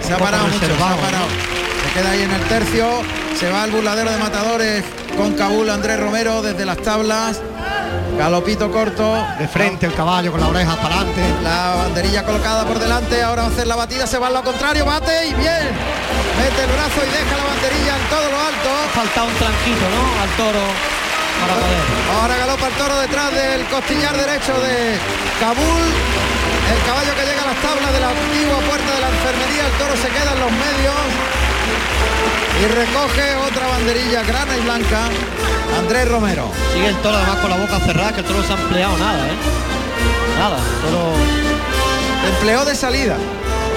Se 0.07 0.12
ha 0.12 0.16
Un 0.16 0.22
parado 0.22 0.46
mucho, 0.48 0.59
se 0.59 0.72
ha 0.72 0.77
parado. 0.77 1.27
Se 1.87 2.00
queda 2.00 2.11
ahí 2.11 2.22
en 2.22 2.31
el 2.33 2.42
tercio, 2.42 2.87
se 3.38 3.50
va 3.50 3.62
al 3.62 3.70
burladero 3.70 4.11
de 4.11 4.18
matadores 4.18 4.85
con 5.16 5.35
Cabul 5.35 5.70
Andrés 5.70 5.98
Romero 6.00 6.42
desde 6.42 6.64
las 6.64 6.79
tablas. 6.79 7.40
Galopito 8.18 8.70
corto. 8.70 9.24
De 9.38 9.48
frente 9.48 9.87
el 9.87 9.94
caballo 9.94 10.31
con 10.31 10.40
las 10.40 10.48
orejas 10.50 10.77
para 10.77 10.96
adelante. 10.96 11.22
La 11.42 11.74
banderilla 11.77 12.22
colocada 12.24 12.64
por 12.64 12.79
delante, 12.79 13.22
ahora 13.22 13.42
va 13.42 13.48
a 13.48 13.50
hacer 13.50 13.66
la 13.66 13.77
batida, 13.77 14.07
se 14.07 14.18
va 14.18 14.27
al 14.29 14.35
lado 14.35 14.44
contrario, 14.44 14.85
bate 14.85 15.27
y 15.29 15.35
bien. 15.35 15.70
Mete 16.38 16.62
el 16.62 16.70
brazo 16.70 17.00
y 17.03 17.11
deja 17.11 17.37
la 17.37 17.44
banderilla 17.44 17.96
en 17.96 18.09
todo 18.11 18.31
lo 18.31 18.38
alto. 18.40 18.70
Falta 18.94 19.22
un 19.24 19.35
tranquilo, 19.35 19.87
¿no? 19.94 20.22
Al 20.22 20.29
toro 20.37 20.64
para 21.40 21.55
poder. 21.55 21.85
Ahora 22.20 22.37
galopa 22.37 22.66
el 22.68 22.75
toro 22.75 22.97
detrás 23.01 23.35
del 23.35 23.64
costillar 23.66 24.16
derecho 24.16 24.53
de 24.61 24.99
Kabul. 25.40 25.85
El 26.64 26.81
caballo 26.87 27.12
que 27.14 27.25
llega 27.27 27.42
a 27.42 27.47
las 27.53 27.61
tablas 27.61 27.92
de 27.92 28.01
la 28.01 28.11
antigua 28.11 28.59
puerta 28.68 28.90
de 28.94 29.01
la 29.01 29.09
enfermería, 29.09 29.66
el 29.66 29.75
toro 29.77 29.94
se 29.97 30.09
queda 30.09 30.33
en 30.33 30.40
los 30.40 30.53
medios 30.53 31.05
y 32.61 32.66
recoge 32.73 33.37
otra 33.37 33.66
banderilla 33.66 34.23
grana 34.23 34.57
y 34.57 34.61
blanca. 34.61 35.09
Andrés 35.79 36.09
Romero. 36.09 36.51
Sigue 36.73 36.88
el 36.88 36.97
toro 37.03 37.16
además 37.16 37.37
con 37.38 37.51
la 37.51 37.57
boca 37.57 37.81
cerrada, 37.81 38.12
que 38.12 38.20
el 38.20 38.27
toro 38.27 38.40
no 38.40 38.47
se 38.47 38.53
ha 38.53 38.57
empleado 38.57 38.97
nada, 38.97 39.27
¿eh? 39.29 39.37
Nada, 40.38 40.57
el 40.57 40.90
toro. 40.90 41.12
Empleó 42.29 42.64
de 42.64 42.75
salida. 42.75 43.16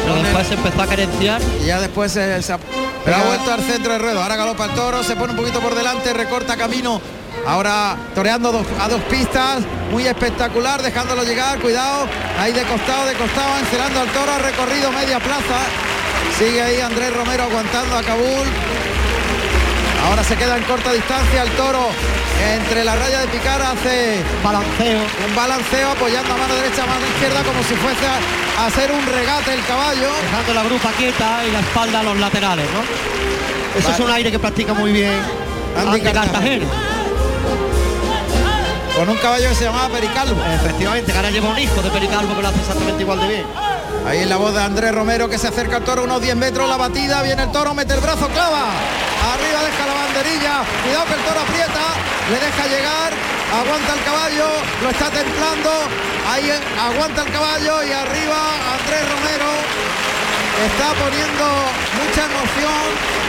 Pero 0.03 0.15
después 0.23 0.47
se 0.47 0.53
empezó 0.53 0.81
a 0.81 0.87
carenciar. 0.87 1.41
Y 1.61 1.65
ya 1.65 1.81
después 1.81 2.11
se, 2.11 2.41
se 2.41 2.53
ha, 2.53 2.59
pero 3.03 3.17
ha 3.17 3.23
vuelto 3.23 3.51
al 3.51 3.61
centro 3.61 3.93
del 3.93 4.01
ruedo. 4.01 4.21
Ahora 4.21 4.37
galopa 4.37 4.65
el 4.65 4.71
toro, 4.71 5.03
se 5.03 5.15
pone 5.15 5.31
un 5.31 5.37
poquito 5.37 5.59
por 5.59 5.75
delante, 5.75 6.13
recorta 6.13 6.55
camino. 6.55 7.01
Ahora 7.47 7.95
toreando 8.13 8.51
dos- 8.51 8.67
a 8.77 8.89
dos 8.89 9.01
pistas, 9.03 9.63
muy 9.89 10.05
espectacular, 10.05 10.81
dejándolo 10.81 11.23
llegar, 11.23 11.59
cuidado, 11.59 12.05
ahí 12.37 12.51
de 12.51 12.63
costado, 12.63 13.05
de 13.05 13.13
costado, 13.13 13.57
encelando 13.57 14.01
al 14.01 14.07
toro, 14.09 14.33
ha 14.33 14.39
recorrido 14.39 14.91
media 14.91 15.17
plaza. 15.19 15.59
Sigue 16.37 16.61
ahí 16.61 16.81
Andrés 16.81 17.13
Romero 17.15 17.43
aguantando 17.43 17.95
a 17.95 18.03
Kabul. 18.03 18.47
Ahora 20.05 20.23
se 20.25 20.35
queda 20.35 20.57
en 20.57 20.63
corta 20.63 20.91
distancia 20.91 21.43
el 21.43 21.49
toro 21.51 21.89
entre 22.53 22.83
la 22.83 22.95
raya 22.95 23.21
de 23.21 23.27
picar 23.27 23.61
hace 23.61 24.21
balanceo 24.43 24.99
un 25.27 25.35
balanceo 25.35 25.91
apoyando 25.91 26.33
a 26.33 26.37
mano 26.37 26.55
derecha 26.55 26.83
a 26.83 26.85
mano 26.85 27.05
izquierda 27.07 27.41
como 27.41 27.63
si 27.63 27.73
fuese 27.75 28.05
a, 28.05 28.65
hacer 28.67 28.91
un 28.91 29.03
regate 29.07 29.53
el 29.55 29.65
caballo 29.65 30.07
Dejando 30.21 30.53
la 30.53 30.63
grupa 30.63 30.91
quieta 30.91 31.43
y 31.47 31.51
la 31.51 31.59
espalda 31.61 32.01
a 32.01 32.03
los 32.03 32.17
laterales, 32.19 32.65
¿no? 32.73 33.79
Eso 33.79 33.91
es 33.91 33.99
un 33.99 34.11
aire 34.11 34.31
que 34.31 34.37
practica 34.37 34.73
muy 34.73 34.91
bien 34.91 35.19
Andy 35.75 35.99
Andy 35.99 36.01
Cartagena. 36.01 36.31
Cartagena. 36.31 36.86
Con 38.97 39.09
un 39.09 39.17
caballo 39.17 39.49
que 39.49 39.55
se 39.55 39.65
llamaba 39.65 39.89
Pericalvo. 39.89 40.41
Efectivamente, 40.43 41.11
ahora 41.13 41.29
lleva 41.29 41.49
un 41.49 41.59
hijo 41.59 41.81
de 41.83 41.89
Pericalvo 41.91 42.35
que 42.35 42.41
lo 42.41 42.47
hace 42.47 42.59
exactamente 42.59 43.03
igual 43.03 43.19
de 43.19 43.27
bien. 43.27 43.45
Ahí 44.07 44.25
la 44.25 44.37
voz 44.37 44.55
de 44.55 44.61
Andrés 44.61 44.91
Romero 44.91 45.29
que 45.29 45.37
se 45.37 45.47
acerca 45.47 45.77
al 45.77 45.83
toro 45.83 46.03
unos 46.03 46.19
10 46.19 46.35
metros, 46.35 46.67
la 46.67 46.77
batida, 46.77 47.21
viene 47.21 47.43
el 47.43 47.51
toro, 47.51 47.75
mete 47.75 47.93
el 47.93 47.99
brazo, 47.99 48.27
clava. 48.29 48.73
Arriba 49.33 49.61
deja 49.61 49.85
la 49.85 49.93
banderilla, 49.93 50.53
cuidado 50.83 51.05
que 51.05 51.13
el 51.13 51.21
toro 51.29 51.39
aprieta, 51.41 51.85
le 52.31 52.39
deja 52.41 52.63
llegar, 52.65 53.13
aguanta 53.53 53.93
el 53.93 54.03
caballo, 54.03 54.47
lo 54.81 54.89
está 54.89 55.09
templando, 55.11 55.69
ahí 56.31 56.49
eh, 56.49 56.59
aguanta 56.81 57.21
el 57.21 57.31
caballo 57.31 57.83
y 57.83 57.91
arriba 57.91 58.39
Andrés 58.81 59.03
Romero. 59.13 59.49
Está 60.57 60.89
poniendo 60.97 61.45
mucha 62.01 62.25
emoción 62.25 63.26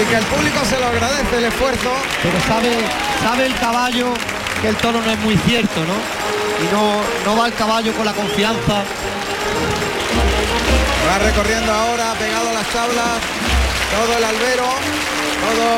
y 0.00 0.04
que 0.06 0.16
el 0.16 0.24
público 0.24 0.64
se 0.64 0.78
lo 0.78 0.86
agradece 0.86 1.38
el 1.38 1.44
esfuerzo. 1.44 1.90
Pero 2.22 2.40
sabe, 2.48 2.76
sabe 3.22 3.46
el 3.46 3.54
caballo 3.56 4.12
que 4.60 4.68
el 4.68 4.76
toro 4.76 5.00
no 5.00 5.10
es 5.10 5.18
muy 5.20 5.36
cierto, 5.38 5.80
¿no? 5.80 5.94
Y 6.64 6.72
no, 6.72 7.00
no 7.24 7.40
va 7.40 7.46
el 7.46 7.54
caballo 7.54 7.92
con 7.92 8.06
la 8.06 8.12
confianza 8.12 8.84
Va 11.08 11.18
recorriendo 11.18 11.70
ahora, 11.70 12.14
pegado 12.14 12.48
a 12.48 12.52
las 12.54 12.66
tablas, 12.68 13.20
todo 13.92 14.16
el 14.16 14.24
albero, 14.24 14.64
todo 14.64 15.68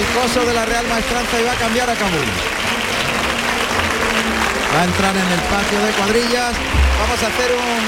el 0.00 0.04
coso 0.16 0.46
de 0.46 0.54
la 0.54 0.64
Real 0.64 0.86
Maestranza 0.88 1.40
y 1.40 1.44
va 1.44 1.52
a 1.52 1.56
cambiar 1.56 1.90
a 1.90 1.94
Cabul. 1.94 2.28
Va 4.74 4.80
a 4.80 4.84
entrar 4.84 5.14
en 5.14 5.28
el 5.28 5.40
patio 5.40 5.78
de 5.84 5.92
cuadrillas. 5.92 6.52
Vamos 7.00 7.22
a 7.22 7.26
hacer 7.26 7.52
un 7.52 7.80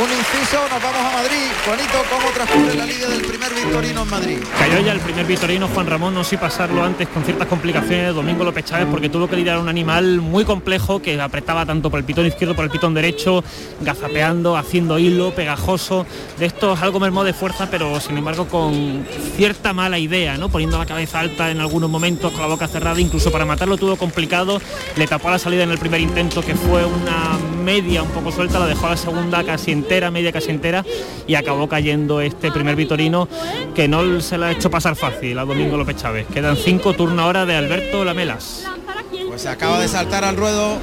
un 0.00 0.10
inciso, 0.12 0.58
nos 0.70 0.80
vamos 0.80 1.00
a 1.00 1.16
Madrid. 1.16 1.48
Juanito, 1.64 1.98
¿cómo 2.08 2.28
transcurre 2.32 2.74
la 2.74 2.86
liga 2.86 3.08
del 3.08 3.22
primer 3.22 3.52
Victorino 3.52 4.02
en 4.02 4.10
Madrid? 4.10 4.38
Cayó 4.56 4.80
ya 4.80 4.92
el 4.92 5.00
primer 5.00 5.26
Victorino 5.26 5.66
Juan 5.66 5.86
Ramón, 5.86 6.14
no 6.14 6.22
sé 6.22 6.38
pasarlo 6.38 6.84
antes 6.84 7.08
con 7.08 7.24
ciertas 7.24 7.48
complicaciones, 7.48 8.14
Domingo 8.14 8.44
López 8.44 8.64
Chávez, 8.64 8.86
porque 8.90 9.08
tuvo 9.08 9.28
que 9.28 9.34
lidiar 9.34 9.58
un 9.58 9.68
animal 9.68 10.20
muy 10.20 10.44
complejo 10.44 11.02
que 11.02 11.20
apretaba 11.20 11.66
tanto 11.66 11.90
por 11.90 11.98
el 11.98 12.04
pitón 12.04 12.26
izquierdo, 12.26 12.54
por 12.54 12.64
el 12.64 12.70
pitón 12.70 12.94
derecho, 12.94 13.42
gazapeando, 13.80 14.56
haciendo 14.56 15.00
hilo, 15.00 15.34
pegajoso. 15.34 16.06
De 16.38 16.46
esto 16.46 16.74
es 16.74 16.82
algo 16.82 17.00
mermó 17.00 17.24
de 17.24 17.32
fuerza, 17.32 17.68
pero 17.68 17.98
sin 18.00 18.16
embargo 18.16 18.46
con 18.46 19.04
cierta 19.36 19.72
mala 19.72 19.98
idea, 19.98 20.36
¿no? 20.36 20.48
Poniendo 20.48 20.78
la 20.78 20.86
cabeza 20.86 21.18
alta 21.18 21.50
en 21.50 21.60
algunos 21.60 21.90
momentos, 21.90 22.30
con 22.30 22.40
la 22.40 22.46
boca 22.46 22.68
cerrada, 22.68 23.00
incluso 23.00 23.32
para 23.32 23.44
matarlo 23.44 23.76
tuvo 23.76 23.96
complicado, 23.96 24.60
le 24.96 25.06
tapó 25.08 25.28
la 25.30 25.40
salida 25.40 25.64
en 25.64 25.70
el 25.70 25.78
primer 25.78 26.00
intento, 26.00 26.40
que 26.42 26.54
fue 26.54 26.84
una 26.84 27.36
media 27.68 28.02
un 28.02 28.08
poco 28.08 28.32
suelta, 28.32 28.58
la 28.58 28.66
dejó 28.66 28.86
a 28.86 28.90
la 28.90 28.96
segunda 28.96 29.44
casi 29.44 29.72
en 29.72 29.80
entera, 29.80 30.10
media 30.10 30.32
casi 30.32 30.48
entera, 30.48 30.86
y 31.26 31.34
acabó 31.34 31.68
cayendo 31.68 32.22
este 32.22 32.50
primer 32.50 32.76
Vitorino 32.76 33.28
que 33.74 33.86
no 33.88 34.22
se 34.22 34.38
le 34.38 34.46
ha 34.46 34.52
hecho 34.52 34.70
pasar 34.70 34.96
fácil 34.96 35.38
a 35.38 35.44
Domingo 35.44 35.76
López 35.76 35.96
Chávez. 35.96 36.26
Quedan 36.32 36.56
cinco 36.56 36.94
turnos 36.94 37.22
ahora 37.22 37.44
de 37.44 37.56
Alberto 37.56 38.06
Lamelas. 38.06 38.64
Pues 39.28 39.42
se 39.42 39.50
acaba 39.50 39.80
de 39.80 39.86
saltar 39.86 40.24
al 40.24 40.36
ruedo 40.36 40.78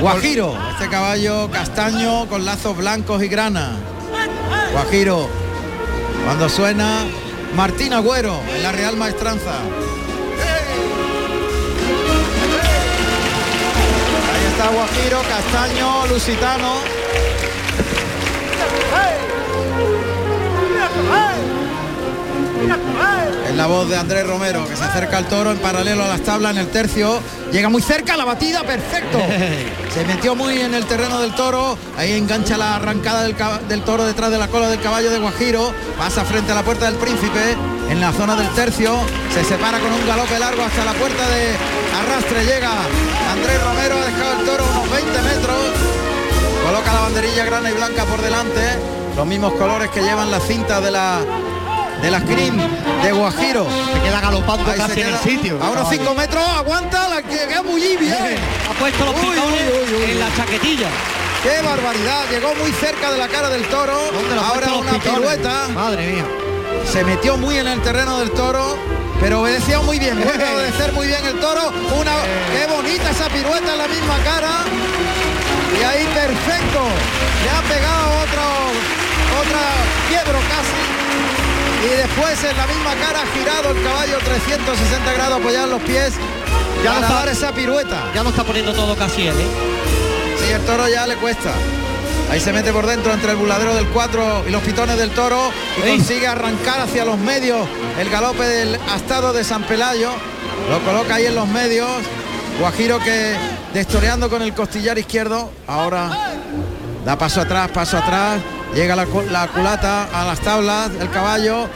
Guajiro, 0.00 0.58
este 0.72 0.88
caballo 0.88 1.48
castaño 1.52 2.26
con 2.26 2.44
lazos 2.44 2.76
blancos 2.76 3.22
y 3.22 3.28
grana. 3.28 3.76
Guajiro, 4.72 5.28
cuando 6.24 6.48
suena 6.48 7.04
Martín 7.54 7.92
Agüero 7.92 8.40
en 8.56 8.64
la 8.64 8.72
Real 8.72 8.96
Maestranza. 8.96 9.60
Está 14.58 14.72
Guajiro, 14.72 15.22
castaño, 15.22 16.06
lusitano. 16.08 16.82
Es 23.48 23.56
la 23.56 23.66
voz 23.66 23.88
de 23.88 23.96
Andrés 23.96 24.26
Romero 24.26 24.66
que 24.68 24.76
se 24.76 24.84
acerca 24.84 25.16
al 25.16 25.26
toro 25.26 25.50
en 25.50 25.58
paralelo 25.58 26.04
a 26.04 26.08
las 26.08 26.20
tablas 26.20 26.52
en 26.52 26.58
el 26.58 26.68
tercio. 26.68 27.18
Llega 27.50 27.68
muy 27.68 27.80
cerca 27.80 28.16
la 28.16 28.24
batida, 28.24 28.62
perfecto. 28.62 29.18
Se 29.94 30.04
metió 30.04 30.34
muy 30.34 30.60
en 30.60 30.74
el 30.74 30.84
terreno 30.84 31.18
del 31.20 31.34
toro. 31.34 31.78
Ahí 31.96 32.12
engancha 32.12 32.58
la 32.58 32.76
arrancada 32.76 33.22
del, 33.22 33.34
del 33.68 33.82
toro 33.82 34.04
detrás 34.04 34.30
de 34.30 34.38
la 34.38 34.48
cola 34.48 34.68
del 34.68 34.80
caballo 34.80 35.10
de 35.10 35.18
Guajiro. 35.18 35.72
Pasa 35.96 36.24
frente 36.24 36.52
a 36.52 36.54
la 36.56 36.62
puerta 36.62 36.86
del 36.86 36.96
príncipe 36.96 37.56
en 37.88 38.00
la 38.00 38.12
zona 38.12 38.36
del 38.36 38.48
tercio. 38.50 38.96
Se 39.32 39.42
separa 39.44 39.78
con 39.78 39.92
un 39.92 40.06
galope 40.06 40.38
largo 40.38 40.62
hasta 40.62 40.84
la 40.84 40.92
puerta 40.92 41.28
de 41.30 41.56
arrastre. 41.98 42.44
Llega 42.44 42.70
Andrés 43.32 43.64
Romero, 43.64 43.96
ha 43.96 44.06
dejado 44.06 44.40
el 44.40 44.44
toro 44.44 44.64
unos 44.72 44.90
20 44.90 45.22
metros. 45.22 45.56
Coloca 46.64 46.92
la 46.92 47.00
banderilla 47.00 47.44
grana 47.46 47.70
y 47.70 47.74
blanca 47.74 48.04
por 48.04 48.20
delante. 48.20 48.60
Los 49.16 49.26
mismos 49.26 49.54
colores 49.54 49.88
que 49.90 50.02
llevan 50.02 50.30
la 50.30 50.38
cinta 50.38 50.80
de 50.82 50.90
la 50.90 51.20
de 52.02 52.10
la 52.10 52.20
screen 52.20 52.56
de 53.02 53.12
Guajiro. 53.12 53.66
Se 53.94 54.00
queda 54.00 54.20
galopando 54.20 54.70
Ahí 54.70 54.78
casi 54.78 54.94
se 54.94 55.00
en 55.00 55.08
el 55.08 55.18
sitio. 55.18 55.62
A 55.62 55.70
unos 55.70 55.88
5 55.88 56.14
metros, 56.14 56.44
aguanta, 56.48 57.08
la 57.08 57.22
que 57.22 57.46
queda 57.46 57.62
muy 57.62 57.96
bien. 57.96 58.38
Ha 58.70 58.78
puesto 58.78 59.04
los 59.04 59.14
Uy, 59.14 60.10
en 60.10 60.20
la 60.20 60.34
chaquetilla. 60.34 60.88
¡Qué 61.42 61.62
barbaridad! 61.62 62.24
Llegó 62.30 62.54
muy 62.56 62.72
cerca 62.72 63.12
de 63.12 63.18
la 63.18 63.28
cara 63.28 63.48
del 63.48 63.64
toro. 63.68 63.96
¿Dónde 64.12 64.34
le 64.34 64.40
ha 64.40 64.48
Ahora 64.48 64.72
una 64.74 64.98
pirueta. 64.98 65.68
Madre 65.74 66.12
mía. 66.12 66.24
Se 66.90 67.04
metió 67.04 67.36
muy 67.36 67.58
en 67.58 67.68
el 67.68 67.80
terreno 67.80 68.18
del 68.18 68.30
toro. 68.32 68.76
Pero 69.20 69.42
obedecía 69.42 69.80
muy 69.80 69.98
bien, 69.98 70.14
vuelve 70.22 70.44
a 70.44 70.54
obedecer 70.54 70.92
muy 70.92 71.08
bien 71.08 71.24
el 71.26 71.40
toro. 71.40 71.72
Una, 71.98 72.12
qué 72.52 72.72
bonita 72.72 73.10
esa 73.10 73.28
pirueta 73.28 73.72
en 73.72 73.78
la 73.78 73.88
misma 73.88 74.16
cara. 74.22 74.64
Y 75.78 75.82
ahí 75.82 76.04
perfecto. 76.14 76.80
Le 77.44 77.50
ha 77.50 77.62
pegado 77.62 78.20
otro, 78.22 78.44
otra 79.40 79.60
quiebro 80.08 80.38
casi. 80.48 81.47
Y 81.84 81.96
después 81.96 82.42
en 82.44 82.56
la 82.56 82.66
misma 82.66 82.94
cara 82.96 83.20
girado 83.34 83.70
el 83.70 83.82
caballo 83.84 84.18
360 84.18 85.12
grados 85.12 85.40
apoyado 85.40 85.64
en 85.66 85.70
los 85.70 85.82
pies. 85.82 86.12
Ya 86.82 86.90
para 86.90 87.00
no 87.00 87.06
está- 87.06 87.18
dar 87.20 87.28
esa 87.28 87.52
pirueta. 87.52 88.02
Ya 88.14 88.22
no 88.22 88.30
está 88.30 88.44
poniendo 88.44 88.72
todo 88.72 88.96
casi 88.96 89.26
él, 89.28 89.36
¿eh? 89.38 89.46
Sí, 90.44 90.52
el 90.52 90.60
toro 90.64 90.88
ya 90.88 91.06
le 91.06 91.16
cuesta. 91.16 91.52
Ahí 92.30 92.40
se 92.40 92.52
mete 92.52 92.72
por 92.72 92.86
dentro 92.86 93.12
entre 93.12 93.30
el 93.32 93.36
buladero 93.38 93.74
del 93.74 93.86
4 93.88 94.44
y 94.46 94.50
los 94.50 94.62
pitones 94.62 94.98
del 94.98 95.10
toro 95.10 95.50
y 95.78 95.88
Ey. 95.88 95.96
consigue 95.96 96.26
arrancar 96.26 96.80
hacia 96.80 97.04
los 97.04 97.16
medios 97.18 97.66
el 97.98 98.10
galope 98.10 98.44
del 98.44 98.78
astado 98.92 99.32
de 99.32 99.44
San 99.44 99.62
Pelayo. 99.62 100.10
Lo 100.68 100.80
coloca 100.80 101.14
ahí 101.14 101.26
en 101.26 101.34
los 101.34 101.48
medios. 101.48 101.88
Guajiro 102.60 102.98
que 102.98 103.34
destoreando 103.72 104.28
con 104.28 104.42
el 104.42 104.52
costillar 104.52 104.98
izquierdo. 104.98 105.50
Ahora 105.66 106.10
da 107.04 107.16
paso 107.16 107.40
atrás, 107.40 107.70
paso 107.70 107.96
atrás. 107.96 108.40
Llega 108.74 108.94
la, 108.96 109.06
cu- 109.06 109.24
la 109.28 109.46
culata 109.48 110.08
a 110.12 110.24
las 110.24 110.40
tablas, 110.40 110.90
el 111.00 111.10
caballo. 111.10 111.68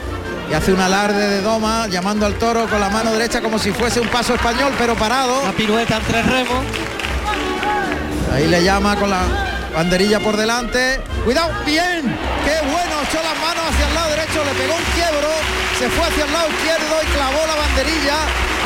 Y 0.49 0.53
hace 0.53 0.73
un 0.73 0.79
alarde 0.81 1.27
de 1.29 1.41
doma, 1.41 1.87
llamando 1.87 2.25
al 2.25 2.35
toro 2.35 2.67
con 2.67 2.79
la 2.79 2.89
mano 2.89 3.11
derecha 3.13 3.41
como 3.41 3.57
si 3.57 3.71
fuese 3.71 3.99
un 4.01 4.07
paso 4.09 4.35
español, 4.35 4.73
pero 4.77 4.93
parado. 4.95 5.41
Una 5.41 5.53
pirueta 5.53 5.97
en 5.97 6.03
tres 6.03 6.25
remos. 6.25 6.65
Ahí 8.33 8.47
le 8.47 8.63
llama 8.63 8.95
con 8.95 9.09
la 9.09 9.21
banderilla 9.75 10.19
por 10.19 10.35
delante. 10.37 11.01
Cuidado, 11.23 11.49
bien. 11.65 12.01
Qué 12.45 12.57
bueno, 12.65 12.93
echó 13.07 13.21
las 13.23 13.37
manos 13.39 13.63
hacia 13.71 13.87
el 13.87 13.93
lado 13.95 14.09
derecho, 14.09 14.43
le 14.43 14.51
pegó 14.59 14.73
un 14.75 14.83
quiebro, 14.93 15.29
se 15.79 15.89
fue 15.89 16.05
hacia 16.07 16.25
el 16.25 16.33
lado 16.33 16.47
izquierdo 16.49 16.95
y 17.01 17.05
clavó 17.15 17.39
la 17.47 17.55
banderilla. 17.55 18.17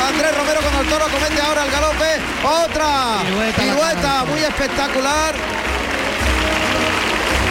Andrés 0.08 0.36
Romero 0.36 0.60
con 0.60 0.74
el 0.80 0.86
toro 0.88 1.04
comete 1.06 1.40
ahora 1.40 1.64
el 1.64 1.70
galope. 1.70 2.10
Otra 2.42 3.22
Pirueta, 3.24 3.64
la 3.64 3.72
pirueta 3.74 4.24
muy 4.24 4.40
espectacular. 4.40 5.34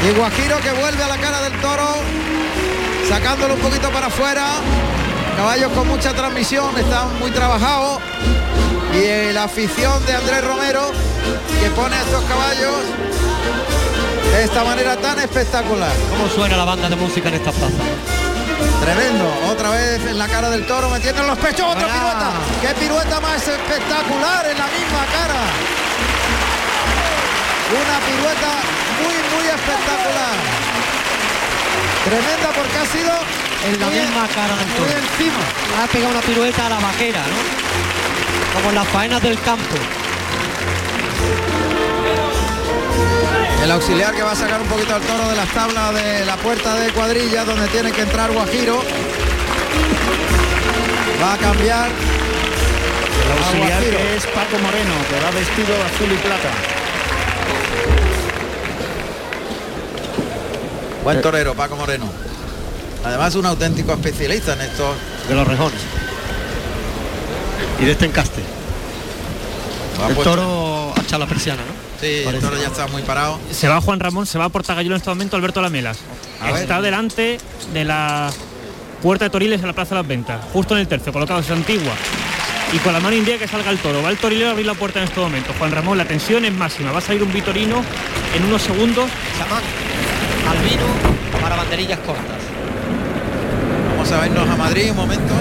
Y 0.06 0.12
Guajiro 0.12 0.60
que 0.60 0.72
vuelve 0.72 1.04
a 1.04 1.08
la 1.08 1.18
cara 1.18 1.42
del 1.42 1.60
toro, 1.60 1.88
sacándolo 3.10 3.56
un 3.56 3.60
poquito 3.60 3.90
para 3.90 4.08
afuera. 4.08 4.46
Caballos 5.36 5.72
con 5.74 5.88
mucha 5.88 6.14
transmisión, 6.14 6.78
están 6.78 7.18
muy 7.20 7.32
trabajados. 7.32 8.00
Y 8.94 9.34
la 9.34 9.44
afición 9.44 10.06
de 10.06 10.14
Andrés 10.16 10.44
Romero 10.44 10.92
que 11.62 11.70
pone 11.72 11.96
a 11.96 12.02
estos 12.02 12.24
caballos 12.24 12.76
de 14.32 14.44
esta 14.44 14.64
manera 14.64 14.98
tan 14.98 15.20
espectacular. 15.20 15.92
¿Cómo 16.12 16.30
suena 16.30 16.58
la 16.58 16.66
banda 16.66 16.90
de 16.90 16.96
música 16.96 17.30
en 17.30 17.36
esta 17.36 17.52
plaza? 17.52 17.76
Tremendo, 18.82 19.26
otra 19.50 19.72
vez 19.72 20.06
en 20.06 20.18
la 20.18 20.28
cara 20.28 20.50
del 20.50 20.66
toro, 20.66 20.90
metiendo 20.90 21.22
en 21.22 21.28
los 21.28 21.38
pechos 21.40 21.66
otra 21.68 21.88
pirueta. 21.88 22.32
Qué 22.62 22.68
pirueta 22.80 23.20
más 23.20 23.48
espectacular 23.48 24.46
en 24.48 24.58
la 24.58 24.68
misma 24.68 25.06
cara. 25.12 25.42
Una 27.74 28.00
pirueta 28.06 28.78
muy, 29.02 29.16
muy 29.34 29.46
espectacular. 29.48 30.36
Tremenda 32.06 32.50
porque 32.56 32.78
ha 32.78 32.86
sido 32.86 33.12
En 33.68 33.80
la 33.82 33.88
misma 33.88 34.28
cara 34.34 34.56
del 34.56 34.68
muy 34.80 34.90
encima. 34.90 35.44
Ha 35.82 35.88
pegado 35.88 36.12
una 36.12 36.22
pirueta 36.22 36.66
a 36.68 36.70
la 36.70 36.80
vaquera, 36.80 37.20
¿no? 37.20 38.54
Como 38.54 38.70
en 38.70 38.76
las 38.76 38.88
faenas 38.88 39.22
del 39.22 39.40
campo. 39.42 39.76
El 43.62 43.72
auxiliar 43.72 44.14
que 44.16 44.24
va 44.24 44.32
a 44.32 44.36
sacar 44.36 44.62
un 44.62 44.68
poquito 44.68 44.96
al 44.96 45.02
toro 45.02 45.28
de 45.28 45.36
las 45.36 45.50
tablas 45.50 45.94
de 45.94 46.26
la 46.26 46.38
puerta 46.38 46.76
de 46.76 46.92
cuadrilla 46.94 47.44
donde 47.44 47.68
tiene 47.68 47.92
que 47.92 48.02
entrar 48.02 48.32
Guajiro. 48.32 48.82
Va 51.22 51.34
a 51.34 51.38
cambiar. 51.38 51.90
El 53.26 53.32
auxiliar 53.44 53.84
que 53.84 54.16
es 54.16 54.26
Paco 54.28 54.58
Moreno, 54.60 54.94
que 55.10 55.20
va 55.20 55.32
vestido 55.32 55.76
de 55.76 55.84
azul 55.84 56.12
y 56.12 56.16
plata. 56.16 56.77
Buen 61.08 61.22
torero, 61.22 61.56
Paco 61.56 61.78
Moreno. 61.78 62.04
Además 63.06 63.34
un 63.36 63.46
auténtico 63.46 63.94
especialista 63.94 64.52
en 64.56 64.62
estos. 64.62 64.94
De 65.30 65.36
los 65.36 65.48
rejones. 65.48 65.80
Y 67.80 67.86
de 67.86 67.92
este 67.94 68.06
encaste. 68.08 68.42
El 70.10 70.16
puesto- 70.16 70.24
toro 70.36 70.94
ha 70.98 71.00
echado 71.02 71.20
la 71.20 71.26
persiana, 71.30 71.62
¿no? 71.62 71.72
Sí, 72.02 72.24
el 72.28 72.40
toro 72.42 72.58
ya 72.60 72.68
está 72.68 72.88
muy 72.88 73.04
parado. 73.04 73.40
Se 73.52 73.70
va 73.70 73.80
Juan 73.80 74.02
Ramón, 74.02 74.26
se 74.26 74.38
va 74.38 74.50
por 74.50 74.64
Tagallero 74.64 74.96
en 74.96 74.98
este 74.98 75.10
momento 75.10 75.38
Alberto 75.38 75.62
Lamelas. 75.62 75.98
A 76.42 76.52
ver. 76.52 76.64
Está 76.64 76.82
delante 76.82 77.38
de 77.74 77.86
la 77.86 78.30
puerta 79.02 79.24
de 79.26 79.30
Toriles 79.30 79.62
en 79.62 79.68
la 79.68 79.74
Plaza 79.74 79.96
de 79.96 80.02
las 80.02 80.08
Ventas, 80.10 80.42
justo 80.52 80.74
en 80.74 80.82
el 80.82 80.90
tercio, 80.90 81.14
colocado 81.14 81.40
es 81.40 81.50
antigua. 81.50 81.94
Y 82.74 82.80
con 82.80 82.92
la 82.92 83.00
mano 83.00 83.16
indica 83.16 83.38
que 83.38 83.48
salga 83.48 83.72
el 83.72 83.78
toro. 83.78 84.04
Va 84.04 84.10
el 84.10 84.18
torilero 84.18 84.50
a 84.50 84.52
abrir 84.52 84.66
la 84.66 84.74
puerta 84.74 85.00
en 85.00 85.06
este 85.06 85.22
momento. 85.22 85.54
Juan 85.58 85.72
Ramón, 85.72 85.98
la 85.98 86.04
tensión 86.04 86.44
es 86.44 86.52
máxima. 86.52 86.92
Va 86.92 86.98
a 86.98 87.02
salir 87.02 87.24
un 87.24 87.32
Vitorino 87.32 87.82
en 88.36 88.44
unos 88.44 88.62
segundos. 88.62 89.10
Chamán. 89.40 89.64
Albino 90.50 90.84
para 91.42 91.56
banderillas 91.56 92.00
cortas. 92.00 92.42
Vamos 93.92 94.12
a 94.12 94.22
vernos 94.22 94.50
a 94.50 94.56
Madrid 94.56 94.92
un 94.92 94.98
momento. 94.98 95.34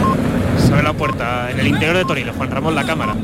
Se 0.58 0.72
abre 0.72 0.82
la 0.82 0.92
puerta 0.92 1.50
en 1.50 1.60
el 1.60 1.66
interior 1.68 1.96
de 1.96 2.04
Toriles. 2.04 2.34
Juan 2.36 2.50
Ramón, 2.50 2.74
la 2.74 2.84
cámara. 2.84 3.14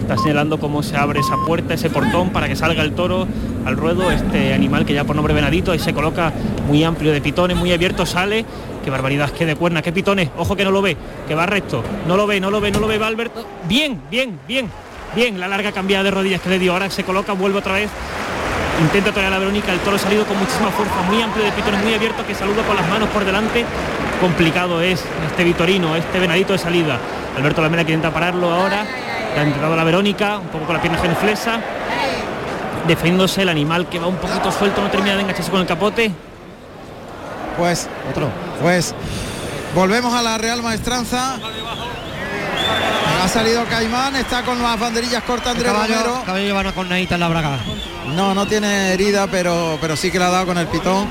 Está 0.00 0.16
señalando 0.16 0.58
cómo 0.58 0.82
se 0.82 0.96
abre 0.96 1.20
esa 1.20 1.36
puerta, 1.46 1.74
ese 1.74 1.90
portón 1.90 2.30
para 2.30 2.48
que 2.48 2.56
salga 2.56 2.82
el 2.82 2.92
toro 2.92 3.28
al 3.64 3.76
ruedo 3.76 4.10
este 4.10 4.52
animal 4.54 4.84
que 4.84 4.94
ya 4.94 5.04
por 5.04 5.14
nombre 5.14 5.34
venadito, 5.34 5.72
ahí 5.72 5.78
se 5.78 5.92
coloca 5.92 6.32
muy 6.66 6.82
amplio 6.82 7.12
de 7.12 7.20
pitones, 7.20 7.56
muy 7.56 7.72
abierto, 7.72 8.06
sale, 8.06 8.44
qué 8.84 8.90
barbaridad, 8.90 9.30
qué 9.30 9.46
de 9.46 9.54
cuerna, 9.56 9.82
qué 9.82 9.92
pitones, 9.92 10.30
ojo 10.36 10.56
que 10.56 10.64
no 10.64 10.70
lo 10.70 10.82
ve, 10.82 10.96
que 11.28 11.34
va 11.34 11.46
recto, 11.46 11.84
no 12.08 12.16
lo 12.16 12.26
ve, 12.26 12.40
no 12.40 12.50
lo 12.50 12.60
ve, 12.60 12.70
no 12.70 12.80
lo 12.80 12.88
ve, 12.88 12.98
va 12.98 13.06
Alberto, 13.06 13.46
bien, 13.68 14.00
bien, 14.10 14.38
bien, 14.48 14.68
bien, 15.14 15.38
la 15.38 15.46
larga 15.48 15.72
cambiada 15.72 16.04
de 16.04 16.10
rodillas 16.10 16.40
que 16.40 16.48
le 16.50 16.58
dio, 16.58 16.72
ahora 16.72 16.90
se 16.90 17.04
coloca, 17.04 17.32
vuelve 17.32 17.58
otra 17.58 17.74
vez, 17.74 17.90
intenta 18.80 19.12
traer 19.12 19.28
a 19.28 19.30
la 19.30 19.38
Verónica, 19.38 19.72
el 19.72 19.80
toro 19.80 19.96
ha 19.96 19.98
salido 19.98 20.24
con 20.26 20.38
muchísima 20.38 20.70
fuerza, 20.70 20.94
muy 21.02 21.20
amplio 21.20 21.44
de 21.44 21.52
pitones, 21.52 21.82
muy 21.82 21.94
abierto, 21.94 22.26
que 22.26 22.34
saluda 22.34 22.62
con 22.62 22.76
las 22.76 22.88
manos 22.88 23.08
por 23.10 23.24
delante, 23.24 23.64
complicado 24.20 24.80
es 24.80 25.04
este 25.28 25.44
Vitorino, 25.44 25.96
este 25.96 26.18
venadito 26.18 26.52
de 26.52 26.58
salida, 26.58 26.98
Alberto 27.36 27.62
Lamela 27.62 27.84
que 27.84 27.92
intenta 27.92 28.12
pararlo 28.12 28.52
ahora, 28.52 28.84
ha 29.36 29.42
entrado 29.42 29.76
la 29.76 29.84
Verónica, 29.84 30.38
un 30.38 30.48
poco 30.48 30.66
con 30.66 30.76
la 30.76 30.82
pierna 30.82 30.98
genuflesa, 30.98 31.60
defendiéndose 32.86 33.42
el 33.42 33.48
animal 33.48 33.88
que 33.88 33.98
va 33.98 34.06
un 34.06 34.16
poquito 34.16 34.50
suelto, 34.50 34.80
no 34.80 34.90
termina 34.90 35.14
de 35.14 35.22
engancharse 35.22 35.50
con 35.50 35.60
el 35.60 35.66
capote. 35.66 36.10
Pues 37.56 37.88
otro. 38.08 38.28
Pues 38.62 38.94
volvemos 39.74 40.14
a 40.14 40.22
la 40.22 40.38
Real 40.38 40.62
Maestranza. 40.62 41.38
Ha 43.22 43.28
salido 43.28 43.64
Caimán, 43.66 44.16
está 44.16 44.42
con 44.42 44.62
las 44.62 44.80
banderillas 44.80 45.22
cortas 45.24 45.48
Andrés 45.48 45.70
caballo, 45.70 45.94
Romero. 45.94 46.22
caballo 46.24 46.44
lleva 46.46 46.60
una 46.60 46.72
cornadita 46.72 47.16
en 47.16 47.20
la 47.20 47.28
braga. 47.28 47.58
No, 48.14 48.34
no 48.34 48.46
tiene 48.46 48.92
herida, 48.92 49.26
pero, 49.28 49.78
pero 49.80 49.96
sí 49.96 50.10
que 50.10 50.18
le 50.18 50.24
ha 50.24 50.30
dado 50.30 50.46
con 50.46 50.58
el 50.58 50.66
pitón. 50.66 51.08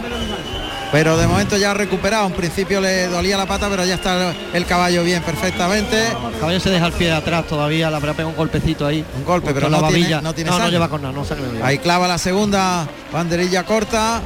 Pero 0.92 1.18
de 1.18 1.28
momento 1.28 1.56
ya 1.56 1.72
ha 1.72 1.74
recuperado. 1.76 2.26
En 2.28 2.34
principio 2.34 2.82
le 2.82 3.08
dolía 3.08 3.38
la 3.38 3.46
pata, 3.46 3.70
pero 3.70 3.86
ya 3.86 3.96
está 3.96 4.34
el 4.54 4.66
caballo 4.66 5.04
bien 5.04 5.22
perfectamente. 5.22 6.08
El 6.08 6.40
caballo 6.40 6.60
se 6.60 6.72
deja 6.72 6.88
el 6.88 6.94
pie 6.94 7.08
de 7.08 7.14
atrás 7.14 7.46
todavía, 7.46 7.90
le 7.92 7.96
habrá 7.96 8.14
pegado 8.14 8.30
un 8.30 8.36
golpecito 8.36 8.88
ahí. 8.88 9.06
Un 9.16 9.24
golpe, 9.24 9.54
pero 9.54 9.68
Con 9.68 9.74
la 9.74 9.82
no 9.82 9.88
tiene, 9.90 10.22
no 10.22 10.34
tiene 10.34 10.50
no, 10.50 10.58
no 10.58 10.64
sangre. 10.64 10.80
lleva 10.80 10.88
no 10.88 11.26
sangre. 11.26 11.46
no 11.48 11.54
lleva. 11.54 11.68
Ahí 11.68 11.78
clava 11.78 12.08
la 12.08 12.18
segunda 12.18 12.88
banderilla 13.14 13.66
corta. 13.66 14.22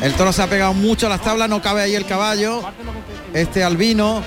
El 0.00 0.14
toro 0.14 0.32
se 0.32 0.42
ha 0.42 0.46
pegado 0.46 0.72
mucho 0.72 1.06
a 1.06 1.10
las 1.10 1.20
tablas, 1.20 1.48
no 1.50 1.60
cabe 1.60 1.82
ahí 1.82 1.94
el 1.94 2.06
caballo. 2.06 2.62
Este 3.34 3.62
albino 3.62 4.22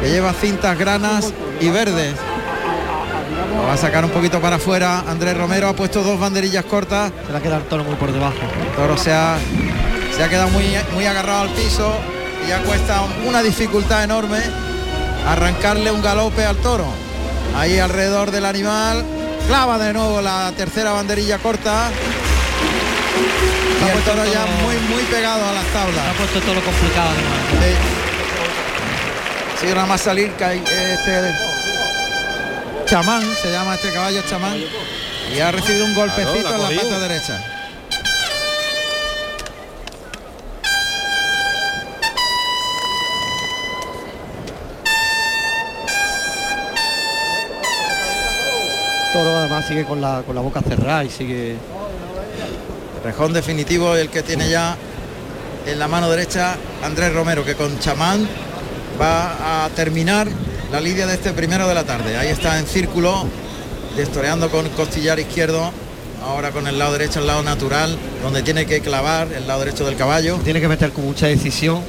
que 0.00 0.10
lleva 0.10 0.32
cintas 0.32 0.78
granas 0.78 1.32
y 1.60 1.68
verdes. 1.68 2.14
Lo 3.56 3.62
va 3.62 3.72
a 3.72 3.76
sacar 3.76 4.04
un 4.04 4.10
poquito 4.10 4.40
para 4.40 4.56
afuera. 4.56 5.00
Andrés 5.08 5.36
Romero 5.36 5.68
ha 5.68 5.72
puesto 5.74 6.02
dos 6.02 6.20
banderillas 6.20 6.64
cortas. 6.66 7.10
Se 7.26 7.32
le 7.32 7.38
ha 7.38 7.40
quedado 7.40 7.62
el 7.62 7.68
toro 7.68 7.84
muy 7.84 7.96
por 7.96 8.12
debajo. 8.12 8.36
El 8.60 8.76
toro 8.76 8.96
se 8.96 9.12
ha, 9.12 9.38
se 10.14 10.22
ha 10.22 10.28
quedado 10.28 10.48
muy, 10.50 10.64
muy 10.92 11.06
agarrado 11.06 11.42
al 11.42 11.50
piso 11.50 11.92
y 12.44 12.48
ya 12.48 12.62
cuesta 12.62 13.02
una 13.26 13.42
dificultad 13.42 14.04
enorme 14.04 14.38
arrancarle 15.26 15.90
un 15.90 16.02
galope 16.02 16.44
al 16.44 16.56
toro. 16.56 16.86
Ahí 17.56 17.78
alrededor 17.78 18.30
del 18.30 18.44
animal. 18.44 19.04
Clava 19.48 19.78
de 19.78 19.92
nuevo 19.92 20.20
la 20.20 20.52
tercera 20.56 20.92
banderilla 20.92 21.38
corta. 21.38 21.90
Y 23.80 23.88
el 23.88 24.02
toro 24.02 24.24
ya 24.24 24.44
muy 24.62 24.76
muy 24.94 25.02
pegado 25.04 25.46
a 25.46 25.52
las 25.52 25.64
tablas. 25.66 26.04
Ha 26.06 26.12
puesto 26.12 26.40
todo 26.40 26.54
lo 26.54 26.60
complicado. 26.62 27.10
Sí, 29.60 29.66
nada 29.68 29.86
más 29.86 30.02
salir 30.02 30.32
cae 30.38 30.58
este 30.58 31.55
chamán, 32.86 33.22
se 33.42 33.50
llama 33.50 33.74
este 33.74 33.92
caballo 33.92 34.22
chamán. 34.22 34.58
Y 35.34 35.40
ha 35.40 35.50
recibido 35.50 35.84
un 35.84 35.94
golpecito 35.94 36.40
Claro, 36.40 36.58
la 36.62 36.70
en 36.70 36.76
la 36.76 36.82
pata 36.82 36.98
derecha. 37.00 37.44
Toro 49.12 49.36
además 49.36 49.66
sigue 49.66 49.84
con 49.84 50.00
la, 50.00 50.22
con 50.24 50.34
la 50.34 50.40
boca 50.40 50.60
cerrada 50.62 51.04
y 51.04 51.10
sigue. 51.10 51.56
Rejón 53.02 53.32
definitivo 53.32 53.94
el 53.94 54.08
que 54.08 54.22
tiene 54.22 54.48
ya 54.48 54.76
en 55.66 55.78
la 55.78 55.88
mano 55.88 56.08
derecha 56.10 56.56
Andrés 56.82 57.12
Romero, 57.12 57.44
que 57.44 57.54
con 57.54 57.78
chamán 57.78 58.28
va 59.00 59.64
a 59.64 59.68
terminar 59.70 60.28
la 60.76 60.82
lidia 60.82 61.06
de 61.06 61.14
este 61.14 61.32
primero 61.32 61.66
de 61.66 61.74
la 61.74 61.84
tarde. 61.84 62.18
Ahí 62.18 62.28
está 62.28 62.58
en 62.58 62.66
círculo, 62.66 63.24
destoreando 63.96 64.50
con 64.50 64.68
costillar 64.70 65.18
izquierdo, 65.18 65.70
ahora 66.22 66.50
con 66.50 66.66
el 66.66 66.78
lado 66.78 66.92
derecho, 66.92 67.20
el 67.20 67.26
lado 67.26 67.42
natural, 67.42 67.96
donde 68.22 68.42
tiene 68.42 68.66
que 68.66 68.82
clavar 68.82 69.28
el 69.32 69.46
lado 69.48 69.60
derecho 69.60 69.86
del 69.86 69.96
caballo. 69.96 70.36
Tiene 70.44 70.60
que 70.60 70.68
meter 70.68 70.92
con 70.92 71.06
mucha 71.06 71.28
decisión. 71.28 71.80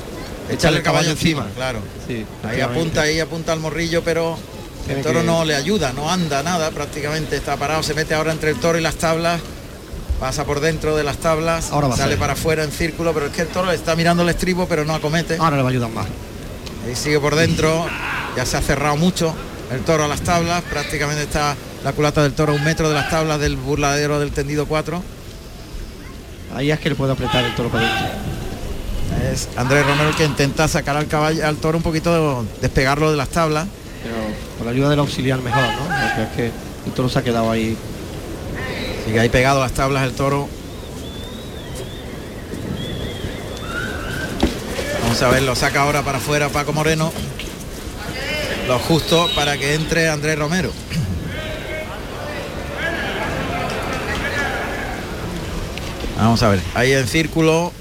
Echarle 0.50 0.78
el 0.78 0.84
caballo 0.86 1.12
encima, 1.12 1.48
claro. 1.54 1.80
Sí, 2.08 2.26
Ahí 2.48 2.62
apunta, 2.62 3.02
ahí 3.02 3.20
apunta 3.20 3.52
al 3.52 3.60
morrillo, 3.60 4.04
pero 4.06 4.38
el 4.88 5.02
toro 5.02 5.20
que- 5.20 5.26
no 5.26 5.44
le 5.44 5.56
ayuda, 5.56 5.92
no 5.92 6.10
anda 6.10 6.42
nada, 6.42 6.72
prácticamente 6.72 7.36
está 7.36 7.58
parado, 7.58 7.84
se 7.84 7.94
mete 7.94 8.14
ahora 8.14 8.32
entre 8.32 8.52
el 8.52 8.56
toro 8.62 8.80
y 8.80 8.82
las 8.82 8.96
tablas, 8.96 9.42
pasa 10.18 10.46
por 10.46 10.62
dentro 10.62 10.96
de 10.96 11.04
las 11.04 11.18
tablas, 11.18 11.72
Ahora 11.74 11.94
sale 11.94 12.16
para 12.16 12.34
afuera 12.34 12.64
en 12.64 12.72
círculo, 12.72 13.14
pero 13.14 13.26
es 13.26 13.34
que 13.34 13.42
el 13.42 13.50
toro 13.50 13.70
está 13.74 13.98
mirando 13.98 14.24
el 14.24 14.30
estribo, 14.30 14.66
pero 14.66 14.86
no 14.86 14.96
acomete. 14.96 15.36
Ahora 15.36 15.58
le 15.58 15.62
va 15.64 15.68
a 15.68 15.72
ayudar 15.72 15.90
más. 15.90 16.08
Ahí 16.88 16.96
sigue 16.96 17.20
por 17.20 17.36
dentro, 17.36 17.86
ya 18.38 18.46
se 18.46 18.56
ha 18.56 18.62
cerrado 18.62 18.96
mucho 18.98 19.34
el 19.72 19.82
toro 19.82 20.04
a 20.04 20.08
las 20.08 20.22
tablas, 20.22 20.62
prácticamente 20.70 21.24
está 21.24 21.56
la 21.84 21.92
culata 21.94 22.22
del 22.22 22.34
toro 22.34 22.54
a 22.54 22.56
un 22.56 22.64
metro 22.64 22.88
de 22.88 22.94
las 22.94 23.10
tablas 23.10 23.40
del 23.40 23.58
burladero 23.58 24.20
del 24.20 24.32
tendido 24.32 24.68
4. 24.68 25.02
Ahí 26.56 26.70
es 26.70 26.80
que 26.80 26.90
le 26.90 26.96
puede 26.96 27.14
apretar 27.14 27.44
el 27.44 27.56
toro 27.56 27.70
para 27.70 27.88
dentro. 27.88 28.08
Es 29.34 29.50
Andrés 29.58 29.84
Romero 29.88 30.10
el 30.10 30.16
que 30.16 30.24
intenta 30.24 30.68
sacar 30.68 30.96
al 30.96 31.08
caballo, 31.08 31.48
al 31.48 31.58
toro 31.58 31.78
un 31.78 31.84
poquito, 31.84 32.46
despegarlo 32.62 33.10
de 33.10 33.18
las 33.18 33.30
tablas. 33.30 33.68
Pero 34.04 34.16
con 34.58 34.68
la 34.68 34.72
ayuda 34.72 34.92
del 34.92 35.00
auxiliar 35.00 35.42
mejor, 35.42 35.64
¿no? 35.64 35.88
Porque 35.88 36.22
es 36.22 36.30
que 36.36 36.46
el 36.86 36.92
toro 36.94 37.10
se 37.10 37.18
ha 37.18 37.24
quedado 37.24 37.50
ahí. 37.50 37.76
Sigue 39.04 39.20
ahí 39.20 39.30
pegado 39.30 39.62
a 39.62 39.64
las 39.64 39.74
tablas 39.74 40.04
el 40.04 40.12
toro. 40.12 40.48
Vamos 45.02 45.22
a 45.24 45.30
ver, 45.30 45.42
lo 45.42 45.56
saca 45.56 45.82
ahora 45.82 46.04
para 46.04 46.20
afuera 46.20 46.50
Paco 46.50 46.72
Moreno. 46.72 47.12
Lo 48.68 48.80
justo 48.80 49.30
para 49.34 49.58
que 49.58 49.76
entre 49.76 50.10
Andrés 50.10 50.38
Romero. 50.38 50.72
Vamos 56.18 56.44
a 56.44 56.50
ver, 56.50 56.60
ahí 56.74 56.92
en 56.92 57.08
círculo. 57.08 57.72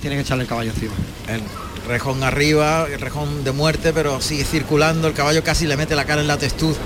Tiene 0.00 0.16
que 0.16 0.22
echarle 0.22 0.44
el 0.44 0.48
caballo 0.48 0.70
encima. 0.70 0.94
El 1.28 1.42
rejón 1.86 2.22
arriba, 2.22 2.86
el 2.90 3.00
rejón 3.00 3.44
de 3.44 3.52
muerte, 3.52 3.92
pero 3.92 4.22
sigue 4.22 4.44
circulando. 4.44 5.08
El 5.08 5.14
caballo 5.14 5.44
casi 5.44 5.66
le 5.66 5.76
mete 5.76 5.94
la 5.94 6.06
cara 6.06 6.22
en 6.22 6.28
la 6.28 6.38
testuz. 6.38 6.78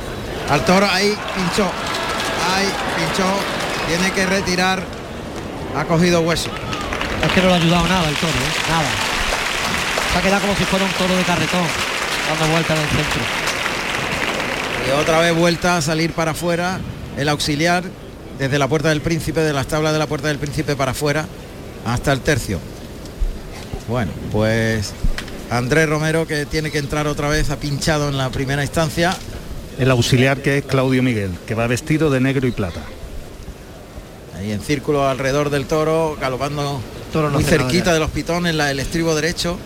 Al 0.51 0.65
toro 0.65 0.89
ahí 0.91 1.17
pinchó. 1.37 1.71
Ahí 2.53 2.67
pinchó. 2.97 3.31
Tiene 3.87 4.11
que 4.13 4.27
retirar. 4.27 4.83
Ha 5.77 5.85
cogido 5.85 6.23
hueso. 6.23 6.51
Es 7.25 7.33
que 7.33 7.41
no 7.41 7.49
le 7.49 7.55
ha 7.55 7.57
ayudado 7.59 7.87
nada 7.87 8.09
el 8.09 8.17
toro, 8.17 8.33
¿eh? 8.33 8.71
Nada. 8.71 8.89
Se 10.13 10.19
ha 10.19 10.23
quedado 10.23 10.41
como 10.41 10.57
si 10.57 10.65
fuera 10.65 10.85
un 10.85 10.93
toro 10.93 11.17
de 11.17 11.23
carretón, 11.23 11.67
dando 12.29 12.53
vueltas 12.53 12.77
en 12.77 12.83
el 12.83 12.89
centro. 12.89 13.44
Y 14.87 15.01
otra 15.01 15.21
vez 15.21 15.35
vuelta 15.35 15.77
a 15.77 15.83
salir 15.83 16.13
para 16.13 16.33
afuera 16.33 16.81
el 17.17 17.29
auxiliar 17.29 17.85
desde 18.39 18.59
la 18.59 18.69
puerta 18.69 18.89
del 18.89 19.01
príncipe, 19.01 19.41
de 19.41 19.53
las 19.53 19.67
tablas 19.67 19.93
de 19.93 19.99
la 19.99 20.07
puerta 20.07 20.29
del 20.29 20.39
príncipe 20.39 20.77
para 20.77 20.91
afuera 20.93 21.27
hasta 21.87 22.13
el 22.13 22.21
tercio. 22.21 22.59
Bueno, 23.89 24.13
pues 24.33 24.93
Andrés 25.51 25.89
Romero 25.89 26.27
que 26.27 26.47
tiene 26.47 26.71
que 26.71 26.79
entrar 26.79 27.07
otra 27.07 27.29
vez, 27.29 27.51
ha 27.51 27.57
pinchado 27.57 28.09
en 28.09 28.19
la 28.19 28.31
primera 28.31 28.63
instancia. 28.63 29.17
El 29.79 29.91
auxiliar 29.91 30.43
que 30.43 30.59
es 30.59 30.65
Claudio 30.65 31.03
Miguel, 31.03 31.31
que 31.47 31.55
va 31.55 31.67
vestido 31.67 32.11
de 32.11 32.21
negro 32.21 32.47
y 32.47 32.53
plata. 32.53 32.81
Ahí 34.37 34.53
en 34.53 34.61
círculo 34.61 35.09
alrededor 35.09 35.51
del 35.51 35.67
toro, 35.67 36.17
galopando 36.21 36.81
Toro 37.13 37.29
no 37.31 37.35
muy 37.35 37.45
cerquita 37.45 37.87
ya. 37.87 37.95
de 37.95 38.01
los 38.01 38.11
pitones, 38.11 38.55
la, 38.55 38.71
el 38.71 38.81
estribo 38.81 39.15
derecho, 39.15 39.57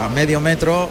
a 0.00 0.08
medio 0.08 0.40
metro. 0.40 0.90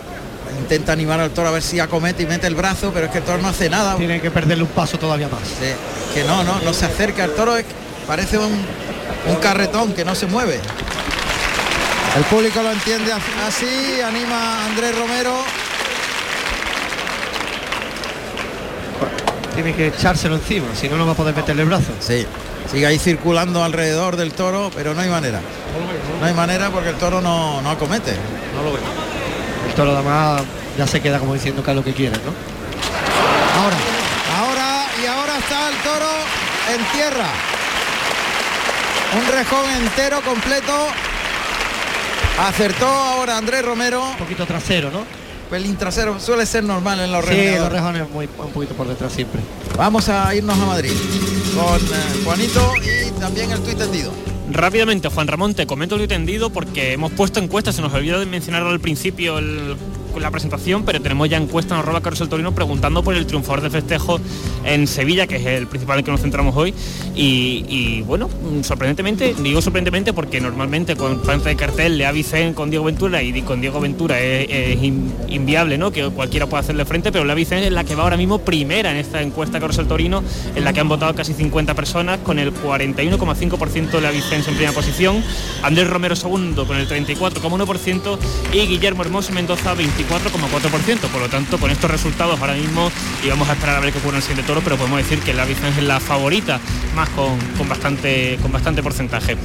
Intenta 0.59 0.93
animar 0.93 1.19
al 1.19 1.31
toro 1.31 1.49
a 1.49 1.51
ver 1.51 1.61
si 1.61 1.79
acomete 1.79 2.23
y 2.23 2.25
mete 2.25 2.47
el 2.47 2.55
brazo, 2.55 2.91
pero 2.93 3.05
es 3.07 3.11
que 3.11 3.17
el 3.19 3.23
toro 3.23 3.41
no 3.41 3.47
hace 3.49 3.69
nada. 3.69 3.95
Tiene 3.95 4.21
que 4.21 4.31
perderle 4.31 4.63
un 4.63 4.69
paso 4.69 4.97
todavía 4.97 5.27
más. 5.27 5.41
Sí, 5.47 5.73
que 6.13 6.23
no, 6.23 6.43
no, 6.43 6.59
no 6.61 6.73
se 6.73 6.85
acerca. 6.85 7.25
El 7.25 7.31
toro 7.33 7.57
es- 7.57 7.65
parece 8.07 8.37
un, 8.37 8.51
un 9.29 9.35
carretón 9.41 9.93
que 9.93 10.05
no 10.05 10.15
se 10.15 10.25
mueve. 10.27 10.59
El 12.15 12.23
público 12.25 12.61
lo 12.61 12.71
entiende 12.71 13.11
así, 13.11 13.99
anima 14.05 14.61
a 14.61 14.65
Andrés 14.67 14.97
Romero. 14.97 15.33
Tiene 19.55 19.73
que 19.75 19.87
echárselo 19.87 20.35
encima, 20.35 20.67
si 20.79 20.89
no, 20.89 20.97
no 20.97 21.05
va 21.05 21.11
a 21.11 21.15
poder 21.15 21.35
meterle 21.35 21.61
el 21.63 21.67
brazo. 21.69 21.91
Sí, 21.99 22.25
sigue 22.71 22.85
ahí 22.87 22.97
circulando 22.97 23.63
alrededor 23.63 24.15
del 24.15 24.33
toro, 24.33 24.71
pero 24.75 24.93
no 24.95 25.01
hay 25.01 25.09
manera. 25.09 25.39
No 26.19 26.25
hay 26.25 26.33
manera 26.33 26.69
porque 26.71 26.89
el 26.89 26.95
toro 26.95 27.21
no, 27.21 27.61
no 27.61 27.69
acomete. 27.69 28.13
No 28.55 28.63
lo 28.63 28.73
ve. 28.73 28.79
El 29.73 29.77
toro 29.77 29.95
además 29.95 30.43
ya 30.77 30.85
se 30.85 31.01
queda 31.01 31.17
como 31.17 31.33
diciendo 31.33 31.63
que 31.63 31.71
es 31.71 31.75
lo 31.75 31.83
que 31.83 31.93
quiere, 31.93 32.15
¿no? 32.17 32.31
Ahora, 33.59 33.75
ahora 34.37 34.85
y 35.01 35.05
ahora 35.07 35.37
está 35.39 35.69
el 35.69 35.75
toro 35.77 36.11
en 36.75 36.85
tierra. 36.95 37.25
Un 39.17 39.27
rejón 39.33 39.67
entero, 39.81 40.21
completo. 40.21 40.73
Acertó 42.39 42.85
ahora 42.85 43.35
Andrés 43.39 43.65
Romero. 43.65 44.03
Un 44.11 44.17
poquito 44.17 44.45
trasero, 44.45 44.91
¿no? 44.91 45.05
pelín 45.49 45.75
trasero, 45.75 46.19
suele 46.19 46.45
ser 46.47 46.63
normal 46.63 46.99
en 46.99 47.11
los 47.11 47.23
Sí, 47.25 47.31
rejones. 47.31 47.59
los 47.59 47.71
rejones 47.71 48.09
muy, 48.09 48.29
un 48.39 48.51
poquito 48.51 48.73
por 48.75 48.87
detrás 48.87 49.11
siempre. 49.11 49.39
Vamos 49.75 50.07
a 50.09 50.33
irnos 50.33 50.57
a 50.57 50.65
Madrid 50.65 50.93
con 51.55 51.75
eh, 51.79 52.21
Juanito 52.23 52.73
y 52.81 53.11
también 53.19 53.51
el 53.51 53.59
tuit 53.61 53.77
tendido. 53.77 54.11
Rápidamente, 54.51 55.07
Juan 55.09 55.27
Ramón, 55.27 55.53
te 55.55 55.65
comento 55.65 55.95
el 55.95 56.07
tendido 56.07 56.49
porque 56.49 56.93
hemos 56.93 57.11
puesto 57.13 57.39
encuestas, 57.39 57.75
se 57.75 57.81
nos 57.81 57.93
olvidó 57.93 58.19
de 58.19 58.25
mencionarlo 58.25 58.69
al 58.69 58.79
principio 58.79 59.37
el- 59.39 59.75
la 60.21 60.31
presentación, 60.31 60.83
pero 60.83 61.01
tenemos 61.01 61.29
ya 61.29 61.37
encuesta 61.37 61.73
en 61.75 61.79
arroba 61.81 62.01
Carrusel 62.01 62.29
Torino 62.29 62.53
preguntando 62.53 63.03
por 63.03 63.15
el 63.15 63.25
triunfador 63.25 63.61
de 63.61 63.69
festejo 63.69 64.19
en 64.65 64.87
Sevilla, 64.87 65.27
que 65.27 65.37
es 65.37 65.45
el 65.45 65.67
principal 65.67 65.95
en 65.95 65.99
el 65.99 66.05
que 66.05 66.11
nos 66.11 66.21
centramos 66.21 66.55
hoy. 66.55 66.73
Y, 67.15 68.01
bueno, 68.01 68.29
sorprendentemente, 68.63 69.35
digo 69.39 69.61
sorprendentemente 69.61 70.13
porque 70.13 70.39
normalmente 70.41 70.95
con 70.95 71.19
planta 71.21 71.49
de 71.49 71.55
cartel 71.55 71.97
le 71.97 72.05
avisen 72.05 72.53
con 72.53 72.69
Diego 72.69 72.85
Ventura 72.85 73.21
y 73.23 73.41
con 73.41 73.61
Diego 73.61 73.79
Ventura 73.79 74.19
es, 74.19 74.47
es 74.49 74.83
in- 74.83 75.11
inviable, 75.29 75.77
¿no? 75.77 75.91
Que 75.91 76.07
cualquiera 76.09 76.47
pueda 76.47 76.61
hacerle 76.61 76.85
frente, 76.85 77.11
pero 77.11 77.25
la 77.25 77.33
Vicen 77.33 77.59
es 77.59 77.71
la 77.71 77.83
que 77.83 77.95
va 77.95 78.03
ahora 78.03 78.17
mismo 78.17 78.39
primera 78.39 78.91
en 78.91 78.97
esta 78.97 79.21
encuesta 79.21 79.59
Carrusel 79.59 79.87
Torino, 79.87 80.23
en 80.55 80.63
la 80.63 80.73
que 80.73 80.79
han 80.79 80.89
votado 80.89 81.13
casi 81.15 81.33
50 81.33 81.73
personas, 81.73 82.19
con 82.19 82.39
el 82.39 82.53
41,5% 82.53 83.91
de 83.91 84.01
la 84.01 84.11
Vicens 84.11 84.47
en 84.47 84.55
primera 84.55 84.71
posición, 84.73 85.23
Andrés 85.63 85.87
Romero 85.87 86.15
segundo 86.15 86.65
con 86.67 86.77
el 86.77 86.87
34,1% 86.87 88.17
y 88.53 88.59
Guillermo 88.67 89.03
Hermoso 89.03 89.33
Mendoza 89.33 89.73
24,4%. 90.09 90.99
Por 91.07 91.21
lo 91.21 91.29
tanto, 91.29 91.57
con 91.57 91.71
estos 91.71 91.89
resultados 91.89 92.39
ahora 92.39 92.53
mismo 92.53 92.91
y 93.23 93.29
vamos 93.29 93.49
a 93.49 93.53
esperar 93.53 93.77
a 93.77 93.79
ver 93.79 93.91
qué 93.91 93.99
ocurre 93.99 94.13
en 94.13 94.17
el 94.17 94.23
siguiente 94.23 94.47
toro, 94.47 94.61
pero 94.63 94.77
podemos 94.77 94.97
decir 94.97 95.19
que 95.19 95.33
la 95.33 95.45
Vicens 95.45 95.77
es 95.77 95.83
la 95.83 95.99
favorita, 95.99 96.59
más 96.95 97.09
con, 97.09 97.39
con 97.57 97.67
bastante, 97.69 98.37
con 98.41 98.51
bastante 98.51 98.83
porcentaje. 98.83 99.37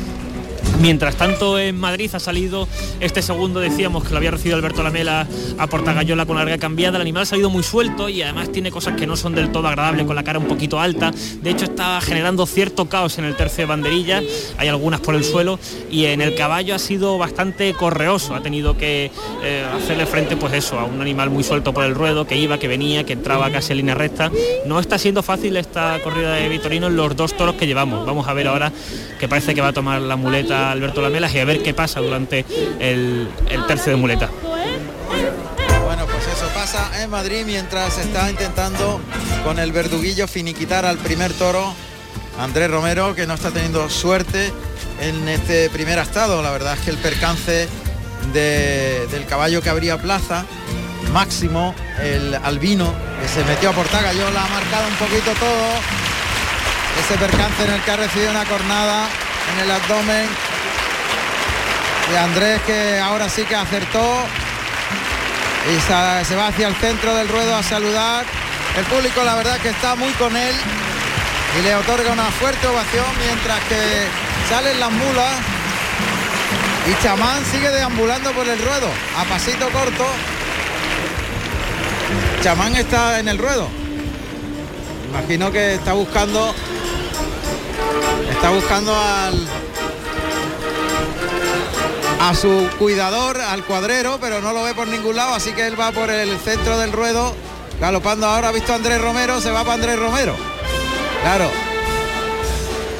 Mientras 0.81 1.16
tanto 1.16 1.59
en 1.59 1.79
Madrid 1.79 2.09
ha 2.14 2.20
salido 2.20 2.68
este 3.01 3.20
segundo, 3.20 3.59
decíamos 3.59 4.05
que 4.05 4.11
lo 4.11 4.18
había 4.18 4.31
recibido 4.31 4.57
Alberto 4.57 4.85
Lamela 4.85 5.26
a 5.59 5.66
Portagayola 5.66 6.24
con 6.24 6.37
la 6.37 6.45
larga 6.45 6.59
cambiada, 6.59 6.99
el 6.99 7.03
animal 7.03 7.24
ha 7.24 7.26
salido 7.26 7.51
muy 7.51 7.64
suelto 7.64 8.09
y 8.09 8.22
además 8.22 8.53
tiene 8.53 8.70
cosas 8.70 8.95
que 8.95 9.05
no 9.05 9.16
son 9.16 9.35
del 9.35 9.51
todo 9.51 9.66
agradables, 9.66 10.07
con 10.07 10.14
la 10.14 10.22
cara 10.22 10.39
un 10.39 10.47
poquito 10.47 10.79
alta, 10.79 11.11
de 11.43 11.51
hecho 11.51 11.64
está 11.64 12.01
generando 12.01 12.47
cierto 12.47 12.89
caos 12.89 13.18
en 13.18 13.24
el 13.24 13.35
tercio 13.35 13.62
de 13.62 13.66
banderilla, 13.66 14.22
hay 14.57 14.68
algunas 14.68 15.01
por 15.01 15.16
el 15.16 15.24
suelo 15.24 15.59
y 15.91 16.05
en 16.05 16.20
el 16.20 16.37
caballo 16.37 16.76
ha 16.76 16.79
sido 16.79 17.18
bastante 17.18 17.74
correoso, 17.74 18.37
ha 18.37 18.41
tenido 18.41 18.76
que 18.76 19.11
eh, 19.43 19.66
hacerle 19.74 20.07
frente 20.07 20.37
pues 20.37 20.53
eso, 20.53 20.79
a 20.79 20.85
un 20.85 21.01
animal 21.01 21.29
muy 21.29 21.43
suelto 21.43 21.74
por 21.74 21.85
el 21.85 21.97
ruedo, 21.97 22.24
que 22.24 22.37
iba, 22.37 22.59
que 22.59 22.68
venía, 22.68 23.03
que 23.05 23.14
entraba 23.14 23.51
casi 23.51 23.72
en 23.72 23.79
línea 23.79 23.97
recta, 23.97 24.31
no 24.64 24.79
está 24.79 24.97
siendo 24.97 25.24
fácil 25.24 25.57
esta 25.57 25.99
corrida 26.05 26.35
de 26.35 26.49
Vitorino 26.49 26.87
en 26.87 26.95
los 26.95 27.16
dos 27.16 27.37
toros 27.37 27.57
que 27.57 27.66
llevamos, 27.66 28.07
vamos 28.07 28.29
a 28.29 28.33
ver 28.33 28.47
ahora 28.47 28.72
que 29.18 29.26
parece 29.26 29.57
que 29.57 29.61
va 29.61 29.68
a 29.68 29.72
tomar 29.72 30.01
la 30.01 30.14
muleta 30.14 30.68
Alberto 30.71 31.01
Lamelas 31.03 31.35
y 31.35 31.39
a 31.41 31.45
ver 31.45 31.62
qué 31.62 31.75
pasa 31.75 32.01
durante 32.01 32.45
el, 32.81 33.29
el 33.49 33.66
tercio 33.66 33.93
de 33.93 33.97
muleta. 33.97 34.29
Bueno, 35.85 36.07
pues 36.07 36.27
eso 36.27 36.49
pasa 36.55 36.91
en 37.03 37.11
Madrid 37.11 37.45
mientras 37.47 37.99
está 37.99 38.29
intentando 38.31 39.01
con 39.45 39.59
el 39.59 39.73
verduguillo 39.73 40.27
finiquitar 40.29 40.85
al 40.85 40.99
primer 40.99 41.33
toro 41.33 41.73
Andrés 42.41 42.71
Romero, 42.71 43.14
que 43.14 43.27
no 43.27 43.35
está 43.35 43.51
teniendo 43.51 43.89
suerte 43.89 44.53
en 45.01 45.29
este 45.29 45.71
primer 45.71 45.99
estado. 45.99 46.43
La 46.43 46.51
verdad 46.51 46.75
es 46.75 46.81
que 46.81 46.91
el 46.91 46.99
percance 46.99 47.69
de- 48.33 49.07
del 49.11 49.27
caballo 49.27 49.62
que 49.62 49.71
abría 49.71 49.97
plaza, 50.01 50.45
Máximo, 51.12 51.75
el 52.03 52.35
albino, 52.35 52.93
que 53.23 53.29
se 53.29 53.43
metió 53.45 53.71
a 53.71 53.73
Portagayola, 53.73 54.45
ha 54.45 54.49
marcado 54.49 54.89
un 54.89 54.95
poquito 54.97 55.31
todo. 55.41 55.69
Ese 57.01 57.16
percance 57.19 57.64
en 57.64 57.71
el 57.73 57.81
que 57.81 57.91
ha 57.91 57.97
recibido 57.97 58.31
una 58.31 58.45
cornada 58.45 59.09
en 59.55 59.64
el 59.64 59.71
abdomen. 59.71 60.27
Y 62.13 62.17
Andrés 62.17 62.61
que 62.63 62.99
ahora 62.99 63.29
sí 63.29 63.45
que 63.45 63.55
acertó 63.55 64.25
y 65.69 66.25
se 66.25 66.37
va 66.37 66.47
hacia 66.47 66.69
el 66.69 66.75
centro 66.77 67.15
del 67.15 67.29
ruedo 67.29 67.55
a 67.55 67.63
saludar. 67.63 68.25
El 68.77 68.85
público 68.85 69.23
la 69.25 69.35
verdad 69.35 69.59
que 69.59 69.69
está 69.71 69.95
muy 69.95 70.13
con 70.13 70.37
él 70.37 70.55
y 71.59 71.63
le 71.63 71.75
otorga 71.75 72.13
una 72.13 72.31
fuerte 72.31 72.67
ovación 72.67 73.07
mientras 73.25 73.61
que 73.65 74.07
salen 74.49 74.79
las 74.79 74.91
mulas 74.91 75.33
y 76.87 77.03
Chamán 77.03 77.45
sigue 77.45 77.69
deambulando 77.71 78.31
por 78.33 78.49
el 78.49 78.59
ruedo 78.59 78.89
a 79.19 79.25
pasito 79.25 79.69
corto. 79.71 80.07
Chamán 82.43 82.77
está 82.77 83.19
en 83.19 83.29
el 83.29 83.39
ruedo. 83.39 83.69
Imagino 85.11 85.51
que 85.51 85.75
está 85.75 85.93
buscando 85.93 86.55
está 88.31 88.51
buscando 88.51 88.97
al 88.97 89.49
a 92.21 92.35
su 92.35 92.69
cuidador, 92.79 93.41
al 93.41 93.64
cuadrero, 93.64 94.19
pero 94.21 94.41
no 94.41 94.53
lo 94.53 94.64
ve 94.64 94.75
por 94.75 94.89
ningún 94.89 95.16
lado, 95.16 95.35
así 95.35 95.53
que 95.53 95.66
él 95.66 95.79
va 95.79 95.93
por 95.93 96.11
el 96.11 96.37
centro 96.39 96.79
del 96.79 96.93
ruedo, 96.93 97.35
galopando 97.81 98.27
ahora, 98.27 98.49
ha 98.49 98.53
visto 98.53 98.73
a 98.73 98.77
Andrés 98.77 99.01
Romero, 99.01 99.41
se 99.41 99.51
va 99.51 99.61
para 99.61 99.75
Andrés 99.75 99.99
Romero. 99.99 100.35
Claro. 101.23 101.51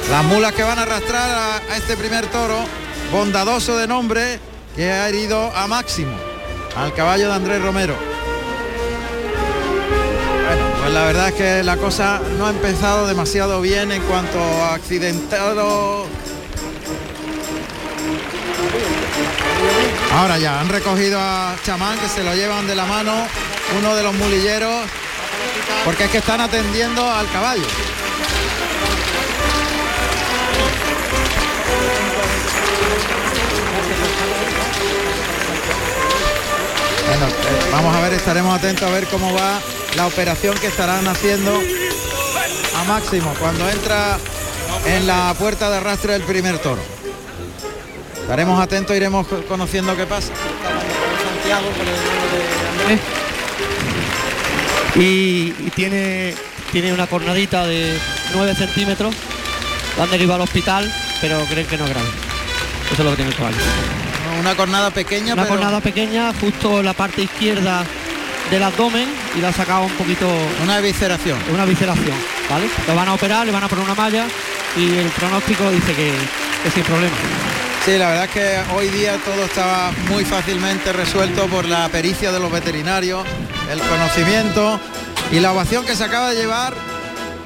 Las 0.09 0.23
mulas 0.23 0.53
que 0.53 0.63
van 0.63 0.79
a 0.79 0.83
arrastrar 0.83 1.61
a, 1.69 1.77
este 1.77 1.95
primer 1.97 2.25
toro, 2.27 2.57
bondadoso 3.11 3.77
de 3.77 3.87
nombre, 3.87 4.39
que 4.75 4.89
ha 4.89 5.09
herido 5.09 5.51
a 5.55 5.67
Máximo, 5.67 6.15
al 6.75 6.93
caballo 6.93 7.27
de 7.27 7.33
Andrés 7.33 7.61
Romero. 7.61 7.95
Bueno, 10.47 10.65
pues 10.81 10.93
la 10.93 11.05
verdad 11.05 11.27
es 11.29 11.33
que 11.35 11.63
la 11.63 11.77
cosa 11.77 12.21
no 12.37 12.47
ha 12.47 12.49
empezado 12.49 13.05
demasiado 13.05 13.61
bien 13.61 13.91
en 13.91 14.01
cuanto 14.03 14.39
a 14.39 14.73
accidentado 14.75 16.07
Ahora 20.13 20.37
ya, 20.37 20.59
han 20.59 20.69
recogido 20.69 21.19
a 21.19 21.55
Chamán 21.63 21.97
que 21.99 22.07
se 22.07 22.23
lo 22.23 22.33
llevan 22.33 22.67
de 22.67 22.75
la 22.75 22.85
mano 22.85 23.13
uno 23.77 23.95
de 23.95 24.03
los 24.03 24.13
mulilleros 24.15 24.85
porque 25.85 26.05
es 26.05 26.09
que 26.09 26.17
están 26.17 26.41
atendiendo 26.41 27.09
al 27.09 27.29
caballo. 27.31 27.65
Bueno, 37.07 37.27
eh, 37.27 37.69
vamos 37.71 37.95
a 37.95 38.01
ver, 38.01 38.13
estaremos 38.13 38.55
atentos 38.55 38.87
a 38.87 38.91
ver 38.91 39.07
cómo 39.07 39.33
va 39.33 39.59
la 39.95 40.05
operación 40.05 40.55
que 40.57 40.67
estarán 40.67 41.07
haciendo 41.07 41.59
a 42.77 42.83
Máximo 42.83 43.33
cuando 43.39 43.67
entra 43.69 44.17
en 44.85 45.07
la 45.07 45.33
puerta 45.37 45.69
de 45.69 45.77
arrastre 45.77 46.13
del 46.13 46.23
primer 46.23 46.59
toro. 46.59 46.98
Estaremos 48.29 48.61
atentos, 48.61 48.95
iremos 48.95 49.25
co- 49.25 49.41
conociendo 49.47 49.97
qué 49.97 50.05
pasa. 50.05 50.31
y, 54.95 55.53
y 55.65 55.71
tiene, 55.75 56.35
tiene 56.71 56.93
una 56.93 57.07
cornadita 57.07 57.65
de 57.65 57.97
9 58.35 58.53
centímetros. 58.53 59.15
Lo 59.97 60.03
han 60.03 60.11
derivado 60.11 60.35
al 60.35 60.41
hospital, 60.41 60.93
pero 61.21 61.39
creen 61.45 61.65
que 61.65 61.75
no 61.79 61.85
es 61.85 61.89
grave. 61.89 62.07
Eso 62.91 63.01
es 63.01 63.03
lo 63.03 63.09
que 63.09 63.15
tiene 63.15 63.31
el 63.31 63.37
caballo. 63.37 63.57
Una 64.39 64.55
cornada 64.55 64.91
pequeña, 64.91 65.33
Una 65.33 65.41
pero 65.43 65.55
cornada 65.55 65.81
pequeña 65.81 66.31
justo 66.39 66.81
en 66.81 66.85
la 66.85 66.93
parte 66.93 67.23
izquierda 67.23 67.83
del 68.51 68.61
abdomen 68.61 69.07
y 69.35 69.41
le 69.41 69.47
ha 69.47 69.53
sacado 69.53 69.85
un 69.85 69.91
poquito... 69.93 70.27
Una 70.63 70.77
evisceración. 70.77 71.39
Una 71.51 71.63
evisceración, 71.63 72.15
¿vale? 72.47 72.67
Lo 72.87 72.93
van 72.95 73.07
a 73.07 73.13
operar, 73.15 73.43
le 73.47 73.51
van 73.51 73.63
a 73.63 73.67
poner 73.67 73.85
una 73.85 73.95
malla 73.95 74.27
y 74.77 74.97
el 74.99 75.07
pronóstico 75.09 75.71
dice 75.71 75.93
que, 75.95 76.13
que 76.63 76.69
sin 76.69 76.83
problema. 76.83 77.15
Sí, 77.85 77.97
la 77.97 78.09
verdad 78.09 78.25
es 78.25 78.31
que 78.31 78.73
hoy 78.75 78.87
día 78.89 79.17
todo 79.25 79.45
estaba 79.45 79.91
muy 80.09 80.25
fácilmente 80.25 80.91
resuelto 80.93 81.47
por 81.47 81.65
la 81.65 81.87
pericia 81.89 82.31
de 82.31 82.39
los 82.39 82.51
veterinarios, 82.51 83.23
el 83.71 83.79
conocimiento 83.79 84.79
y 85.31 85.39
la 85.39 85.53
ovación 85.53 85.85
que 85.85 85.95
se 85.95 86.03
acaba 86.03 86.29
de 86.29 86.35
llevar 86.35 86.73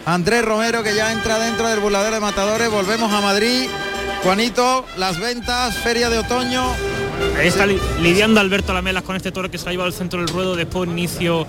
Andrés 0.06 0.44
Romero, 0.44 0.84
que 0.84 0.96
ya 0.96 1.12
entra 1.14 1.40
dentro 1.40 1.68
del 1.70 1.80
burladero 1.80 2.16
de 2.16 2.22
matadores. 2.22 2.70
Volvemos 2.70 3.12
a 3.14 3.22
Madrid. 3.22 3.70
Juanito, 4.24 4.86
las 4.98 5.20
ventas, 5.20 5.76
feria 5.78 6.10
de 6.10 6.18
otoño. 6.18 6.64
Está 7.42 7.66
li- 7.66 7.80
lidiando 8.02 8.40
Alberto 8.40 8.74
Lamelas 8.74 9.04
con 9.04 9.16
este 9.16 9.32
toro 9.32 9.50
que 9.52 9.58
se 9.58 9.68
ha 9.68 9.72
llevado 9.72 9.88
al 9.88 9.94
centro 9.94 10.20
del 10.20 10.30
ruedo 10.30 10.56
después 10.56 10.86
de 10.88 10.92
un 10.94 10.98
inicio 11.00 11.46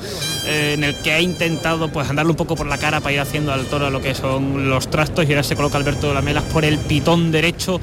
eh, 0.46 0.72
en 0.74 0.82
el 0.84 0.94
que 0.96 1.12
ha 1.12 1.20
intentado 1.20 1.88
pues 1.88 2.08
andarle 2.08 2.30
un 2.30 2.36
poco 2.36 2.56
por 2.56 2.66
la 2.66 2.78
cara 2.78 3.00
para 3.00 3.12
ir 3.12 3.20
haciendo 3.20 3.52
al 3.52 3.66
toro 3.66 3.90
lo 3.90 4.00
que 4.00 4.14
son 4.14 4.68
los 4.68 4.88
trastos 4.90 5.24
y 5.26 5.28
ahora 5.32 5.42
se 5.42 5.54
coloca 5.56 5.76
Alberto 5.78 6.12
Lamelas 6.12 6.44
por 6.44 6.64
el 6.64 6.78
pitón 6.78 7.30
derecho. 7.30 7.80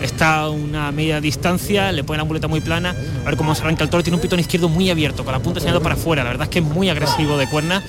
Está 0.00 0.40
a 0.40 0.50
una 0.50 0.90
media 0.92 1.20
distancia 1.20 1.92
le 1.92 2.04
pone 2.04 2.18
la 2.18 2.24
muleta 2.24 2.48
muy 2.48 2.60
plana. 2.60 2.94
A 3.22 3.24
ver 3.26 3.36
cómo 3.36 3.54
se 3.54 3.62
arranca 3.62 3.84
el 3.84 3.90
toro. 3.90 4.02
Tiene 4.02 4.16
un 4.16 4.22
pitón 4.22 4.40
izquierdo 4.40 4.68
muy 4.68 4.88
abierto 4.90 5.24
con 5.24 5.32
la 5.32 5.40
punta 5.40 5.60
señalando 5.60 5.82
para 5.82 5.94
afuera. 5.96 6.22
La 6.24 6.30
verdad 6.30 6.44
es 6.44 6.50
que 6.50 6.58
es 6.60 6.64
muy 6.64 6.88
agresivo 6.88 7.36
de 7.36 7.48
cuerna 7.48 7.82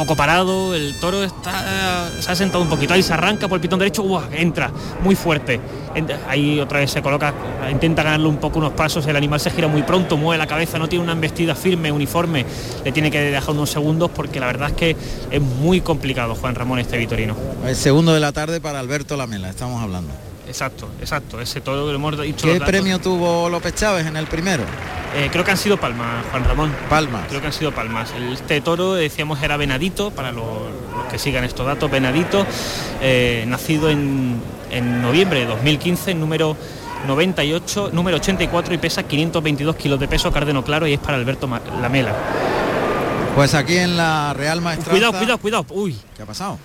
poco 0.00 0.16
parado, 0.16 0.74
el 0.74 0.98
toro 0.98 1.22
está, 1.22 2.10
se 2.20 2.32
ha 2.32 2.34
sentado 2.34 2.62
un 2.62 2.70
poquito, 2.70 2.94
ahí 2.94 3.02
se 3.02 3.12
arranca 3.12 3.48
por 3.48 3.56
el 3.56 3.60
pitón 3.60 3.78
derecho, 3.78 4.02
¡buah! 4.02 4.28
entra 4.32 4.70
muy 5.04 5.14
fuerte, 5.14 5.60
ahí 6.26 6.58
otra 6.58 6.78
vez 6.78 6.90
se 6.90 7.02
coloca, 7.02 7.34
intenta 7.70 8.02
ganarle 8.02 8.26
un 8.26 8.38
poco 8.38 8.60
unos 8.60 8.72
pasos, 8.72 9.06
el 9.06 9.14
animal 9.14 9.40
se 9.40 9.50
gira 9.50 9.68
muy 9.68 9.82
pronto, 9.82 10.16
mueve 10.16 10.38
la 10.38 10.46
cabeza, 10.46 10.78
no 10.78 10.88
tiene 10.88 11.04
una 11.04 11.12
embestida 11.12 11.54
firme, 11.54 11.92
uniforme, 11.92 12.46
le 12.82 12.92
tiene 12.92 13.10
que 13.10 13.20
dejar 13.20 13.50
unos 13.50 13.68
segundos 13.68 14.10
porque 14.10 14.40
la 14.40 14.46
verdad 14.46 14.70
es 14.70 14.74
que 14.74 14.96
es 15.30 15.42
muy 15.42 15.82
complicado 15.82 16.34
Juan 16.34 16.54
Ramón 16.54 16.78
este 16.78 16.96
Vitorino. 16.96 17.36
El 17.66 17.76
segundo 17.76 18.14
de 18.14 18.20
la 18.20 18.32
tarde 18.32 18.58
para 18.58 18.80
Alberto 18.80 19.18
Lamela, 19.18 19.50
estamos 19.50 19.82
hablando. 19.82 20.29
Exacto, 20.50 20.90
exacto. 21.00 21.40
Ese 21.40 21.60
toro 21.60 21.86
que 21.86 21.92
lo 21.92 21.96
hemos 21.96 22.20
dicho. 22.20 22.46
¿Qué 22.46 22.60
premio 22.60 22.98
tuvo 22.98 23.48
López 23.48 23.74
Chávez 23.74 24.06
en 24.06 24.16
el 24.16 24.26
primero? 24.26 24.64
Eh, 25.14 25.28
creo 25.32 25.44
que 25.44 25.50
han 25.50 25.56
sido 25.56 25.78
palmas, 25.78 26.24
Juan 26.30 26.44
Ramón. 26.44 26.72
Palmas. 26.88 27.24
Creo 27.28 27.40
que 27.40 27.46
han 27.46 27.52
sido 27.52 27.72
palmas. 27.72 28.12
Este 28.32 28.60
toro, 28.60 28.94
decíamos, 28.94 29.42
era 29.42 29.56
venadito, 29.56 30.10
para 30.10 30.30
los, 30.32 30.44
los 30.96 31.06
que 31.10 31.18
sigan 31.18 31.44
estos 31.44 31.66
datos, 31.66 31.90
venadito, 31.90 32.46
eh, 33.00 33.44
nacido 33.48 33.90
en, 33.90 34.40
en 34.70 35.02
noviembre 35.02 35.40
de 35.40 35.46
2015, 35.46 36.14
número 36.14 36.56
98, 37.06 37.90
número 37.92 38.18
84 38.18 38.74
y 38.74 38.78
pesa 38.78 39.02
522 39.02 39.76
kilos 39.76 39.98
de 39.98 40.08
peso, 40.08 40.30
cárdeno 40.32 40.64
claro, 40.64 40.86
y 40.86 40.92
es 40.92 41.00
para 41.00 41.16
Alberto 41.16 41.48
Lamela. 41.80 42.14
Pues 43.34 43.54
aquí 43.54 43.76
en 43.76 43.96
la 43.96 44.34
Real 44.34 44.60
Maestranza. 44.60 44.90
Cuidado, 44.90 45.12
cuidado, 45.12 45.38
cuidado. 45.38 45.66
Uy. 45.70 45.98
¿Qué 46.16 46.22
ha 46.22 46.26
pasado? 46.26 46.58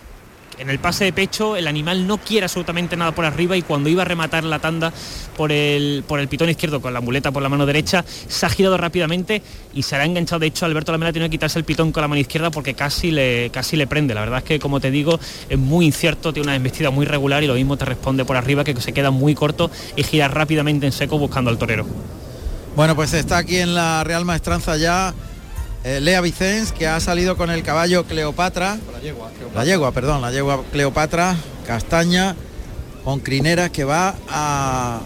En 0.58 0.70
el 0.70 0.80
pase 0.80 1.06
de 1.06 1.14
pecho 1.14 1.56
el 1.56 1.68
animal 1.68 2.08
no 2.08 2.18
quiere 2.18 2.45
absolutamente 2.45 2.95
nada 2.95 3.14
por 3.14 3.26
arriba 3.26 3.58
y 3.58 3.62
cuando 3.62 3.89
iba 3.89 4.03
a 4.03 4.06
rematar 4.06 4.43
la 4.43 4.60
tanda 4.60 4.93
por 5.36 5.51
el, 5.51 6.03
por 6.08 6.20
el 6.20 6.28
pitón 6.28 6.49
izquierdo 6.49 6.82
con 6.82 6.93
la 6.93 7.01
muleta 7.01 7.32
por 7.32 7.43
la 7.43 7.49
mano 7.49 7.66
derecha, 7.66 8.06
se 8.28 8.45
ha 8.45 8.49
girado 8.49 8.78
rápidamente 8.78 9.41
y 9.74 9.84
se 9.84 9.95
ha 9.95 10.06
enganchado. 10.06 10.39
De 10.39 10.47
hecho, 10.47 10.66
Alberto 10.66 10.91
Lamela 10.91 11.12
tiene 11.12 11.28
que 11.28 11.32
quitarse 11.32 11.60
el 11.60 11.66
pitón 11.66 11.91
con 11.91 12.01
la 12.01 12.08
mano 12.08 12.22
izquierda 12.22 12.51
porque 12.51 12.74
casi 12.74 13.12
le, 13.12 13.49
casi 13.49 13.76
le 13.76 13.88
prende. 13.88 14.14
La 14.14 14.22
verdad 14.22 14.39
es 14.39 14.45
que, 14.45 14.60
como 14.60 14.80
te 14.80 14.91
digo, 14.91 15.20
es 15.49 15.58
muy 15.58 15.86
incierto, 15.86 16.32
tiene 16.32 16.47
una 16.47 16.56
embestida 16.56 16.89
muy 16.89 17.06
regular 17.06 17.43
y 17.43 17.47
lo 17.47 17.56
mismo 17.56 17.78
te 17.78 17.86
responde 17.86 18.24
por 18.24 18.38
arriba 18.38 18.64
que 18.64 18.80
se 18.80 18.93
queda 18.93 19.12
muy 19.12 19.36
corto 19.36 19.70
y 19.95 20.03
gira 20.03 20.28
rápidamente 20.28 20.86
en 20.86 20.91
seco 20.91 21.18
buscando 21.18 21.49
al 21.49 21.58
torero. 21.58 21.86
Bueno, 22.76 22.95
pues 22.95 23.14
está 23.14 23.38
aquí 23.38 23.58
en 23.58 23.74
la 23.74 24.03
Real 24.03 24.26
Maestranza 24.26 24.76
ya 24.78 25.14
eh, 25.86 25.99
Lea 26.01 26.19
Vicens, 26.21 26.71
que 26.71 26.88
ha 26.88 26.99
salido 26.99 27.38
con 27.38 27.49
el 27.51 27.63
caballo 27.63 28.03
Cleopatra. 28.05 28.77
La 28.91 28.99
yegua, 28.99 29.29
La 29.53 29.63
yegua, 29.65 29.91
perdón, 29.91 30.21
la 30.21 30.31
yegua 30.31 30.63
Cleopatra, 30.71 31.36
castaña, 31.65 32.36
con 33.03 33.19
crineras 33.19 33.69
que 33.69 33.83
va 33.83 34.15
a 34.29 34.99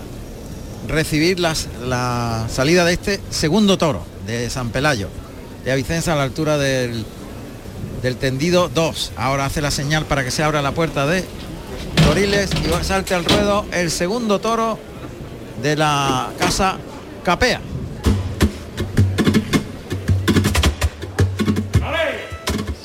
recibir 0.88 1.40
las- 1.40 1.68
la 1.86 2.48
salida 2.50 2.86
de 2.86 2.94
este 2.94 3.20
segundo 3.30 3.78
toro 3.78 4.04
de 4.26 4.50
San 4.50 4.70
Pelayo. 4.70 5.10
Lea 5.66 5.76
Vicens 5.76 6.08
a 6.08 6.16
la 6.16 6.24
altura 6.24 6.58
del, 6.58 7.06
del 8.02 8.16
tendido 8.16 8.70
2. 8.70 9.12
Ahora 9.18 9.46
hace 9.46 9.62
la 9.62 9.72
señal 9.72 10.06
para 10.06 10.24
que 10.24 10.32
se 10.32 10.44
abra 10.44 10.62
la 10.62 10.72
puerta 10.72 11.06
de 11.06 11.26
Toriles 12.06 12.50
y 12.54 12.84
salte 12.86 13.14
al 13.14 13.26
ruedo 13.26 13.66
el 13.74 13.92
segundo 13.92 14.40
toro 14.40 14.80
de 15.62 15.76
la 15.76 16.30
casa 16.40 16.78
Capea. 17.24 17.60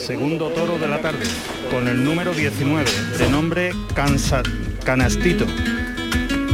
Segundo 0.07 0.49
toro 0.51 0.79
de 0.79 0.87
la 0.87 1.01
tarde, 1.01 1.25
con 1.71 1.89
el 1.89 2.05
número 2.05 2.35
19, 2.35 2.85
de 3.19 3.29
nombre 3.29 3.71
Cansa- 3.95 4.43
Canastito, 4.85 5.47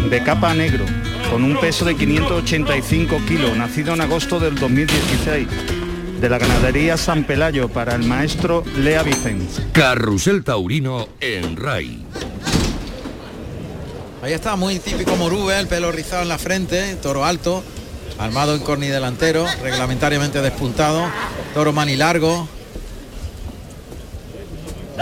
de 0.08 0.22
capa 0.22 0.54
negro, 0.54 0.84
con 1.32 1.42
un 1.42 1.58
peso 1.58 1.84
de 1.84 1.96
585 1.96 3.20
kilos, 3.26 3.56
nacido 3.56 3.94
en 3.94 4.02
agosto 4.02 4.38
del 4.38 4.54
2016, 4.54 5.48
de 6.20 6.28
la 6.28 6.38
ganadería 6.38 6.96
San 6.96 7.24
Pelayo 7.24 7.68
para 7.68 7.96
el 7.96 8.04
maestro 8.04 8.62
Lea 8.76 9.02
Vicens. 9.02 9.60
Carrusel 9.72 10.44
Taurino 10.44 11.08
en 11.20 11.56
RAI. 11.56 11.98
Ahí 14.22 14.32
está, 14.32 14.54
muy 14.54 14.78
típico 14.78 15.16
Morube, 15.16 15.58
el 15.58 15.66
pelo 15.66 15.90
rizado 15.90 16.22
en 16.22 16.28
la 16.28 16.38
frente, 16.38 16.94
toro 17.02 17.24
alto, 17.24 17.64
armado 18.18 18.54
en 18.54 18.60
corni 18.60 18.86
delantero, 18.86 19.44
reglamentariamente 19.62 20.40
despuntado, 20.40 21.04
toro 21.54 21.72
manilargo. 21.72 22.46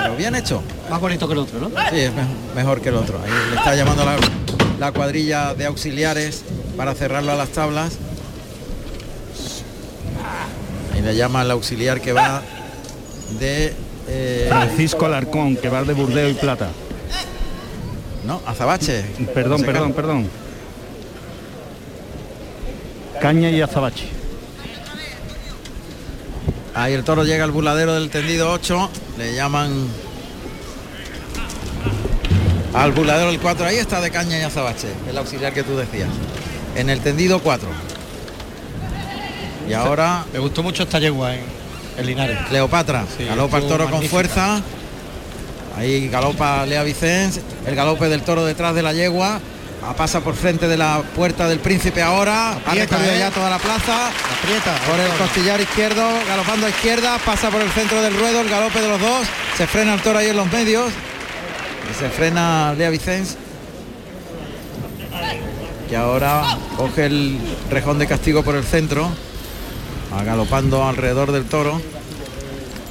Pero 0.03 0.17
bien 0.17 0.35
hecho. 0.35 0.63
Más 0.91 1.01
bonito 1.01 1.27
que 1.27 1.33
el 1.35 1.39
otro, 1.41 1.59
¿no? 1.61 1.69
Sí, 1.91 1.99
es 2.01 2.13
me- 2.15 2.27
mejor 2.55 2.81
que 2.81 2.89
el 2.91 2.95
otro. 2.97 3.21
Ahí 3.23 3.31
le 3.51 3.57
está 3.57 3.75
llamando 3.75 4.05
la, 4.05 4.17
la 4.79 4.93
cuadrilla 4.93 5.55
de 5.55 5.67
auxiliares 5.67 6.43
para 6.77 6.95
cerrarlo 6.95 7.33
a 7.33 7.37
las 7.37 7.49
tablas. 7.51 7.99
Ahí 10.95 11.03
le 11.03 11.15
llama 11.17 11.41
al 11.43 11.51
auxiliar 11.51 12.01
que 12.01 12.13
va 12.13 12.43
de... 13.39 13.75
eh, 14.09 14.47
Francisco 14.49 15.07
Alarcón, 15.07 15.57
que 15.57 15.69
va 15.69 15.83
de 15.85 15.93
Burdeo 15.95 16.29
y 16.29 16.35
Plata. 16.35 16.69
No, 18.25 18.41
Azabache. 18.47 19.03
Perdón, 19.35 19.63
perdón, 19.63 19.93
perdón. 19.93 20.29
Caña 23.21 23.51
y 23.51 23.61
Azabache. 23.61 24.07
Ahí 26.79 26.95
el 26.95 27.03
toro 27.03 27.25
llega 27.25 27.43
al 27.43 27.51
burladero 27.51 27.95
del 27.95 28.09
tendido 28.09 28.53
8, 28.53 28.91
le 29.19 29.35
llaman 29.35 29.89
al 32.73 32.93
burladero 32.93 33.33
del 33.33 33.41
4, 33.41 33.67
ahí 33.67 33.79
está 33.79 34.01
de 34.01 34.13
caña 34.13 34.39
y 34.39 34.43
azabache, 34.43 34.87
el 35.11 35.19
auxiliar 35.19 35.53
que 35.53 35.65
tú 35.65 35.77
decías. 35.77 36.09
En 36.77 36.89
el 36.89 37.01
tendido 37.01 37.41
4. 37.41 37.69
Y 39.69 39.73
ahora 39.73 40.25
Me 40.33 40.39
gustó 40.39 40.63
mucho 40.63 40.85
esta 40.85 41.01
yegua 41.01 41.35
en, 41.35 41.41
en 41.97 42.07
Linares. 42.07 42.39
Cleopatra, 42.49 43.05
Sí, 43.17 43.25
galopa 43.25 43.59
el 43.59 43.67
toro 43.67 43.91
con 43.91 44.01
fuerza. 44.05 44.63
Ahí 45.77 46.09
galopa 46.09 46.65
Lea 46.65 46.85
Vicens, 46.85 47.41
el 47.67 47.75
galope 47.75 48.09
del 48.09 48.23
toro 48.23 48.45
detrás 48.45 48.77
de 48.77 48.83
la 48.85 48.93
yegua. 48.93 49.41
Pasa 49.97 50.21
por 50.21 50.37
frente 50.37 50.69
de 50.69 50.77
la 50.77 51.03
puerta 51.17 51.49
del 51.49 51.59
príncipe 51.59 52.01
ahora. 52.03 52.53
Aprieta, 52.53 52.71
ha 52.71 52.75
recorrido 52.75 53.13
¿eh? 53.15 53.19
ya 53.19 53.31
toda 53.33 53.51
la 53.51 53.59
plaza. 53.59 54.09
Aprieta. 54.09 54.77
Por 54.89 55.01
el 55.01 55.11
costillar 55.19 55.61
izquierdo, 55.61 56.07
galopando 56.29 56.67
a 56.67 56.69
izquierda, 56.71 57.19
pasa 57.19 57.51
por 57.51 57.61
el 57.61 57.71
centro 57.71 58.01
del 58.01 58.17
ruedo, 58.17 58.41
el 58.41 58.49
galope 58.49 58.81
de 58.81 58.89
los 58.89 59.01
dos, 59.01 59.27
se 59.57 59.67
frena 59.67 59.95
el 59.95 60.01
toro 60.01 60.21
ahí 60.21 60.29
en 60.29 60.37
los 60.37 60.53
medios, 60.53 60.93
y 61.91 61.99
se 61.99 62.11
frena 62.11 62.75
Lea 62.75 62.91
Vicens, 62.91 63.37
que 65.89 65.97
ahora 65.97 66.45
coge 66.77 67.07
el 67.07 67.39
rejón 67.69 67.99
de 67.99 68.07
castigo 68.07 68.45
por 68.45 68.55
el 68.55 68.65
centro, 68.65 69.11
va 70.15 70.23
galopando 70.23 70.87
alrededor 70.87 71.33
del 71.33 71.45
toro, 71.45 71.81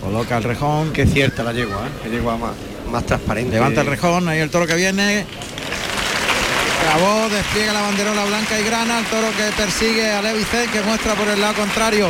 coloca 0.02 0.36
el 0.36 0.44
rejón, 0.44 0.92
Qué 0.92 1.06
cierta 1.06 1.44
la 1.44 1.54
yegua, 1.54 1.88
¿eh? 1.88 1.90
Qué 2.04 2.10
yegua 2.10 2.36
más, 2.38 2.52
más 2.92 3.06
transparente. 3.06 3.52
levanta 3.52 3.80
el 3.82 3.88
rejón, 3.88 4.28
ahí 4.28 4.40
el 4.40 4.50
toro 4.50 4.68
que 4.68 4.76
viene, 4.76 5.26
Acabó, 6.88 7.28
despliega 7.30 7.74
la 7.74 7.82
banderola 7.82 8.24
blanca 8.26 8.58
y 8.58 8.64
grana, 8.64 9.00
el 9.00 9.06
toro 9.06 9.28
que 9.36 9.52
persigue 9.62 10.10
a 10.10 10.22
Lea 10.22 10.32
Vicens, 10.34 10.72
que 10.72 10.82
muestra 10.82 11.16
por 11.16 11.28
el 11.28 11.42
lado 11.42 11.56
contrario 11.56 12.08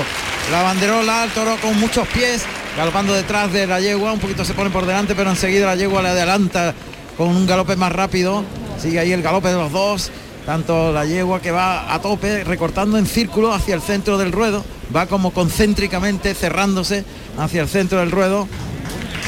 la 0.51 0.61
banderola, 0.61 1.23
el 1.23 1.31
toro 1.31 1.57
con 1.59 1.79
muchos 1.79 2.07
pies, 2.09 2.43
galopando 2.77 3.13
detrás 3.13 3.51
de 3.51 3.65
la 3.65 3.81
yegua, 3.81 4.13
un 4.13 4.19
poquito 4.19 4.45
se 4.45 4.53
pone 4.53 4.69
por 4.69 4.85
delante, 4.85 5.15
pero 5.15 5.31
enseguida 5.31 5.65
la 5.65 5.75
yegua 5.75 6.03
le 6.03 6.09
adelanta 6.09 6.75
con 7.17 7.29
un 7.29 7.47
galope 7.47 7.75
más 7.75 7.91
rápido, 7.91 8.43
sigue 8.79 8.99
ahí 8.99 9.11
el 9.11 9.23
galope 9.23 9.47
de 9.47 9.55
los 9.55 9.71
dos, 9.71 10.11
tanto 10.45 10.93
la 10.93 11.05
yegua 11.05 11.41
que 11.41 11.49
va 11.49 11.91
a 11.91 11.99
tope, 11.99 12.43
recortando 12.43 12.99
en 12.99 13.07
círculo 13.07 13.53
hacia 13.53 13.73
el 13.73 13.81
centro 13.81 14.19
del 14.19 14.31
ruedo, 14.31 14.63
va 14.95 15.07
como 15.07 15.31
concéntricamente 15.31 16.35
cerrándose 16.35 17.03
hacia 17.37 17.63
el 17.63 17.67
centro 17.67 17.99
del 17.99 18.11
ruedo. 18.11 18.47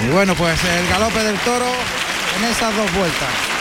Y 0.08 0.14
bueno, 0.14 0.36
pues 0.36 0.58
el 0.64 0.88
galope 0.88 1.24
del 1.24 1.38
toro 1.40 1.66
en 2.38 2.46
esas 2.46 2.76
dos 2.78 2.94
vueltas. 2.94 3.59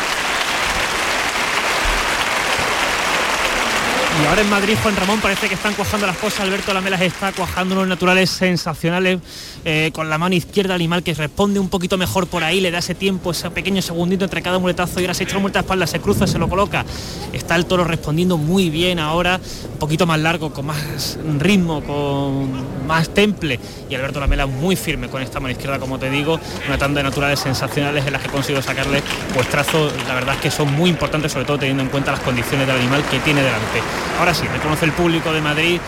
Ahora 4.28 4.42
en 4.42 4.50
Madrid, 4.50 4.76
Juan 4.82 4.94
Ramón, 4.94 5.20
parece 5.20 5.48
que 5.48 5.54
están 5.54 5.72
cuajando 5.72 6.06
las 6.06 6.18
cosas. 6.18 6.40
Alberto 6.40 6.74
Lamelas 6.74 7.00
está 7.00 7.32
cuajando 7.32 7.74
unos 7.74 7.88
naturales 7.88 8.28
sensacionales 8.28 9.20
eh, 9.64 9.90
con 9.94 10.10
la 10.10 10.18
mano 10.18 10.34
izquierda 10.34 10.74
animal 10.74 11.02
que 11.02 11.14
responde 11.14 11.58
un 11.58 11.70
poquito 11.70 11.96
mejor 11.96 12.26
por 12.26 12.44
ahí, 12.44 12.60
le 12.60 12.70
da 12.70 12.78
ese 12.78 12.94
tiempo, 12.94 13.30
ese 13.30 13.50
pequeño 13.50 13.80
segundito 13.80 14.24
entre 14.24 14.42
cada 14.42 14.58
muletazo 14.58 15.00
y 15.00 15.04
ahora 15.04 15.14
se 15.14 15.24
echa 15.24 15.32
una 15.32 15.42
muleta 15.42 15.60
de 15.60 15.64
espalda, 15.64 15.86
se 15.86 16.00
cruza, 16.00 16.26
se 16.26 16.38
lo 16.38 16.48
coloca. 16.48 16.84
Está 17.32 17.56
el 17.56 17.64
toro 17.64 17.84
respondiendo 17.84 18.36
muy 18.36 18.68
bien 18.68 18.98
ahora, 18.98 19.40
un 19.72 19.78
poquito 19.78 20.06
más 20.06 20.20
largo, 20.20 20.52
con 20.52 20.66
más 20.66 21.18
ritmo, 21.38 21.82
con 21.82 22.86
más 22.86 23.08
temple. 23.08 23.58
Y 23.88 23.94
Alberto 23.94 24.20
Lamela 24.20 24.46
muy 24.46 24.76
firme 24.76 25.08
con 25.08 25.22
esta 25.22 25.40
mano 25.40 25.52
izquierda, 25.52 25.78
como 25.78 25.98
te 25.98 26.10
digo, 26.10 26.38
una 26.66 26.76
tanda 26.76 26.98
de 26.98 27.04
naturales 27.04 27.40
sensacionales 27.40 28.06
en 28.06 28.12
las 28.12 28.20
que 28.20 28.28
consigo 28.28 28.60
sacarle 28.60 29.02
pues 29.32 29.48
trazos, 29.48 29.92
la 30.06 30.14
verdad 30.14 30.34
es 30.34 30.40
que 30.42 30.50
son 30.50 30.70
muy 30.74 30.90
importantes, 30.90 31.32
sobre 31.32 31.46
todo 31.46 31.58
teniendo 31.58 31.82
en 31.82 31.88
cuenta 31.88 32.12
las 32.12 32.20
condiciones 32.20 32.66
del 32.66 32.76
animal 32.76 33.02
que 33.10 33.20
tiene 33.20 33.42
delante. 33.42 33.80
Ahora 34.18 34.34
sí, 34.34 34.46
reconoce 34.46 34.84
el 34.84 34.92
público 34.92 35.32
de 35.32 35.40
Madrid 35.40 35.80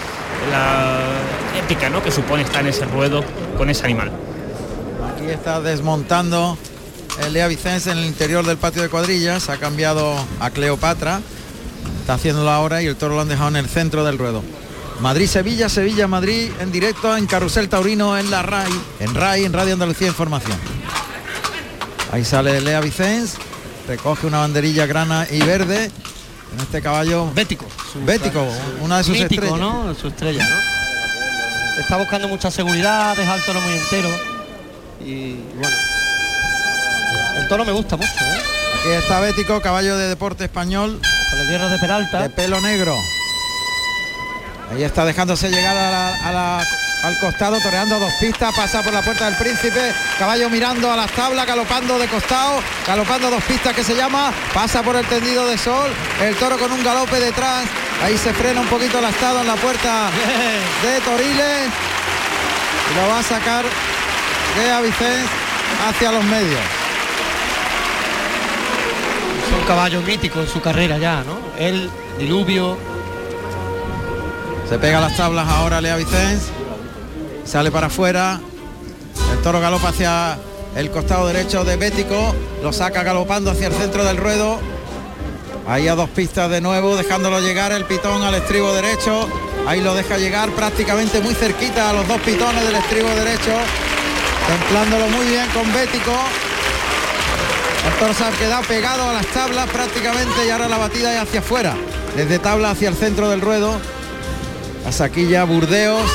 la 0.51 1.01
épica 1.59 1.91
¿no? 1.91 2.03
que 2.03 2.11
supone 2.11 2.43
estar 2.43 2.63
en 2.63 2.69
ese 2.69 2.85
ruedo 2.85 3.25
con 3.59 3.69
ese 3.71 3.85
animal. 3.85 4.11
Aquí 5.15 5.29
está 5.29 5.61
desmontando 5.61 6.57
el 7.25 7.33
Lea 7.33 7.49
Vicens 7.49 7.87
en 7.89 7.99
el 7.99 8.05
interior 8.05 8.47
del 8.47 8.57
patio 8.57 8.83
de 8.83 8.89
cuadrillas. 8.89 9.49
Ha 9.49 9.59
cambiado 9.59 10.15
a 10.41 10.51
Cleopatra. 10.51 11.21
Está 12.01 12.15
haciéndolo 12.15 12.51
ahora 12.51 12.83
y 12.83 12.87
el 12.87 12.97
toro 12.97 13.17
lo 13.17 13.21
han 13.21 13.29
dejado 13.29 13.51
en 13.51 13.57
el 13.57 13.69
centro 13.69 14.05
del 14.05 14.19
ruedo. 14.19 14.43
Madrid-Sevilla, 15.01 15.69
Sevilla-Madrid 15.69 16.51
en 16.61 16.71
directo 16.71 17.17
en 17.17 17.27
Carrusel 17.27 17.69
Taurino 17.69 18.19
en 18.19 18.31
la 18.31 18.43
RAI, 18.43 18.73
en 19.01 19.15
RAI, 19.15 19.45
en 19.45 19.53
Radio 19.53 19.73
Andalucía 19.73 20.09
Información. 20.09 20.59
Ahí 22.13 22.25
sale 22.25 22.61
Lea 22.61 22.81
Vicens, 22.81 23.37
recoge 23.89 24.27
una 24.27 24.41
banderilla 24.41 24.87
grana 24.87 25.27
y 25.31 25.41
verde. 25.43 25.91
En 26.53 26.61
este 26.61 26.83
caballo 26.83 27.31
Bético. 27.33 27.67
Bético, 28.05 28.45
una 28.83 28.99
de 28.99 29.05
sus 29.05 29.13
Mítico, 29.19 29.45
estrellas. 29.45 29.59
¿no? 29.61 29.95
Su 29.95 30.09
estrella, 30.09 30.49
¿no? 30.49 31.81
Está 31.81 31.97
buscando 31.97 32.29
mucha 32.29 32.51
seguridad, 32.51 33.17
deja 33.17 33.35
el 33.35 33.43
toro 33.43 33.61
muy 33.61 33.73
entero. 33.73 34.09
Y 35.05 35.35
bueno. 35.55 35.77
El 37.37 37.49
toro 37.49 37.65
me 37.65 37.73
gusta 37.73 37.97
mucho, 37.97 38.09
¿eh? 38.11 38.41
Aquí 38.81 38.91
está 38.93 39.21
Bético, 39.21 39.61
caballo 39.61 39.97
de 39.97 40.09
deporte 40.09 40.45
español. 40.45 41.01
Con 41.31 41.41
el 41.41 41.49
hierro 41.49 41.69
de 41.69 41.79
Peralta. 41.79 42.23
De 42.23 42.31
pelo 42.31 42.61
negro. 42.61 42.97
Ahí 44.73 44.83
está 44.83 45.05
dejándose 45.05 45.49
llegar 45.51 45.77
a 45.77 45.91
la- 45.91 46.29
a 46.29 46.33
la- 46.33 46.67
al 47.03 47.19
costado, 47.19 47.59
toreando 47.61 47.99
dos 47.99 48.13
pistas, 48.21 48.55
pasa 48.55 48.83
por 48.83 48.93
la 48.93 49.03
puerta 49.03 49.27
del 49.27 49.37
príncipe, 49.37 49.95
caballo 50.19 50.51
mirando 50.51 50.93
a 50.93 50.97
las 50.97 51.11
tablas, 51.13 51.47
galopando 51.47 51.99
de 51.99 52.07
costado, 52.09 52.61
galopando 52.87 53.31
dos 53.31 53.43
pistas 53.45 53.75
que 53.75 53.83
se 53.85 53.95
llama, 53.95 54.33
pasa 54.53 54.83
por 54.83 54.97
el 54.97 55.07
tendido 55.07 55.47
de 55.47 55.57
sol, 55.57 55.91
el 56.23 56.37
toro 56.37 56.59
con 56.59 56.71
un 56.73 56.83
galope 56.85 57.19
detrás, 57.19 57.65
ahí 58.03 58.19
se 58.19 58.33
frena 58.35 58.61
un 58.61 58.69
poquito 58.69 58.99
el 58.99 59.07
estado 59.07 59.41
en 59.41 59.47
la 59.47 59.55
puerta 59.55 60.11
de 60.83 61.01
Toriles 61.01 61.71
lo 62.97 63.09
va 63.09 63.21
a 63.21 63.23
sacar 63.23 63.65
de 63.65 64.83
Vicens 64.83 65.31
hacia 65.89 66.13
los 66.13 66.25
medios. 66.25 66.61
Es 69.47 69.59
un 69.59 69.67
caballo 69.67 70.03
mítico 70.03 70.41
en 70.41 70.49
su 70.49 70.61
carrera 70.61 70.99
ya, 70.99 71.23
¿no? 71.23 71.39
El 71.59 71.91
diluvio. 72.19 72.77
Se 74.69 74.79
pega 74.79 75.01
las 75.01 75.17
tablas 75.17 75.49
ahora 75.49 75.81
Lea 75.81 75.97
Vicens. 75.97 76.51
Sale 77.51 77.73
para 77.73 77.89
afuera. 77.89 78.41
El 79.33 79.43
toro 79.43 79.59
galopa 79.59 79.89
hacia 79.89 80.39
el 80.77 80.89
costado 80.93 81.27
derecho 81.27 81.65
de 81.65 81.75
Bético. 81.75 82.33
Lo 82.63 82.73
saca 82.73 83.03
galopando 83.03 83.51
hacia 83.51 83.67
el 83.67 83.73
centro 83.73 84.05
del 84.05 84.19
ruedo. 84.19 84.61
Ahí 85.67 85.89
a 85.89 85.97
dos 85.97 86.09
pistas 86.11 86.49
de 86.49 86.61
nuevo, 86.61 86.95
dejándolo 86.95 87.41
llegar 87.41 87.73
el 87.73 87.87
pitón 87.87 88.23
al 88.23 88.37
estribo 88.37 88.73
derecho. 88.73 89.29
Ahí 89.67 89.81
lo 89.81 89.97
deja 89.97 90.17
llegar 90.17 90.51
prácticamente 90.51 91.21
muy 91.21 91.35
cerquita 91.35 91.91
a 91.91 91.93
los 91.93 92.07
dos 92.07 92.21
pitones 92.21 92.65
del 92.65 92.77
estribo 92.77 93.09
derecho. 93.09 93.51
Templándolo 94.47 95.09
muy 95.09 95.27
bien 95.27 95.49
con 95.49 95.73
Bético. 95.73 96.15
El 97.85 97.99
toro 97.99 98.15
se 98.15 98.25
ha 98.27 98.31
quedado 98.31 98.63
pegado 98.63 99.11
a 99.11 99.13
las 99.13 99.27
tablas 99.27 99.69
prácticamente 99.71 100.47
y 100.47 100.51
ahora 100.51 100.69
la 100.69 100.79
batida 100.79 101.15
es 101.15 101.21
hacia 101.21 101.41
afuera. 101.41 101.75
Desde 102.15 102.39
tabla 102.39 102.71
hacia 102.71 102.91
el 102.91 102.95
centro 102.95 103.29
del 103.29 103.41
ruedo. 103.41 103.73
La 104.85 104.93
saquilla 104.93 105.43
Burdeos, 105.43 106.09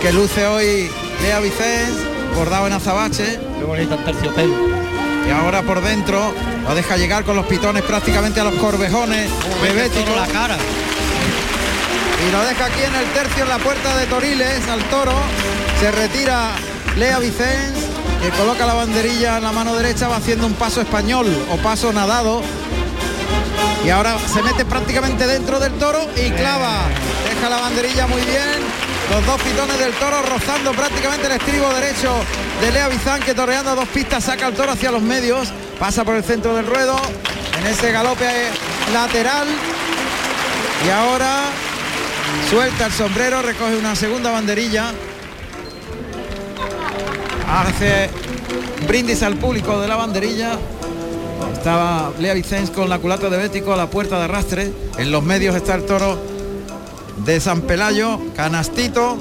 que 0.00 0.12
luce 0.12 0.46
hoy 0.46 0.90
Lea 1.22 1.40
Vicens, 1.40 1.96
bordado 2.36 2.66
en 2.66 2.72
azabache. 2.72 3.38
Qué 3.58 3.64
bonita 3.64 3.94
el 3.96 4.04
terciopelo. 4.04 4.54
Y 5.26 5.30
ahora 5.30 5.62
por 5.62 5.82
dentro 5.82 6.32
lo 6.66 6.74
deja 6.74 6.96
llegar 6.96 7.24
con 7.24 7.36
los 7.36 7.46
pitones 7.46 7.82
prácticamente 7.82 8.40
a 8.40 8.44
los 8.44 8.54
corvejones 8.54 9.30
de 9.62 9.72
Bético. 9.72 10.14
la 10.14 10.26
cara. 10.26 10.56
Y 12.26 12.32
lo 12.32 12.44
deja 12.44 12.66
aquí 12.66 12.82
en 12.82 12.94
el 12.94 13.06
tercio 13.12 13.42
en 13.42 13.48
la 13.48 13.58
puerta 13.58 13.96
de 13.96 14.06
Toriles 14.06 14.68
al 14.68 14.82
toro. 14.84 15.14
Se 15.80 15.90
retira 15.90 16.50
Lea 16.96 17.18
Vicens, 17.18 17.78
que 18.22 18.30
coloca 18.30 18.66
la 18.66 18.74
banderilla 18.74 19.38
en 19.38 19.44
la 19.44 19.52
mano 19.52 19.74
derecha, 19.74 20.08
va 20.08 20.16
haciendo 20.16 20.46
un 20.46 20.54
paso 20.54 20.80
español 20.80 21.26
o 21.50 21.56
paso 21.56 21.92
nadado. 21.92 22.42
Y 23.84 23.90
ahora 23.90 24.16
se 24.32 24.42
mete 24.42 24.64
prácticamente 24.64 25.26
dentro 25.26 25.60
del 25.60 25.72
toro 25.74 26.00
y 26.16 26.30
clava. 26.30 26.82
Deja 27.28 27.48
la 27.48 27.60
banderilla 27.60 28.06
muy 28.06 28.20
bien. 28.22 28.77
Los 29.10 29.24
dos 29.24 29.40
pitones 29.40 29.78
del 29.78 29.92
toro 29.94 30.20
rozando 30.20 30.72
prácticamente 30.72 31.26
el 31.26 31.32
estribo 31.32 31.72
derecho 31.72 32.12
de 32.60 32.70
Lea 32.70 32.88
Bizán 32.88 33.20
que 33.20 33.34
torreando 33.34 33.70
a 33.70 33.74
dos 33.74 33.88
pistas 33.88 34.24
saca 34.24 34.48
el 34.48 34.54
toro 34.54 34.72
hacia 34.72 34.90
los 34.90 35.00
medios. 35.00 35.48
Pasa 35.78 36.04
por 36.04 36.14
el 36.14 36.22
centro 36.22 36.54
del 36.54 36.66
ruedo. 36.66 36.94
En 37.58 37.66
ese 37.66 37.90
galope 37.90 38.26
lateral. 38.92 39.48
Y 40.86 40.90
ahora 40.90 41.44
suelta 42.50 42.86
el 42.86 42.92
sombrero, 42.92 43.40
recoge 43.40 43.76
una 43.76 43.96
segunda 43.96 44.30
banderilla. 44.30 44.92
Hace 47.50 48.10
brindis 48.86 49.22
al 49.22 49.36
público 49.36 49.80
de 49.80 49.88
la 49.88 49.96
banderilla. 49.96 50.58
Estaba 51.54 52.12
Lea 52.18 52.34
Vicens 52.34 52.70
con 52.70 52.90
la 52.90 52.98
culata 52.98 53.30
de 53.30 53.38
Bético 53.38 53.72
a 53.72 53.76
la 53.76 53.88
puerta 53.88 54.18
de 54.18 54.24
arrastre. 54.24 54.70
En 54.98 55.10
los 55.10 55.24
medios 55.24 55.56
está 55.56 55.74
el 55.76 55.86
toro 55.86 56.27
de 57.24 57.40
San 57.40 57.62
Pelayo, 57.62 58.20
canastito. 58.34 59.18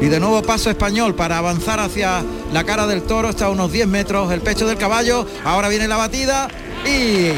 Y 0.00 0.06
de 0.06 0.20
nuevo 0.20 0.42
paso 0.42 0.68
español 0.68 1.14
para 1.14 1.38
avanzar 1.38 1.80
hacia 1.80 2.22
la 2.52 2.64
cara 2.64 2.86
del 2.86 3.02
toro. 3.02 3.30
Está 3.30 3.46
a 3.46 3.50
unos 3.50 3.72
10 3.72 3.88
metros 3.88 4.30
el 4.32 4.40
pecho 4.40 4.66
del 4.66 4.76
caballo. 4.76 5.26
Ahora 5.44 5.68
viene 5.68 5.88
la 5.88 5.96
batida 5.96 6.48
y 6.84 7.32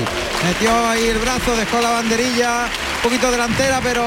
metió 0.44 0.88
ahí 0.88 1.06
el 1.06 1.18
brazo, 1.18 1.56
dejó 1.56 1.80
la 1.80 1.90
banderilla 1.90 2.66
un 2.96 3.02
poquito 3.02 3.30
delantera, 3.30 3.80
pero 3.82 4.02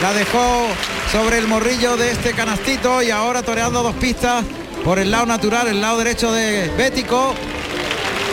la 0.00 0.12
dejó 0.12 0.66
sobre 1.10 1.38
el 1.38 1.48
morrillo 1.48 1.96
de 1.96 2.12
este 2.12 2.32
canastito 2.32 3.02
y 3.02 3.10
ahora 3.10 3.42
toreando 3.42 3.82
dos 3.82 3.94
pistas 3.96 4.44
por 4.84 4.98
el 4.98 5.10
lado 5.10 5.26
natural, 5.26 5.66
el 5.66 5.80
lado 5.80 5.98
derecho 5.98 6.32
de 6.32 6.70
Bético. 6.76 7.34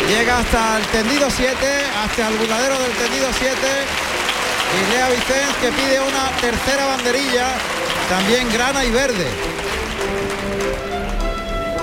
Llega 0.07 0.39
hasta 0.39 0.77
el 0.77 0.85
tendido 0.87 1.27
7, 1.29 1.55
hasta 2.03 2.27
el 2.27 2.37
burladero 2.37 2.77
del 2.77 2.91
tendido 2.91 3.27
7. 3.39 3.57
Y 4.75 4.91
Lea 4.91 5.09
Vicens 5.09 5.55
que 5.61 5.69
pide 5.71 5.99
una 5.99 6.29
tercera 6.41 6.87
banderilla, 6.87 7.47
también 8.09 8.51
grana 8.51 8.83
y 8.83 8.91
verde. 8.91 9.27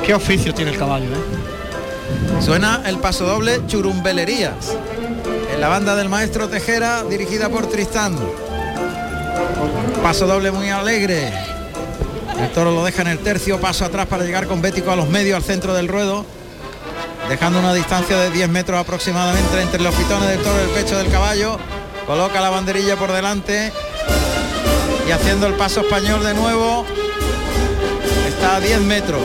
Qué 0.04 0.14
oficio 0.14 0.52
tiene 0.52 0.72
el 0.72 0.78
caballo, 0.78 1.06
¿eh? 1.06 2.42
Suena 2.42 2.82
el 2.86 2.98
paso 2.98 3.24
doble 3.24 3.60
Churumbelerías, 3.66 4.76
en 5.54 5.60
la 5.60 5.68
banda 5.68 5.94
del 5.94 6.08
maestro 6.08 6.48
Tejera, 6.48 7.04
dirigida 7.04 7.48
por 7.48 7.68
Tristán. 7.68 8.16
Paso 10.02 10.26
doble 10.26 10.50
muy 10.50 10.70
alegre. 10.70 11.32
El 12.40 12.50
toro 12.52 12.72
lo 12.72 12.82
deja 12.84 13.02
en 13.02 13.08
el 13.08 13.18
tercio, 13.18 13.60
paso 13.60 13.84
atrás 13.84 14.06
para 14.06 14.24
llegar 14.24 14.46
con 14.46 14.62
Bético 14.62 14.90
a 14.90 14.96
los 14.96 15.08
medios, 15.08 15.36
al 15.36 15.44
centro 15.44 15.74
del 15.74 15.88
ruedo, 15.88 16.24
dejando 17.28 17.58
una 17.58 17.74
distancia 17.74 18.16
de 18.16 18.30
10 18.30 18.48
metros 18.48 18.80
aproximadamente 18.80 19.60
entre 19.60 19.82
los 19.82 19.94
pitones 19.94 20.28
del 20.30 20.38
toro 20.42 20.56
y 20.58 20.62
el 20.62 20.70
pecho 20.70 20.96
del 20.96 21.10
caballo. 21.10 21.58
Coloca 22.06 22.40
la 22.40 22.50
banderilla 22.50 22.96
por 22.96 23.12
delante 23.12 23.72
y 25.06 25.12
haciendo 25.12 25.46
el 25.46 25.54
paso 25.54 25.80
español 25.80 26.22
de 26.24 26.34
nuevo. 26.34 26.84
Está 28.28 28.56
a 28.56 28.60
10 28.60 28.80
metros, 28.82 29.22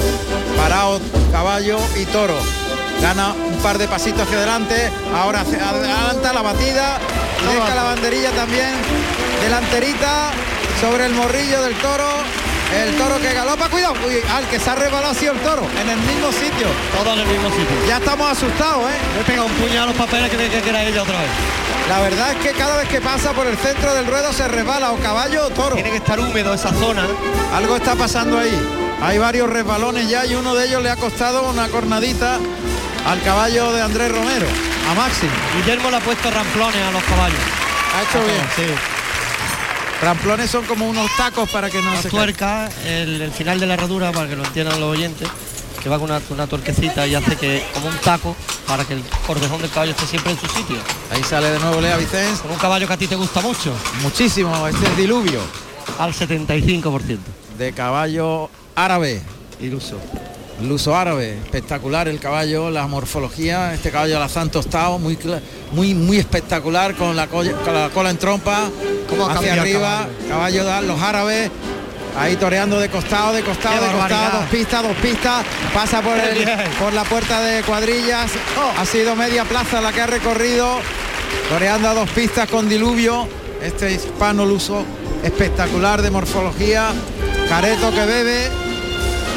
parado 0.58 1.00
caballo 1.32 1.78
y 1.96 2.06
toro. 2.06 2.36
Gana 3.02 3.34
un 3.34 3.58
par 3.58 3.78
de 3.78 3.88
pasitos 3.88 4.22
hacia 4.22 4.38
adelante, 4.38 4.92
ahora 5.14 5.42
adelanta 5.42 6.34
la 6.34 6.42
batida 6.42 6.98
y 7.44 7.54
deja 7.54 7.76
la 7.76 7.84
banderilla 7.84 8.32
también 8.32 8.74
delanterita 9.42 10.32
sobre 10.82 11.06
el 11.06 11.14
morrillo 11.14 11.62
del 11.62 11.76
toro. 11.76 12.08
El 12.74 12.96
toro 12.96 13.20
que 13.20 13.32
galopa, 13.32 13.70
cuidado, 13.70 13.94
uy, 14.06 14.16
al 14.34 14.48
que 14.48 14.60
se 14.60 14.70
ha 14.70 14.76
resbalado 14.76 15.12
ha 15.12 15.14
sido 15.14 15.34
el 15.34 15.40
toro, 15.40 15.62
en 15.82 15.88
el 15.90 15.98
mismo 15.98 16.32
sitio. 16.32 16.68
Todo 16.98 17.14
en 17.14 17.20
el 17.20 17.28
mismo 17.28 17.50
sitio. 17.50 17.76
Ya 17.88 17.98
estamos 17.98 18.32
asustados, 18.32 18.90
¿eh? 18.90 18.98
Le 19.18 19.24
pega 19.24 19.44
un 19.44 19.52
puñal 19.54 19.84
a 19.84 19.86
los 19.88 19.96
papeles 19.96 20.30
que, 20.32 20.38
que, 20.38 20.62
que 20.62 20.70
era 20.70 20.84
ella 20.84 21.04
otra 21.04 21.20
vez. 21.20 21.30
La 21.90 22.00
verdad 22.02 22.32
es 22.32 22.38
que 22.38 22.58
cada 22.58 22.78
vez 22.78 22.90
que 22.90 23.00
pasa 23.00 23.32
por 23.34 23.46
el 23.46 23.56
centro 23.58 23.94
del 23.94 24.08
ruedo 24.08 24.34
se 24.34 24.48
resbala 24.48 24.92
o 24.92 24.98
caballo 24.98 25.46
o 25.46 25.50
toro. 25.52 25.76
Tiene 25.76 25.92
que 25.92 25.98
estar 25.98 26.20
húmedo 26.20 26.54
esa 26.54 26.74
zona. 26.74 27.06
Algo 27.54 27.76
está 27.76 27.96
pasando 27.96 28.40
ahí. 28.40 28.60
Hay 29.02 29.20
varios 29.20 29.50
resbalones 29.50 30.10
ya 30.10 30.26
y 30.26 30.34
uno 30.34 30.56
de 30.56 30.66
ellos 30.66 30.82
le 30.82 30.90
ha 30.90 30.96
costado 30.96 31.50
una 31.50 31.68
cornadita 31.68 32.40
al 33.06 33.22
caballo 33.22 33.72
de 33.72 33.84
Andrés 33.84 34.12
Romero, 34.12 34.48
a 34.90 34.96
Máximo. 34.96 35.32
Guillermo 35.58 35.92
le 35.92 35.98
ha 35.98 36.00
puesto 36.00 36.32
ramplones 36.32 36.82
a 36.82 36.92
los 36.92 37.04
caballos. 37.04 37.40
Ha 37.96 38.04
hecho 38.04 38.26
bien. 38.26 38.42
Sí. 38.56 38.74
Ramplones 40.02 40.50
son 40.50 40.66
como 40.66 40.90
unos 40.90 41.10
tacos 41.16 41.50
para 41.50 41.70
que 41.70 41.82
no 41.82 41.94
La 41.94 42.02
se 42.02 42.10
tuerca, 42.10 42.70
el, 42.86 43.22
el 43.22 43.32
final 43.32 43.60
de 43.60 43.68
la 43.68 43.76
herradura, 43.76 44.12
para 44.12 44.28
que 44.28 44.36
lo 44.36 44.44
entiendan 44.44 44.80
los 44.80 44.92
oyentes, 44.92 45.28
que 45.86 45.90
va 45.90 46.00
con 46.00 46.10
una, 46.10 46.20
una 46.32 46.48
tuerquecita 46.48 47.06
y 47.06 47.14
hace 47.14 47.36
que 47.36 47.64
como 47.72 47.86
un 47.90 47.96
taco 48.00 48.36
para 48.66 48.84
que 48.86 48.96
el 48.96 49.04
cordejón 49.28 49.62
del 49.62 49.70
caballo 49.70 49.92
esté 49.92 50.08
siempre 50.08 50.32
en 50.32 50.40
su 50.40 50.48
sitio. 50.48 50.78
Ahí 51.12 51.22
sale 51.24 51.52
de 51.52 51.60
nuevo 51.60 51.80
Lea 51.80 51.96
Vicens. 51.98 52.40
Con 52.40 52.50
un 52.50 52.58
caballo 52.58 52.88
que 52.88 52.94
a 52.94 52.98
ti 52.98 53.06
te 53.06 53.14
gusta 53.14 53.40
mucho. 53.42 53.72
Muchísimo, 54.02 54.68
este 54.68 54.84
es 54.84 54.98
diluvio. 54.98 55.42
Al 56.00 56.12
75%. 56.12 57.20
De 57.60 57.72
caballo 57.74 58.50
árabe. 58.74 59.22
Iluso. 59.62 60.00
Luso 60.64 60.96
árabe, 60.96 61.38
espectacular 61.44 62.08
el 62.08 62.20
caballo, 62.20 62.72
la 62.72 62.88
morfología, 62.88 63.72
este 63.76 63.92
caballo 63.92 64.18
alazán 64.18 64.50
tostado, 64.50 64.98
muy 64.98 65.20
muy 65.74 65.94
muy 65.94 66.18
espectacular 66.18 66.96
con 66.96 67.16
la, 67.16 67.28
colla- 67.28 67.52
con 67.64 67.74
la 67.76 67.90
cola 67.90 68.10
en 68.10 68.18
trompa, 68.18 68.70
¿Cómo 69.08 69.28
ha 69.28 69.34
hacia 69.34 69.54
arriba, 69.62 70.08
caballo 70.30 70.64
de 70.66 70.82
los 70.84 71.00
árabes, 71.02 71.52
ahí 72.18 72.36
toreando 72.36 72.80
de 72.80 72.90
costado, 72.90 73.34
de 73.34 73.44
costado, 73.44 73.80
Qué 73.80 73.86
de 73.86 73.92
costado, 73.92 74.40
dos 74.40 74.50
pistas, 74.50 74.84
dos 74.84 74.98
pistas, 74.98 75.46
pasa 75.74 76.02
por 76.02 76.18
el, 76.18 76.46
por 76.80 76.94
la 76.94 77.04
puerta 77.04 77.42
de 77.42 77.64
cuadrillas, 77.64 78.32
ha 78.78 78.86
sido 78.86 79.16
media 79.16 79.46
plaza 79.46 79.82
la 79.82 79.92
que 79.92 80.02
ha 80.02 80.08
recorrido, 80.08 80.80
toreando 81.50 81.90
a 81.90 81.94
dos 81.94 82.10
pistas 82.12 82.50
con 82.50 82.70
diluvio, 82.70 83.28
este 83.62 83.94
hispano 83.94 84.46
luso 84.46 84.86
espectacular 85.24 86.02
de 86.02 86.12
morfología, 86.12 86.92
careto 87.50 87.92
que 87.92 88.06
bebe, 88.06 88.50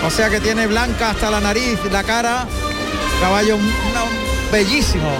o 0.06 0.10
sea 0.10 0.30
que 0.30 0.40
tiene 0.40 0.66
blanca 0.66 1.10
hasta 1.10 1.30
la 1.30 1.40
nariz, 1.40 1.78
la 1.90 2.04
cara. 2.04 2.46
Caballo 3.20 3.58
bellísimo. 4.52 5.10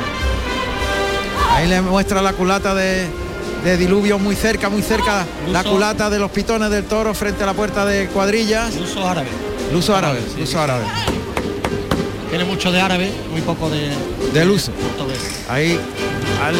Ahí 1.51 1.67
le 1.67 1.81
muestra 1.81 2.23
la 2.23 2.33
culata 2.33 2.75
de, 2.75 3.09
de 3.65 3.77
diluvio 3.77 4.19
muy 4.19 4.35
cerca, 4.37 4.69
muy 4.69 4.83
cerca. 4.83 5.25
La 5.51 5.63
Luso. 5.63 5.75
culata 5.75 6.11
de 6.11 6.19
los 6.19 6.31
pitones 6.31 6.71
del 6.71 6.85
toro 6.85 7.15
frente 7.15 7.43
a 7.43 7.47
la 7.47 7.55
puerta 7.55 7.85
de 7.85 8.07
cuadrillas. 8.09 8.75
Uso 8.77 9.07
árabe. 9.07 9.29
Luso 9.73 9.95
árabe, 9.95 10.21
luso 10.39 10.61
árabe. 10.61 10.85
Tiene 12.31 12.45
mucho 12.45 12.71
de 12.71 12.81
árabe, 12.81 13.11
muy 13.31 13.41
poco 13.41 13.71
de, 13.71 13.91
Del 14.33 14.51
uso. 14.51 14.71
portugués. 14.73 15.19
Ahí, 15.49 15.79
al, 16.45 16.57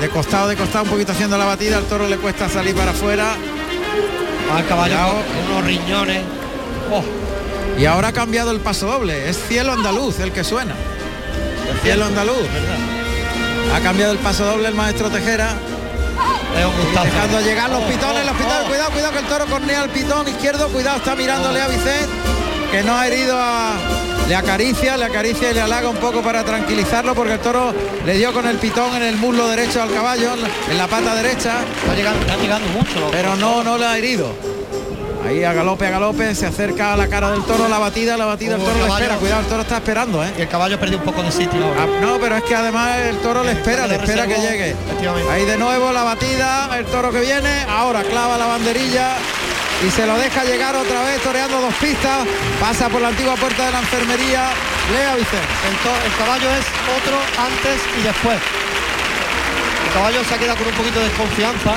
de 0.00 0.08
costado, 0.08 0.48
de 0.48 0.56
costado, 0.56 0.84
un 0.84 0.90
poquito 0.90 1.12
haciendo 1.12 1.38
la 1.38 1.44
batida, 1.44 1.78
al 1.78 1.84
toro 1.84 2.08
le 2.08 2.16
cuesta 2.16 2.48
salir 2.48 2.74
para 2.74 2.90
afuera. 2.90 3.34
Al 4.54 4.66
caballo 4.66 4.94
Cuidado. 4.94 5.12
con 5.46 5.52
unos 5.56 5.64
riñones. 5.64 6.22
Oh, 6.90 7.02
Y 7.80 7.86
ahora 7.86 8.08
ha 8.08 8.12
cambiado 8.12 8.50
el 8.50 8.60
paso 8.60 8.86
doble, 8.86 9.28
es 9.30 9.38
cielo 9.48 9.72
andaluz 9.72 10.18
el 10.20 10.32
que 10.32 10.44
suena. 10.44 10.74
El 11.72 11.78
cielo 11.80 12.04
andaluz. 12.04 12.36
Ha 13.74 13.80
cambiado 13.80 14.12
el 14.12 14.18
paso 14.18 14.44
doble 14.44 14.68
el 14.68 14.74
maestro 14.74 15.08
Tejera. 15.08 15.54
Es 16.58 16.64
un 16.66 16.76
gustazo. 16.84 17.04
Dejando 17.06 17.40
llegar 17.40 17.70
los 17.70 17.82
pitones, 17.84 18.24
los 18.26 18.36
pitones, 18.36 18.58
Oh. 18.64 18.68
cuidado, 18.68 18.90
cuidado 18.90 19.12
que 19.12 19.18
el 19.18 19.26
toro 19.26 19.46
cornea 19.46 19.80
al 19.82 19.90
pitón 19.90 20.28
izquierdo, 20.28 20.68
cuidado, 20.68 20.96
está 20.98 21.14
mirándole 21.16 21.60
a 21.60 21.68
Vicente, 21.68 22.08
que 22.70 22.82
no 22.82 22.96
ha 22.96 23.06
herido 23.06 23.36
a. 23.38 23.74
Le 24.28 24.36
acaricia, 24.36 24.96
le 24.96 25.04
acaricia 25.04 25.50
y 25.50 25.54
le 25.54 25.60
halaga 25.60 25.88
un 25.88 25.96
poco 25.96 26.22
para 26.22 26.44
tranquilizarlo 26.44 27.12
porque 27.14 27.34
el 27.34 27.40
toro 27.40 27.74
le 28.06 28.16
dio 28.16 28.32
con 28.32 28.46
el 28.46 28.56
pitón 28.56 28.94
en 28.96 29.02
el 29.02 29.16
muslo 29.16 29.48
derecho 29.48 29.82
al 29.82 29.92
caballo, 29.92 30.34
en 30.70 30.78
la- 30.78 30.86
pata 30.86 31.14
derecha. 31.16 31.56
Está 31.82 31.94
llegando, 31.96 32.20
está 32.20 32.36
llegando 32.36 32.68
mucho. 32.68 33.08
Pero 33.10 33.34
no, 33.36 33.64
no 33.64 33.76
le 33.76 33.84
ha 33.86 33.98
herido. 33.98 34.32
Ahí 35.26 35.44
a 35.44 35.52
galope, 35.52 35.86
a 35.86 35.90
galope, 35.90 36.34
se 36.34 36.46
acerca 36.46 36.92
a 36.92 36.96
la 36.96 37.06
cara 37.08 37.30
del 37.30 37.42
toro, 37.44 37.68
la 37.68 37.78
batida, 37.78 38.16
la 38.16 38.24
batida, 38.26 38.56
el 38.56 38.60
toro 38.60 38.74
le 38.74 38.80
caballo. 38.80 39.04
espera, 39.04 39.18
cuidado, 39.18 39.40
el 39.40 39.46
toro 39.46 39.62
está 39.62 39.76
esperando, 39.76 40.24
¿eh? 40.24 40.32
Y 40.36 40.42
el 40.42 40.48
caballo 40.48 40.80
perdió 40.80 40.98
un 40.98 41.04
poco 41.04 41.22
de 41.22 41.30
sitio. 41.30 41.60
Ah, 41.78 41.86
no, 42.00 42.18
pero 42.18 42.36
es 42.36 42.42
que 42.42 42.56
además 42.56 42.98
el 42.98 43.18
toro 43.18 43.44
le 43.44 43.52
espera, 43.52 43.86
le 43.86 43.96
espera 43.96 44.26
que 44.26 44.34
llegue. 44.34 44.74
Ahí 45.30 45.44
de 45.44 45.56
nuevo 45.56 45.92
la 45.92 46.02
batida, 46.02 46.76
el 46.76 46.84
toro 46.86 47.12
que 47.12 47.20
viene, 47.20 47.64
ahora 47.68 48.02
clava 48.02 48.36
la 48.36 48.46
banderilla 48.46 49.16
y 49.86 49.90
se 49.90 50.06
lo 50.06 50.18
deja 50.18 50.44
llegar 50.44 50.74
otra 50.74 51.02
vez 51.04 51.20
toreando 51.22 51.60
dos 51.60 51.74
pistas, 51.74 52.26
pasa 52.60 52.88
por 52.88 53.00
la 53.00 53.08
antigua 53.08 53.34
puerta 53.36 53.66
de 53.66 53.72
la 53.72 53.78
enfermería, 53.78 54.50
Lea 54.92 55.14
Vicente. 55.14 55.38
El, 55.68 56.10
el 56.10 56.18
caballo 56.18 56.50
es 56.50 56.66
otro 56.98 57.16
antes 57.38 57.80
y 57.98 58.02
después. 58.02 58.38
El 59.86 59.92
caballo 59.94 60.24
se 60.24 60.34
ha 60.34 60.38
quedado 60.38 60.58
con 60.58 60.66
un 60.66 60.74
poquito 60.74 60.98
de 60.98 61.06
desconfianza 61.06 61.74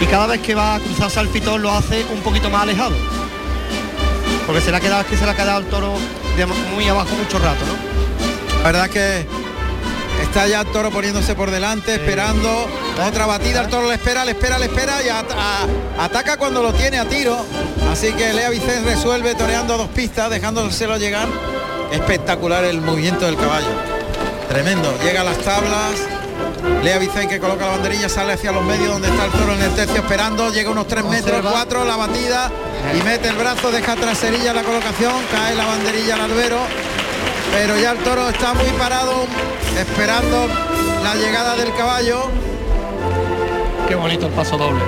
y 0.00 0.06
cada 0.06 0.26
vez 0.26 0.40
que 0.40 0.54
va 0.54 0.76
a 0.76 0.80
cruzarse 0.80 1.20
al 1.20 1.28
pitón 1.28 1.62
lo 1.62 1.70
hace 1.70 2.04
un 2.12 2.20
poquito 2.20 2.48
más 2.50 2.62
alejado. 2.62 2.94
Porque 4.46 4.62
se 4.62 4.70
le 4.70 4.76
ha 4.78 4.80
quedado, 4.80 5.02
es 5.02 5.06
que 5.06 5.16
se 5.16 5.24
le 5.24 5.30
ha 5.30 5.34
quedado 5.36 5.58
el 5.60 5.66
toro 5.66 5.94
de 6.36 6.46
muy 6.46 6.88
abajo 6.88 7.10
mucho 7.14 7.38
rato, 7.38 7.64
¿no? 7.66 8.58
La 8.58 8.64
verdad 8.72 8.90
que 8.90 9.26
está 10.22 10.46
ya 10.46 10.60
el 10.62 10.66
toro 10.68 10.90
poniéndose 10.90 11.34
por 11.34 11.50
delante, 11.50 11.94
esperando 11.94 12.66
otra 13.06 13.26
batida, 13.26 13.60
el 13.62 13.68
toro 13.68 13.88
le 13.88 13.94
espera, 13.94 14.24
le 14.24 14.32
espera, 14.32 14.58
le 14.58 14.66
espera 14.66 15.02
y 15.02 15.08
a- 15.08 15.24
ataca 15.98 16.36
cuando 16.36 16.62
lo 16.62 16.72
tiene 16.72 16.98
a 16.98 17.04
tiro. 17.06 17.38
Así 17.90 18.12
que 18.12 18.32
Lea 18.32 18.50
Vicente 18.50 18.82
resuelve 18.94 19.34
toreando 19.34 19.76
dos 19.76 19.88
pistas, 19.88 20.30
dejándoselo 20.30 20.96
llegar. 20.98 21.28
Espectacular 21.92 22.64
el 22.64 22.80
movimiento 22.80 23.24
del 23.26 23.36
caballo. 23.36 23.66
Tremendo. 24.48 24.92
Llega 25.02 25.22
a 25.22 25.24
las 25.24 25.38
tablas. 25.38 25.92
Lea 26.82 26.98
Vicente 26.98 27.28
que 27.28 27.40
coloca 27.40 27.66
la 27.66 27.72
banderilla, 27.72 28.08
sale 28.08 28.32
hacia 28.32 28.52
los 28.52 28.64
medios 28.64 28.88
donde 28.92 29.08
está 29.08 29.26
el 29.26 29.32
toro 29.32 29.54
en 29.54 29.62
el 29.62 29.74
tercio 29.74 29.96
esperando, 29.96 30.50
llega 30.50 30.70
unos 30.70 30.86
3 30.86 31.04
metros, 31.04 31.38
Observa. 31.38 31.50
4, 31.50 31.84
la 31.84 31.96
batida 31.96 32.50
y 32.98 33.02
mete 33.02 33.28
el 33.28 33.36
brazo, 33.36 33.70
deja 33.70 33.96
traserilla 33.96 34.54
la 34.54 34.62
colocación, 34.62 35.12
cae 35.30 35.54
la 35.54 35.66
banderilla 35.66 36.14
al 36.14 36.22
albero, 36.22 36.58
pero 37.52 37.78
ya 37.78 37.92
el 37.92 37.98
toro 37.98 38.28
está 38.30 38.54
muy 38.54 38.70
parado 38.78 39.26
esperando 39.78 40.48
la 41.02 41.14
llegada 41.16 41.56
del 41.56 41.74
caballo. 41.74 42.30
Qué 43.86 43.94
bonito 43.94 44.26
el 44.26 44.32
paso 44.32 44.56
doble. 44.56 44.80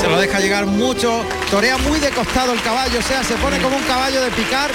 Se 0.00 0.06
lo 0.06 0.18
deja 0.20 0.38
llegar 0.38 0.66
mucho, 0.66 1.24
torea 1.50 1.76
muy 1.78 1.98
de 1.98 2.10
costado 2.10 2.52
el 2.52 2.62
caballo, 2.62 3.00
o 3.00 3.02
sea, 3.02 3.24
se 3.24 3.34
pone 3.36 3.58
como 3.58 3.76
un 3.76 3.82
caballo 3.84 4.20
de 4.22 4.30
picar 4.30 4.70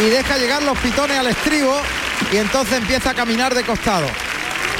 y 0.00 0.08
deja 0.08 0.38
llegar 0.38 0.62
los 0.62 0.78
pitones 0.78 1.18
al 1.18 1.26
estribo 1.26 1.76
y 2.32 2.36
entonces 2.38 2.78
empieza 2.78 3.10
a 3.10 3.14
caminar 3.14 3.54
de 3.54 3.64
costado. 3.64 4.06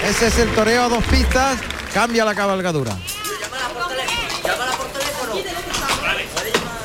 Ese 0.09 0.27
es 0.29 0.39
el 0.39 0.55
toreo 0.55 0.85
a 0.85 0.89
dos 0.89 1.05
pistas, 1.05 1.59
cambia 1.93 2.25
la 2.25 2.35
cabalgadura. 2.35 2.97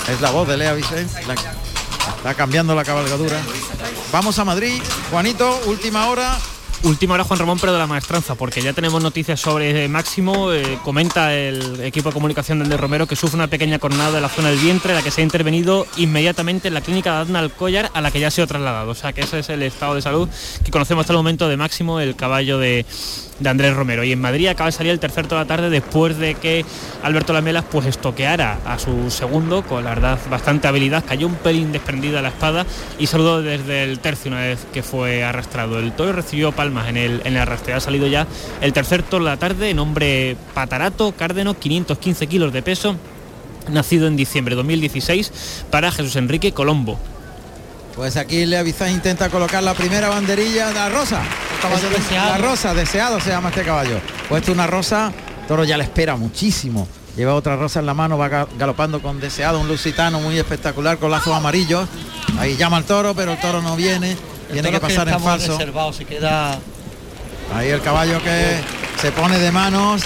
Es 0.07 0.21
la 0.21 0.31
voz 0.31 0.47
de 0.47 0.57
Lea 0.57 0.73
Vicente, 0.73 1.21
la- 1.27 1.33
está 1.35 2.33
cambiando 2.33 2.73
la 2.75 2.83
cabalgadura. 2.83 3.37
Vamos 4.11 4.39
a 4.39 4.45
Madrid, 4.45 4.81
Juanito, 5.11 5.61
última 5.65 6.07
hora. 6.07 6.37
Última 6.83 7.15
hora 7.15 7.25
Juan 7.25 7.39
Ramón, 7.39 7.57
pero 7.59 7.73
de 7.73 7.77
la 7.77 7.87
maestranza, 7.87 8.35
porque 8.35 8.61
ya 8.61 8.71
tenemos 8.71 9.03
noticias 9.03 9.39
sobre 9.39 9.87
Máximo. 9.89 10.53
eh, 10.53 10.79
comenta 10.81 11.35
el 11.35 11.81
equipo 11.81 12.09
de 12.09 12.13
comunicación 12.13 12.59
de 12.59 12.63
Andrés 12.63 12.79
Romero 12.79 13.05
que 13.05 13.17
sufre 13.17 13.35
una 13.35 13.47
pequeña 13.47 13.79
cornada 13.79 14.15
en 14.17 14.21
la 14.21 14.29
zona 14.29 14.49
del 14.49 14.59
vientre, 14.59 14.93
la 14.93 15.01
que 15.01 15.11
se 15.11 15.19
ha 15.19 15.23
intervenido 15.25 15.85
inmediatamente 15.97 16.69
en 16.69 16.73
la 16.73 16.81
clínica 16.81 17.11
de 17.11 17.17
Adna 17.17 17.39
Alcollar, 17.39 17.91
a 17.93 17.99
la 17.99 18.11
que 18.11 18.21
ya 18.21 18.29
ha 18.29 18.31
sido 18.31 18.47
trasladado. 18.47 18.91
O 18.91 18.95
sea 18.95 19.11
que 19.11 19.21
ese 19.21 19.39
es 19.39 19.49
el 19.49 19.61
estado 19.63 19.93
de 19.95 20.01
salud 20.01 20.29
que 20.63 20.71
conocemos 20.71 21.03
hasta 21.03 21.11
el 21.11 21.17
momento 21.17 21.49
de 21.49 21.57
Máximo, 21.57 21.99
el 21.99 22.15
caballo 22.15 22.57
de, 22.57 22.85
de 23.39 23.49
Andrés 23.49 23.75
Romero. 23.75 24.03
Y 24.03 24.11
en 24.11 24.21
Madrid 24.21 24.47
acaba 24.47 24.67
de 24.67 24.73
salir 24.73 24.91
el 24.91 24.99
tercer 24.99 25.27
toda 25.27 25.41
la 25.41 25.47
tarde 25.47 25.69
después 25.69 26.17
de 26.17 26.35
que 26.35 26.65
Alberto 27.03 27.33
Lamelas 27.33 27.65
pues 27.69 27.85
estoqueara 27.85 28.59
a 28.65 28.77
su 28.79 29.09
segundo 29.09 29.63
con 29.63 29.83
la 29.83 29.91
verdad 29.91 30.19
bastante 30.29 30.67
habilidad, 30.67 31.03
cayó 31.07 31.27
un 31.27 31.35
pelín 31.35 31.71
desprendida 31.71 32.21
la 32.21 32.29
espada 32.29 32.65
y 32.97 33.07
saludó 33.07 33.41
desde 33.41 33.83
el 33.83 33.99
tercio 33.99 34.31
una 34.31 34.41
vez 34.41 34.59
que 34.73 34.83
fue 34.83 35.23
arrastrado. 35.23 35.79
El 35.79 35.93
toro 35.93 36.13
recibió 36.13 36.51
palmas 36.51 36.89
en 36.89 36.97
el, 36.97 37.21
en 37.23 37.33
el 37.33 37.37
arrastre. 37.37 37.73
Ha 37.73 37.79
salido 37.79 38.07
ya 38.07 38.27
el 38.61 38.73
tercer 38.73 38.99
de 39.09 39.19
la 39.19 39.37
tarde, 39.37 39.73
nombre 39.73 40.35
Patarato, 40.53 41.13
Cárdeno, 41.13 41.53
515 41.53 42.27
kilos 42.27 42.53
de 42.53 42.61
peso, 42.61 42.95
nacido 43.69 44.07
en 44.07 44.15
diciembre 44.15 44.55
de 44.55 44.57
2016 44.57 45.65
para 45.71 45.91
Jesús 45.91 46.15
Enrique 46.15 46.51
Colombo. 46.51 46.99
Pues 47.99 48.15
aquí 48.15 48.45
Vicente 48.45 48.91
intenta 48.93 49.27
colocar 49.29 49.61
la 49.61 49.73
primera 49.73 50.07
banderilla 50.07 50.69
de 50.69 50.73
la 50.73 50.87
rosa. 50.87 51.21
caballo 51.61 51.89
Ese- 51.89 51.97
deseado. 51.99 52.29
La 52.29 52.37
rosa, 52.37 52.73
deseado 52.73 53.19
se 53.19 53.29
llama 53.29 53.49
este 53.49 53.63
caballo. 53.63 53.99
Puesto 54.29 54.53
una 54.53 54.65
rosa, 54.67 55.11
Toro 55.49 55.65
ya 55.65 55.75
le 55.75 55.83
espera 55.83 56.15
muchísimo. 56.15 56.87
Lleva 57.17 57.33
otra 57.35 57.57
rosa 57.57 57.81
en 57.81 57.85
la 57.87 57.93
mano, 57.93 58.17
va 58.17 58.29
ga- 58.29 58.47
galopando 58.57 59.01
con 59.01 59.19
deseado, 59.19 59.59
un 59.59 59.67
lusitano 59.67 60.21
muy 60.21 60.37
espectacular 60.39 60.97
con 60.97 61.11
lazos 61.11 61.35
amarillos. 61.35 61.89
Ahí 62.39 62.55
llama 62.55 62.77
al 62.77 62.85
toro, 62.85 63.13
pero 63.13 63.33
el 63.33 63.39
toro 63.41 63.61
no 63.61 63.75
viene. 63.75 64.11
El 64.47 64.53
Tiene 64.53 64.71
que 64.71 64.79
pasar 64.79 65.09
en 65.09 65.19
falso. 65.19 65.57
reservado, 65.57 65.91
se 65.91 66.05
queda 66.05 66.57
Ahí 67.53 67.67
el 67.67 67.81
caballo 67.81 68.23
que 68.23 68.61
se 69.01 69.11
pone 69.11 69.39
de 69.39 69.51
manos 69.51 70.03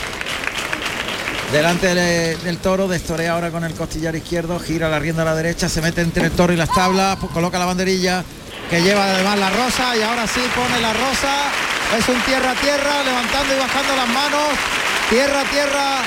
delante 1.54 1.93
de- 1.95 2.36
del 2.38 2.58
toro, 2.58 2.88
destorea 2.88 3.34
ahora 3.34 3.51
con 3.51 3.64
el 3.64 3.74
costillar 3.74 4.16
izquierdo, 4.16 4.60
gira 4.60 4.89
la 4.89 4.99
rienda 4.99 5.22
a 5.22 5.26
la 5.26 5.36
derecha, 5.36 5.70
se 5.70 5.82
mete 5.82 6.01
entre 6.01 6.26
el 6.26 6.32
toro 6.32 6.51
y 6.51 6.56
las 6.58 6.70
tablas, 6.70 7.16
pues 7.20 7.32
coloca 7.32 7.58
la 7.60 7.66
banderilla 7.66 8.24
que 8.70 8.82
lleva 8.82 9.04
además 9.06 9.38
la 9.38 9.49
rosa 9.51 9.95
y 9.95 10.01
ahora 10.01 10.26
sí 10.28 10.41
pone 10.56 10.82
la 10.82 10.93
rosa. 10.93 11.51
Es 11.97 12.08
un 12.10 12.20
tierra 12.22 12.51
a 12.51 12.56
tierra, 12.56 13.04
levantando 13.06 13.56
y 13.56 13.60
bajando 13.60 13.95
las 13.95 14.08
manos. 14.08 14.49
Tierra 15.10 15.41
a 15.41 15.43
tierra, 15.45 15.97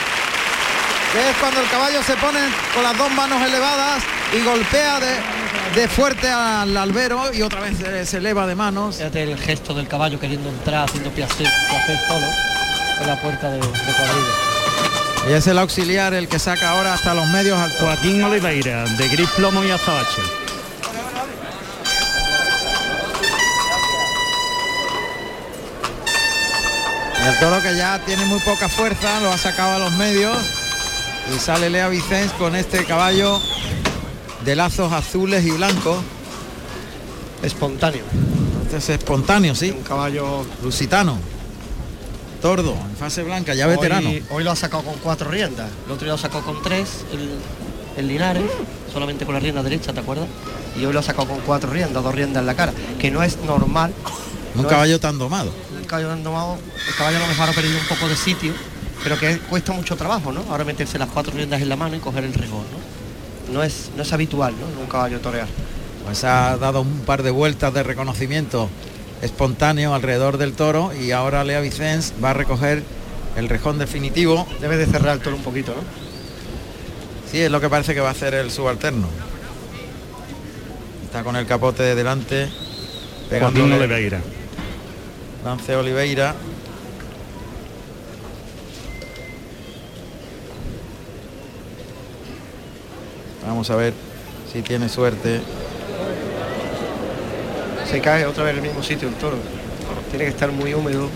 que 1.12 1.30
es 1.30 1.36
cuando 1.36 1.60
el 1.60 1.68
caballo 1.68 2.02
se 2.02 2.16
pone 2.16 2.40
con 2.74 2.82
las 2.82 2.98
dos 2.98 3.10
manos 3.12 3.40
elevadas 3.46 4.02
y 4.36 4.42
golpea 4.42 4.98
de, 4.98 5.80
de 5.80 5.86
fuerte 5.88 6.28
al 6.28 6.76
albero 6.76 7.32
y 7.32 7.42
otra 7.42 7.60
vez 7.60 8.08
se, 8.08 8.16
eleva 8.16 8.46
de 8.48 8.56
manos. 8.56 8.96
Fíjate 8.96 9.22
el 9.22 9.38
gesto 9.38 9.74
del 9.74 9.86
caballo 9.86 10.18
queriendo 10.18 10.48
entrar, 10.48 10.88
haciendo 10.88 11.10
piacer, 11.10 11.46
piacer 11.70 11.98
solo 12.08 12.26
en 13.00 13.06
la 13.06 13.20
puerta 13.20 13.48
de, 13.50 13.58
de. 13.58 14.55
Y 15.28 15.32
es 15.32 15.46
el 15.48 15.58
auxiliar 15.58 16.14
el 16.14 16.28
que 16.28 16.38
saca 16.38 16.70
ahora 16.70 16.94
hasta 16.94 17.12
los 17.12 17.26
medios 17.28 17.58
al. 17.58 17.72
Joaquín 17.72 18.22
Oliveira, 18.22 18.84
de 18.84 19.08
Gris 19.08 19.28
Plomo 19.30 19.64
y 19.64 19.70
Azabache. 19.70 20.22
El 27.26 27.38
toro 27.40 27.60
que 27.60 27.76
ya 27.76 27.98
tiene 28.04 28.24
muy 28.26 28.38
poca 28.38 28.68
fuerza, 28.68 29.20
lo 29.20 29.32
ha 29.32 29.38
sacado 29.38 29.74
a 29.74 29.78
los 29.80 29.92
medios. 29.94 30.36
Y 31.34 31.40
sale 31.40 31.70
Lea 31.70 31.88
Vicens 31.88 32.30
con 32.34 32.54
este 32.54 32.84
caballo 32.84 33.40
de 34.44 34.54
lazos 34.54 34.92
azules 34.92 35.44
y 35.44 35.50
blancos. 35.50 35.98
Espontáneo. 37.42 38.04
Este 38.62 38.76
es 38.76 38.88
espontáneo, 38.90 39.56
sí. 39.56 39.72
Un 39.72 39.82
caballo 39.82 40.46
lusitano. 40.62 41.18
Tordo, 42.46 42.76
en 42.88 42.96
fase 42.96 43.24
blanca, 43.24 43.54
ya 43.54 43.66
veterano. 43.66 44.08
Hoy, 44.30 44.44
lo 44.44 44.52
ha 44.52 44.54
sacado 44.54 44.84
con 44.84 44.94
cuatro 44.98 45.28
riendas. 45.28 45.68
El 45.84 45.90
otro 45.90 46.04
día 46.04 46.12
lo 46.12 46.18
sacó 46.18 46.42
con 46.42 46.62
tres, 46.62 47.04
el, 47.12 47.28
el 47.96 48.06
Linares, 48.06 48.48
solamente 48.92 49.26
con 49.26 49.34
la 49.34 49.40
rienda 49.40 49.64
derecha, 49.64 49.92
¿te 49.92 49.98
acuerdas? 49.98 50.28
Y 50.80 50.84
hoy 50.84 50.92
lo 50.92 51.00
ha 51.00 51.02
sacado 51.02 51.26
con 51.26 51.40
cuatro 51.40 51.72
riendas, 51.72 52.04
dos 52.04 52.14
riendas 52.14 52.42
en 52.42 52.46
la 52.46 52.54
cara, 52.54 52.72
que 53.00 53.10
no 53.10 53.24
es 53.24 53.38
normal. 53.38 53.92
Un 54.54 54.62
no 54.62 54.68
caballo 54.68 55.00
tan 55.00 55.18
domado. 55.18 55.50
un 55.76 55.84
caballo 55.86 56.06
tan 56.06 56.22
domado, 56.22 56.56
el 56.86 56.94
caballo 56.94 57.16
a 57.16 57.20
lo 57.22 57.26
mejor 57.26 57.48
ha 57.48 57.52
perdido 57.52 57.80
un 57.80 57.86
poco 57.88 58.08
de 58.08 58.14
sitio, 58.14 58.52
pero 59.02 59.18
que 59.18 59.38
cuesta 59.38 59.72
mucho 59.72 59.96
trabajo, 59.96 60.30
¿no? 60.30 60.44
Ahora 60.48 60.62
meterse 60.62 61.00
las 61.00 61.08
cuatro 61.08 61.32
riendas 61.32 61.60
en 61.60 61.68
la 61.68 61.74
mano 61.74 61.96
y 61.96 61.98
coger 61.98 62.22
el 62.22 62.32
rigor, 62.32 62.62
¿no? 62.70 63.54
No 63.54 63.64
es, 63.64 63.90
no 63.96 64.04
es 64.04 64.12
habitual, 64.12 64.54
¿no? 64.60 64.68
En 64.68 64.78
un 64.78 64.86
caballo 64.86 65.18
torear. 65.18 65.48
Pues 66.04 66.22
ha 66.22 66.56
dado 66.58 66.82
un 66.82 67.00
par 67.00 67.24
de 67.24 67.32
vueltas 67.32 67.74
de 67.74 67.82
reconocimiento 67.82 68.70
espontáneo 69.22 69.94
alrededor 69.94 70.38
del 70.38 70.52
toro 70.52 70.92
y 70.92 71.12
ahora 71.12 71.44
Lea 71.44 71.60
Vicens 71.60 72.12
va 72.22 72.30
a 72.30 72.34
recoger 72.34 72.82
el 73.36 73.48
rejón 73.48 73.78
definitivo. 73.78 74.46
Debe 74.60 74.76
de 74.76 74.86
cerrar 74.86 75.16
el 75.16 75.22
toro 75.22 75.36
un 75.36 75.42
poquito, 75.42 75.72
¿no? 75.72 75.82
Sí, 77.30 77.40
es 77.40 77.50
lo 77.50 77.60
que 77.60 77.68
parece 77.68 77.94
que 77.94 78.00
va 78.00 78.08
a 78.08 78.12
hacer 78.12 78.34
el 78.34 78.50
subalterno. 78.50 79.08
Está 81.04 81.24
con 81.24 81.36
el 81.36 81.46
capote 81.46 81.82
de 81.82 81.94
delante. 81.94 82.48
Joaquín 83.30 83.72
Oliveira. 83.72 84.20
Lance 85.44 85.74
Oliveira. 85.74 86.34
Vamos 93.46 93.70
a 93.70 93.76
ver 93.76 93.94
si 94.52 94.62
tiene 94.62 94.88
suerte. 94.88 95.40
Se 97.90 98.00
cae 98.00 98.26
otra 98.26 98.44
vez 98.44 98.52
en 98.52 98.58
el 98.64 98.68
mismo 98.68 98.82
sitio 98.82 99.08
el 99.08 99.14
toro. 99.14 99.36
Tiene 100.10 100.24
que 100.24 100.30
estar 100.30 100.50
muy 100.50 100.74
húmedo 100.74 101.08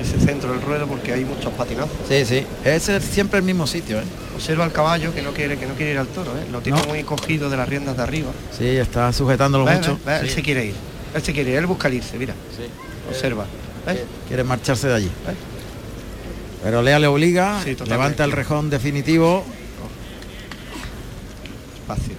ese 0.00 0.18
centro 0.18 0.50
del 0.52 0.62
ruedo 0.62 0.86
porque 0.86 1.12
hay 1.12 1.24
muchos 1.24 1.52
patinazos. 1.52 1.90
Sí, 2.08 2.24
sí. 2.24 2.46
Es 2.64 2.88
el- 2.88 3.02
siempre 3.02 3.38
el 3.38 3.44
mismo 3.44 3.66
sitio, 3.66 4.00
¿eh? 4.00 4.04
Observa 4.34 4.64
al 4.64 4.72
caballo 4.72 5.12
que 5.14 5.20
no 5.22 5.32
quiere 5.32 5.58
que 5.58 5.66
no 5.66 5.74
quiere 5.74 5.92
ir 5.92 5.98
al 5.98 6.06
toro, 6.08 6.32
¿eh? 6.38 6.44
lo 6.50 6.60
tiene 6.62 6.80
No. 6.80 6.86
muy 6.88 7.02
cogido 7.04 7.50
de 7.50 7.56
las 7.56 7.68
riendas 7.68 7.96
de 7.96 8.02
arriba. 8.02 8.30
Sí, 8.56 8.66
está 8.66 9.12
sujetándolo 9.12 9.64
Ve, 9.66 9.74
mucho. 9.76 9.98
Él 10.06 10.28
Sí. 10.28 10.34
se 10.36 10.42
quiere 10.42 10.66
ir. 10.66 10.74
Él 11.14 11.22
se 11.22 11.32
quiere 11.32 11.50
ir, 11.50 11.56
él 11.58 11.66
busca 11.66 11.88
el 11.88 11.94
irse, 11.94 12.16
mira. 12.16 12.34
Observa. 13.08 13.44
¿Ves? 13.86 14.00
Quiere 14.28 14.44
marcharse 14.44 14.88
de 14.88 14.94
allí. 14.94 15.10
Pero 16.62 16.82
Lea 16.82 16.98
le 16.98 17.06
obliga, 17.06 17.60
Sí, 17.64 17.76
levanta 17.86 18.24
el 18.24 18.32
rejón 18.32 18.70
definitivo. 18.70 19.44
Espacio. 21.82 22.14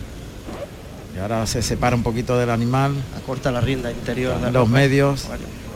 Y 1.15 1.19
ahora 1.19 1.45
se 1.45 1.61
separa 1.61 1.95
un 1.95 2.03
poquito 2.03 2.37
del 2.37 2.49
animal. 2.49 2.93
Acorta 3.17 3.51
la 3.51 3.61
rienda 3.61 3.91
interior 3.91 4.39
de 4.39 4.51
los 4.51 4.69
medios. 4.69 5.27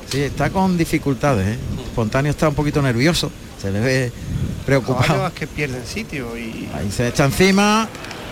Sí, 0.10 0.22
está 0.22 0.50
con 0.50 0.78
dificultades. 0.78 1.56
¿eh? 1.56 1.60
Espontáneo 1.86 2.32
está 2.32 2.48
un 2.48 2.56
poquito 2.56 2.82
nervioso. 2.82 3.32
Se 3.62 3.72
le 3.72 3.80
ve 3.80 4.12
preocupado. 4.66 5.06
Caballos 5.08 5.34
que 5.34 5.48
pierden 5.48 5.86
sitio 5.86 6.38
y 6.38 6.70
Ahí 6.74 6.92
se 6.92 7.08
echa 7.08 7.26
encima. 7.26 7.88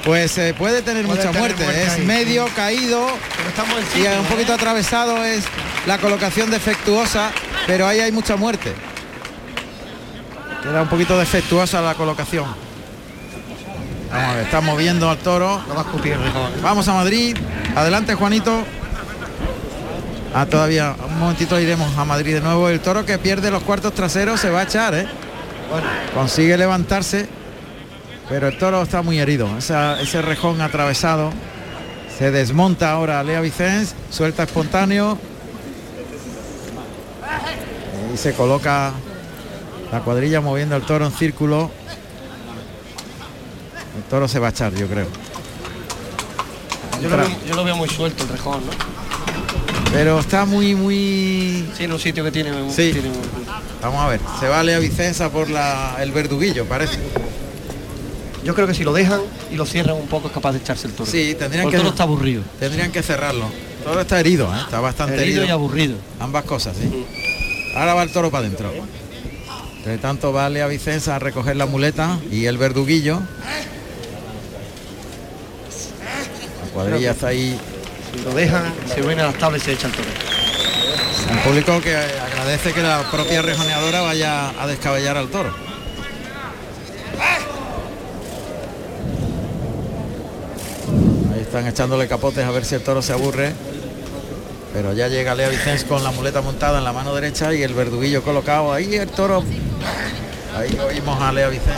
Pues 0.05 0.37
eh, 0.37 0.53
puede 0.57 0.81
tener 0.81 1.05
Puede 1.05 1.17
mucha 1.17 1.31
tener 1.31 1.39
muerte. 1.41 1.63
muerte 1.63 1.83
es 1.83 1.93
ahí, 1.93 2.05
medio 2.05 2.45
caído. 2.55 3.07
Pero 3.37 3.49
estamos 3.49 3.75
en 3.95 4.01
Y 4.01 4.05
un 4.07 4.25
¿eh? 4.25 4.27
poquito 4.29 4.53
atravesado 4.53 5.23
es 5.23 5.43
la 5.87 5.97
colocación 5.97 6.51
defectuosa, 6.51 7.31
pero 7.67 7.87
ahí 7.87 7.99
hay 7.99 8.11
mucha 8.11 8.35
muerte. 8.35 8.73
Queda 10.61 10.81
un 10.81 10.89
poquito 10.89 11.17
defectuosa 11.17 11.81
la 11.81 11.95
colocación. 11.95 12.45
Vamos 14.13 14.29
a 14.29 14.35
ver, 14.35 14.45
está 14.45 14.61
moviendo 14.61 15.09
al 15.09 15.17
toro. 15.17 15.61
Va 15.75 15.79
a 15.79 15.81
escupir. 15.83 16.15
Vamos 16.61 16.87
a 16.87 16.93
Madrid. 16.93 17.35
Adelante, 17.75 18.13
Juanito. 18.15 18.63
Ah, 20.35 20.45
todavía 20.45 20.95
un 21.07 21.19
momentito 21.19 21.59
iremos 21.59 21.95
a 21.97 22.05
Madrid 22.05 22.35
de 22.35 22.41
nuevo. 22.41 22.69
El 22.69 22.79
toro 22.79 23.05
que 23.05 23.17
pierde 23.17 23.51
los 23.51 23.63
cuartos 23.63 23.93
traseros 23.93 24.39
se 24.39 24.49
va 24.49 24.61
a 24.61 24.63
echar, 24.63 24.93
¿eh? 24.95 25.07
Bueno, 25.69 25.87
Consigue 26.13 26.57
levantarse, 26.57 27.27
pero 28.29 28.47
el 28.47 28.57
toro 28.57 28.81
está 28.83 29.01
muy 29.01 29.19
herido. 29.19 29.47
Esa- 29.57 29.99
ese 30.01 30.21
rejón 30.21 30.61
atravesado. 30.61 31.31
Se 32.17 32.29
desmonta 32.31 32.91
ahora 32.91 33.23
Lea 33.23 33.41
Vicens, 33.41 33.95
suelta 34.11 34.43
espontáneo. 34.43 35.17
Y 38.13 38.17
se 38.17 38.33
coloca 38.33 38.91
la 39.91 39.99
cuadrilla 40.01 40.41
moviendo 40.41 40.75
el 40.75 40.83
toro 40.83 41.05
en 41.05 41.11
círculo. 41.11 41.71
Toro 44.13 44.27
se 44.27 44.37
va 44.37 44.45
a 44.45 44.49
echar, 44.51 44.71
yo 44.75 44.85
creo. 44.87 45.07
yo, 47.01 47.09
lo 47.09 47.17
veo, 47.17 47.27
yo 47.47 47.55
lo 47.55 47.63
veo 47.63 47.75
muy 47.75 47.89
suelto 47.89 48.21
el 48.21 48.29
rejón, 48.29 48.63
¿no? 48.63 48.71
Pero 49.91 50.19
está 50.19 50.45
muy, 50.45 50.75
muy... 50.75 51.67
Sí, 51.75 51.85
en 51.85 51.93
un 51.93 51.99
sitio 51.99 52.23
que 52.23 52.29
tiene, 52.31 52.51
Sí. 52.69 52.91
tiene- 52.93 53.09
Vamos 53.81 53.99
a 54.01 54.09
ver, 54.09 54.19
se 54.39 54.47
va 54.47 54.61
Lea 54.61 54.77
Vicenza 54.77 55.31
por 55.31 55.49
la, 55.49 55.97
el 55.99 56.11
verduguillo, 56.11 56.65
parece. 56.65 56.99
Yo 58.43 58.53
creo 58.53 58.67
que 58.67 58.75
si 58.75 58.83
lo 58.83 58.93
dejan 58.93 59.19
y 59.51 59.55
lo 59.55 59.65
cierran 59.65 59.95
un 59.95 60.05
poco 60.05 60.27
es 60.27 60.33
capaz 60.35 60.51
de 60.51 60.59
echarse 60.59 60.85
el 60.85 60.93
toro. 60.93 61.09
Sí, 61.09 61.33
tendrían 61.33 61.63
Porque 61.63 61.77
que... 61.77 61.77
el 61.77 61.81
toro 61.81 61.89
está 61.89 62.03
aburrido. 62.03 62.43
Tendrían 62.59 62.91
que 62.91 63.01
cerrarlo. 63.01 63.47
El 63.79 63.83
toro 63.83 64.01
está 64.01 64.19
herido, 64.19 64.53
¿eh? 64.55 64.59
está 64.63 64.79
bastante 64.79 65.15
herido. 65.15 65.27
Herido 65.41 65.45
y 65.45 65.49
aburrido. 65.49 65.95
Ambas 66.19 66.43
cosas, 66.43 66.77
sí. 66.79 67.03
Ahora 67.75 67.95
va 67.95 68.03
el 68.03 68.11
toro 68.11 68.29
para 68.29 68.45
adentro. 68.45 68.71
Entre 69.77 69.97
tanto 69.97 70.31
va 70.31 70.47
Lea 70.51 70.67
Vicenza 70.67 71.15
a 71.15 71.19
recoger 71.19 71.55
la 71.55 71.65
muleta 71.65 72.19
y 72.31 72.45
el 72.45 72.59
verduguillo. 72.59 73.19
La 76.73 76.81
cuadrilla 76.81 77.11
está 77.11 77.27
ahí. 77.27 77.59
Si 78.11 78.23
lo 78.23 78.33
dejan, 78.33 78.73
se 78.87 79.01
viene 79.01 79.21
a 79.21 79.27
las 79.27 79.37
tablas 79.37 79.61
y 79.61 79.65
se 79.65 79.73
echa 79.73 79.87
el 79.87 79.93
toro. 79.93 80.09
Un 81.31 81.37
público 81.39 81.79
que 81.81 81.95
agradece 81.95 82.73
que 82.73 82.81
la 82.81 83.11
propia 83.11 83.43
rejoneadora 83.43 84.01
vaya 84.01 84.49
a 84.59 84.65
descabellar 84.65 85.15
al 85.17 85.27
toro. 85.29 85.53
Ahí 91.31 91.41
están 91.41 91.67
echándole 91.67 92.07
capotes 92.07 92.43
a 92.43 92.49
ver 92.49 92.65
si 92.65 92.73
el 92.73 92.81
toro 92.81 93.03
se 93.03 93.13
aburre. 93.13 93.53
Pero 94.73 94.93
ya 94.93 95.09
llega 95.09 95.35
Lea 95.35 95.49
Vicens 95.49 95.83
con 95.83 96.03
la 96.03 96.09
muleta 96.09 96.41
montada 96.41 96.79
en 96.79 96.83
la 96.83 96.91
mano 96.91 97.13
derecha 97.13 97.53
y 97.53 97.61
el 97.61 97.75
verduguillo 97.75 98.23
colocado. 98.23 98.73
Ahí 98.73 98.95
el 98.95 99.09
toro. 99.09 99.43
Ahí 100.57 100.75
oímos 100.79 101.21
a 101.21 101.31
Lea 101.31 101.49
Vicens. 101.49 101.77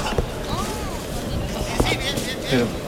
Pero 2.50 2.85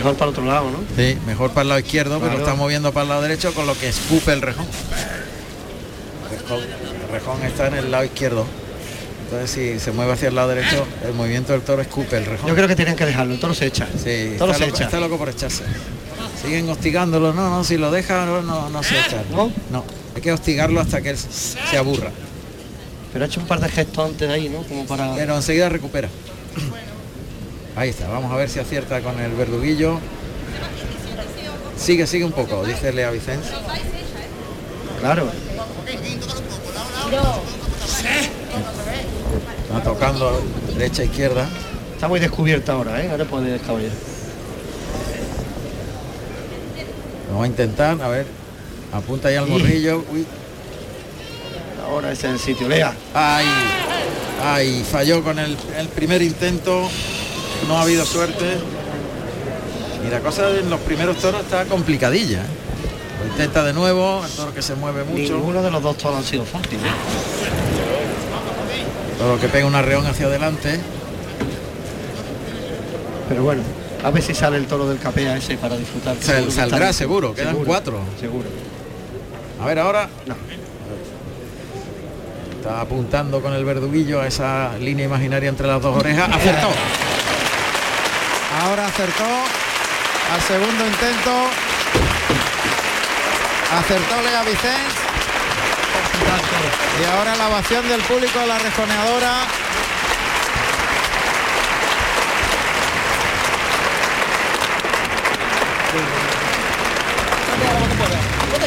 mejor 0.00 0.16
para 0.16 0.30
otro 0.30 0.44
lado, 0.44 0.70
¿no? 0.70 0.78
Sí, 0.96 1.18
mejor 1.26 1.50
para 1.50 1.62
el 1.62 1.68
lado 1.68 1.80
izquierdo, 1.80 2.20
pero 2.20 2.38
está 2.38 2.54
moviendo 2.54 2.92
para 2.92 3.02
el 3.02 3.08
lado 3.10 3.22
derecho 3.22 3.52
con 3.52 3.66
lo 3.66 3.78
que 3.78 3.88
escupe 3.88 4.32
el 4.32 4.40
rejón. 4.40 4.66
El 6.30 6.38
rejón, 6.38 6.60
el 6.60 7.12
rejón 7.12 7.42
está 7.42 7.66
en 7.68 7.74
el 7.74 7.90
lado 7.90 8.04
izquierdo. 8.04 8.46
Entonces 9.24 9.50
si 9.50 9.78
se 9.78 9.92
mueve 9.92 10.12
hacia 10.12 10.28
el 10.28 10.34
lado 10.34 10.48
derecho, 10.48 10.86
el 11.04 11.12
movimiento 11.12 11.52
del 11.52 11.62
toro 11.62 11.82
escupe 11.82 12.16
el 12.16 12.24
rejón. 12.24 12.48
Yo 12.48 12.54
creo 12.54 12.66
que 12.66 12.76
tienen 12.76 12.96
que 12.96 13.04
dejarlo, 13.04 13.34
el 13.34 13.40
toro 13.40 13.54
se 13.54 13.66
echa. 13.66 13.86
Sí, 14.02 14.10
el 14.10 14.38
toro 14.38 14.52
está, 14.52 14.64
se 14.64 14.70
loco, 14.70 14.76
echa. 14.76 14.84
está 14.86 15.00
loco 15.00 15.18
por 15.18 15.28
echarse. 15.28 15.64
Siguen 16.42 16.68
hostigándolo, 16.68 17.34
no, 17.34 17.50
no, 17.50 17.62
si 17.62 17.76
lo 17.76 17.90
deja 17.90 18.24
no, 18.24 18.42
no, 18.42 18.70
no 18.70 18.82
se 18.82 18.98
echa. 18.98 19.22
¿No? 19.30 19.52
No, 19.70 19.84
hay 20.16 20.22
que 20.22 20.32
hostigarlo 20.32 20.80
hasta 20.80 21.02
que 21.02 21.10
él 21.10 21.18
se 21.18 21.76
aburra. 21.76 22.10
Pero 23.12 23.24
ha 23.24 23.28
hecho 23.28 23.40
un 23.40 23.46
par 23.46 23.60
de 23.60 23.68
gestos 23.68 24.04
antes 24.04 24.26
de 24.26 24.34
ahí, 24.34 24.48
¿no? 24.48 24.62
Como 24.62 24.86
para. 24.86 25.14
Pero 25.14 25.36
enseguida 25.36 25.68
recupera. 25.68 26.08
Ahí 27.76 27.90
está, 27.90 28.08
vamos 28.08 28.32
a 28.32 28.36
ver 28.36 28.48
si 28.48 28.58
acierta 28.58 29.00
con 29.00 29.18
el 29.20 29.32
verduguillo. 29.32 29.98
Sigue, 31.76 32.06
sigue 32.06 32.24
un 32.24 32.32
poco, 32.32 32.64
dice 32.64 32.92
Lea 32.92 33.10
Vicens. 33.10 33.46
Claro. 35.00 35.30
Está 39.62 39.82
tocando 39.82 40.42
derecha 40.76 41.04
izquierda. 41.04 41.48
Está 41.94 42.08
muy 42.08 42.20
descubierta 42.20 42.72
ahora, 42.72 43.02
¿eh? 43.02 43.10
Ahora 43.10 43.24
puede 43.24 43.52
descaballar. 43.52 43.92
Vamos 47.28 47.44
a 47.44 47.46
intentar, 47.46 48.02
a 48.02 48.08
ver. 48.08 48.26
Apunta 48.92 49.30
ya 49.30 49.40
al 49.40 49.46
morrillo. 49.46 50.04
Uy, 50.12 50.26
Ahora 51.88 52.12
es 52.12 52.22
el 52.24 52.38
sitio. 52.38 52.68
Lea. 52.68 52.94
ay, 53.14 53.46
ay, 54.44 54.86
falló 54.90 55.22
con 55.22 55.38
el, 55.38 55.56
el 55.78 55.88
primer 55.88 56.22
intento. 56.22 56.88
No 57.68 57.78
ha 57.78 57.82
habido 57.82 58.04
suerte. 58.04 58.58
Y 60.06 60.10
la 60.10 60.20
cosa 60.20 60.50
en 60.50 60.70
los 60.70 60.80
primeros 60.80 61.18
toros 61.18 61.42
está 61.42 61.64
complicadilla. 61.66 62.38
¿eh? 62.40 62.46
Lo 63.24 63.30
intenta 63.32 63.62
de 63.64 63.72
nuevo, 63.72 64.22
el 64.24 64.30
toro 64.32 64.54
que 64.54 64.62
se 64.62 64.74
mueve 64.74 65.04
mucho. 65.04 65.34
Ninguno 65.34 65.62
de 65.62 65.70
los 65.70 65.82
dos 65.82 65.96
toros 65.98 66.18
han 66.18 66.24
sido 66.24 66.44
fáciles. 66.44 66.80
Toro 69.18 69.38
que 69.38 69.48
pega 69.48 69.66
un 69.66 69.74
arreón 69.74 70.06
hacia 70.06 70.26
adelante. 70.26 70.80
Pero 73.28 73.44
bueno, 73.44 73.62
a 74.02 74.10
ver 74.10 74.22
si 74.22 74.34
sale 74.34 74.56
el 74.56 74.66
toro 74.66 74.88
del 74.88 74.98
capea 74.98 75.36
ese 75.36 75.56
para 75.58 75.76
disfrutar. 75.76 76.16
Sal- 76.20 76.50
saldrá 76.50 76.92
seguro, 76.92 77.34
quedan 77.34 77.56
cuatro. 77.64 78.00
Seguro. 78.18 78.48
A 79.62 79.66
ver 79.66 79.78
ahora. 79.78 80.08
No. 80.26 80.34
Está 82.58 82.80
apuntando 82.80 83.40
con 83.42 83.52
el 83.52 83.64
verduguillo 83.64 84.20
a 84.20 84.26
esa 84.26 84.76
línea 84.78 85.04
imaginaria 85.06 85.48
entre 85.48 85.66
las 85.66 85.80
dos 85.82 85.96
orejas. 85.96 86.28
Acertó. 86.30 86.68
Ahora 88.60 88.86
acertó. 88.86 89.24
Al 89.24 90.40
segundo 90.42 90.86
intento. 90.86 91.50
Acertó 93.78 94.22
Lea 94.22 94.42
Vicens. 94.42 94.94
Y 97.00 97.04
ahora 97.04 97.36
la 97.36 97.48
ovación 97.48 97.88
del 97.88 98.00
público 98.02 98.38
a 98.38 98.46
la 98.46 98.58
rejoneadora. 98.58 99.32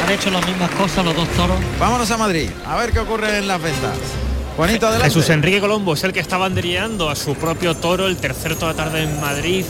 Han 0.02 0.10
hecho 0.10 0.30
las 0.30 0.46
mismas 0.46 0.70
cosas 0.72 1.04
los 1.04 1.14
dos 1.14 1.28
toros. 1.30 1.56
Vámonos 1.78 2.10
a 2.10 2.16
Madrid. 2.18 2.50
A 2.66 2.76
ver 2.76 2.92
qué 2.92 2.98
ocurre 2.98 3.38
en 3.38 3.48
las 3.48 3.62
ventas. 3.62 4.23
Juanito, 4.56 4.86
adelante. 4.86 5.12
Jesús 5.12 5.30
Enrique 5.30 5.60
Colombo 5.60 5.94
es 5.94 6.04
el 6.04 6.12
que 6.12 6.20
está 6.20 6.36
banderillando 6.36 7.10
a 7.10 7.16
su 7.16 7.34
propio 7.34 7.74
toro, 7.74 8.06
el 8.06 8.16
tercer 8.16 8.54
toda 8.54 8.72
tarde 8.72 9.02
en 9.02 9.20
Madrid, 9.20 9.64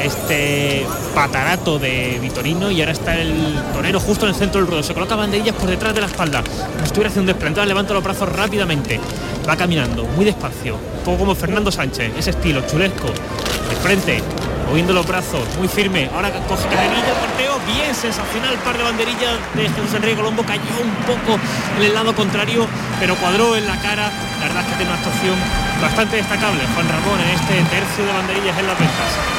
este 0.00 0.86
patarato 1.12 1.80
de 1.80 2.18
Vitorino 2.22 2.70
y 2.70 2.80
ahora 2.80 2.92
está 2.92 3.18
el 3.18 3.60
torero 3.72 3.98
justo 3.98 4.26
en 4.26 4.30
el 4.30 4.38
centro 4.38 4.60
del 4.60 4.68
ruedo. 4.68 4.84
Se 4.84 4.94
coloca 4.94 5.16
banderillas 5.16 5.56
por 5.56 5.68
detrás 5.68 5.92
de 5.92 6.02
la 6.02 6.06
espalda. 6.06 6.44
Estuviera 6.84 7.08
haciendo 7.08 7.32
un 7.32 7.36
desplante, 7.36 7.66
levanta 7.66 7.94
los 7.94 8.04
brazos 8.04 8.28
rápidamente. 8.28 9.00
Va 9.48 9.56
caminando, 9.56 10.04
muy 10.04 10.24
despacio, 10.24 10.76
un 10.76 11.04
poco 11.04 11.18
como 11.18 11.34
Fernando 11.34 11.72
Sánchez, 11.72 12.12
ese 12.16 12.30
estilo 12.30 12.62
chulesco. 12.66 13.08
De 13.08 13.76
frente, 13.82 14.22
moviendo 14.68 14.92
los 14.92 15.06
brazos, 15.06 15.40
muy 15.58 15.68
firme. 15.68 16.10
Ahora 16.14 16.30
coge 16.46 16.64
porteo, 16.64 17.58
bien 17.66 17.94
sensacional, 17.94 18.54
par 18.64 18.76
de 18.76 18.84
banderillas 18.84 19.36
de 19.54 19.68
Jesús 19.68 19.94
Enrique 19.94 20.16
Colombo, 20.16 20.42
cayó 20.44 20.62
un 20.82 20.94
poco 21.06 21.38
en 21.78 21.82
el 21.84 21.94
lado 21.94 22.14
contrario, 22.14 22.66
pero 23.00 23.14
cuadró 23.16 23.56
en 23.56 23.66
la 23.66 23.80
cara. 23.80 24.12
La 24.40 24.46
verdad 24.46 24.62
es 24.62 24.68
que 24.68 24.76
tiene 24.76 24.92
una 24.92 25.00
actuación 25.00 25.36
bastante 25.80 26.16
destacable 26.16 26.60
Juan 26.74 26.88
Ramón 26.88 27.20
en 27.20 27.30
este 27.30 27.54
tercio 27.70 28.04
de 28.04 28.12
banderillas 28.12 28.58
en 28.58 28.66
las 28.66 28.78
ventas. 28.78 29.38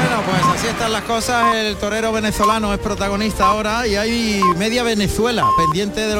Bueno, 0.00 0.22
pues 0.22 0.58
así 0.58 0.66
están 0.66 0.92
las 0.92 1.02
cosas. 1.02 1.54
El 1.54 1.76
torero 1.76 2.10
venezolano 2.12 2.72
es 2.72 2.80
protagonista 2.80 3.46
ahora 3.46 3.86
y 3.86 3.96
hay 3.96 4.40
media 4.56 4.82
Venezuela 4.82 5.46
pendiente 5.56 6.00
de 6.00 6.14
lo 6.14 6.18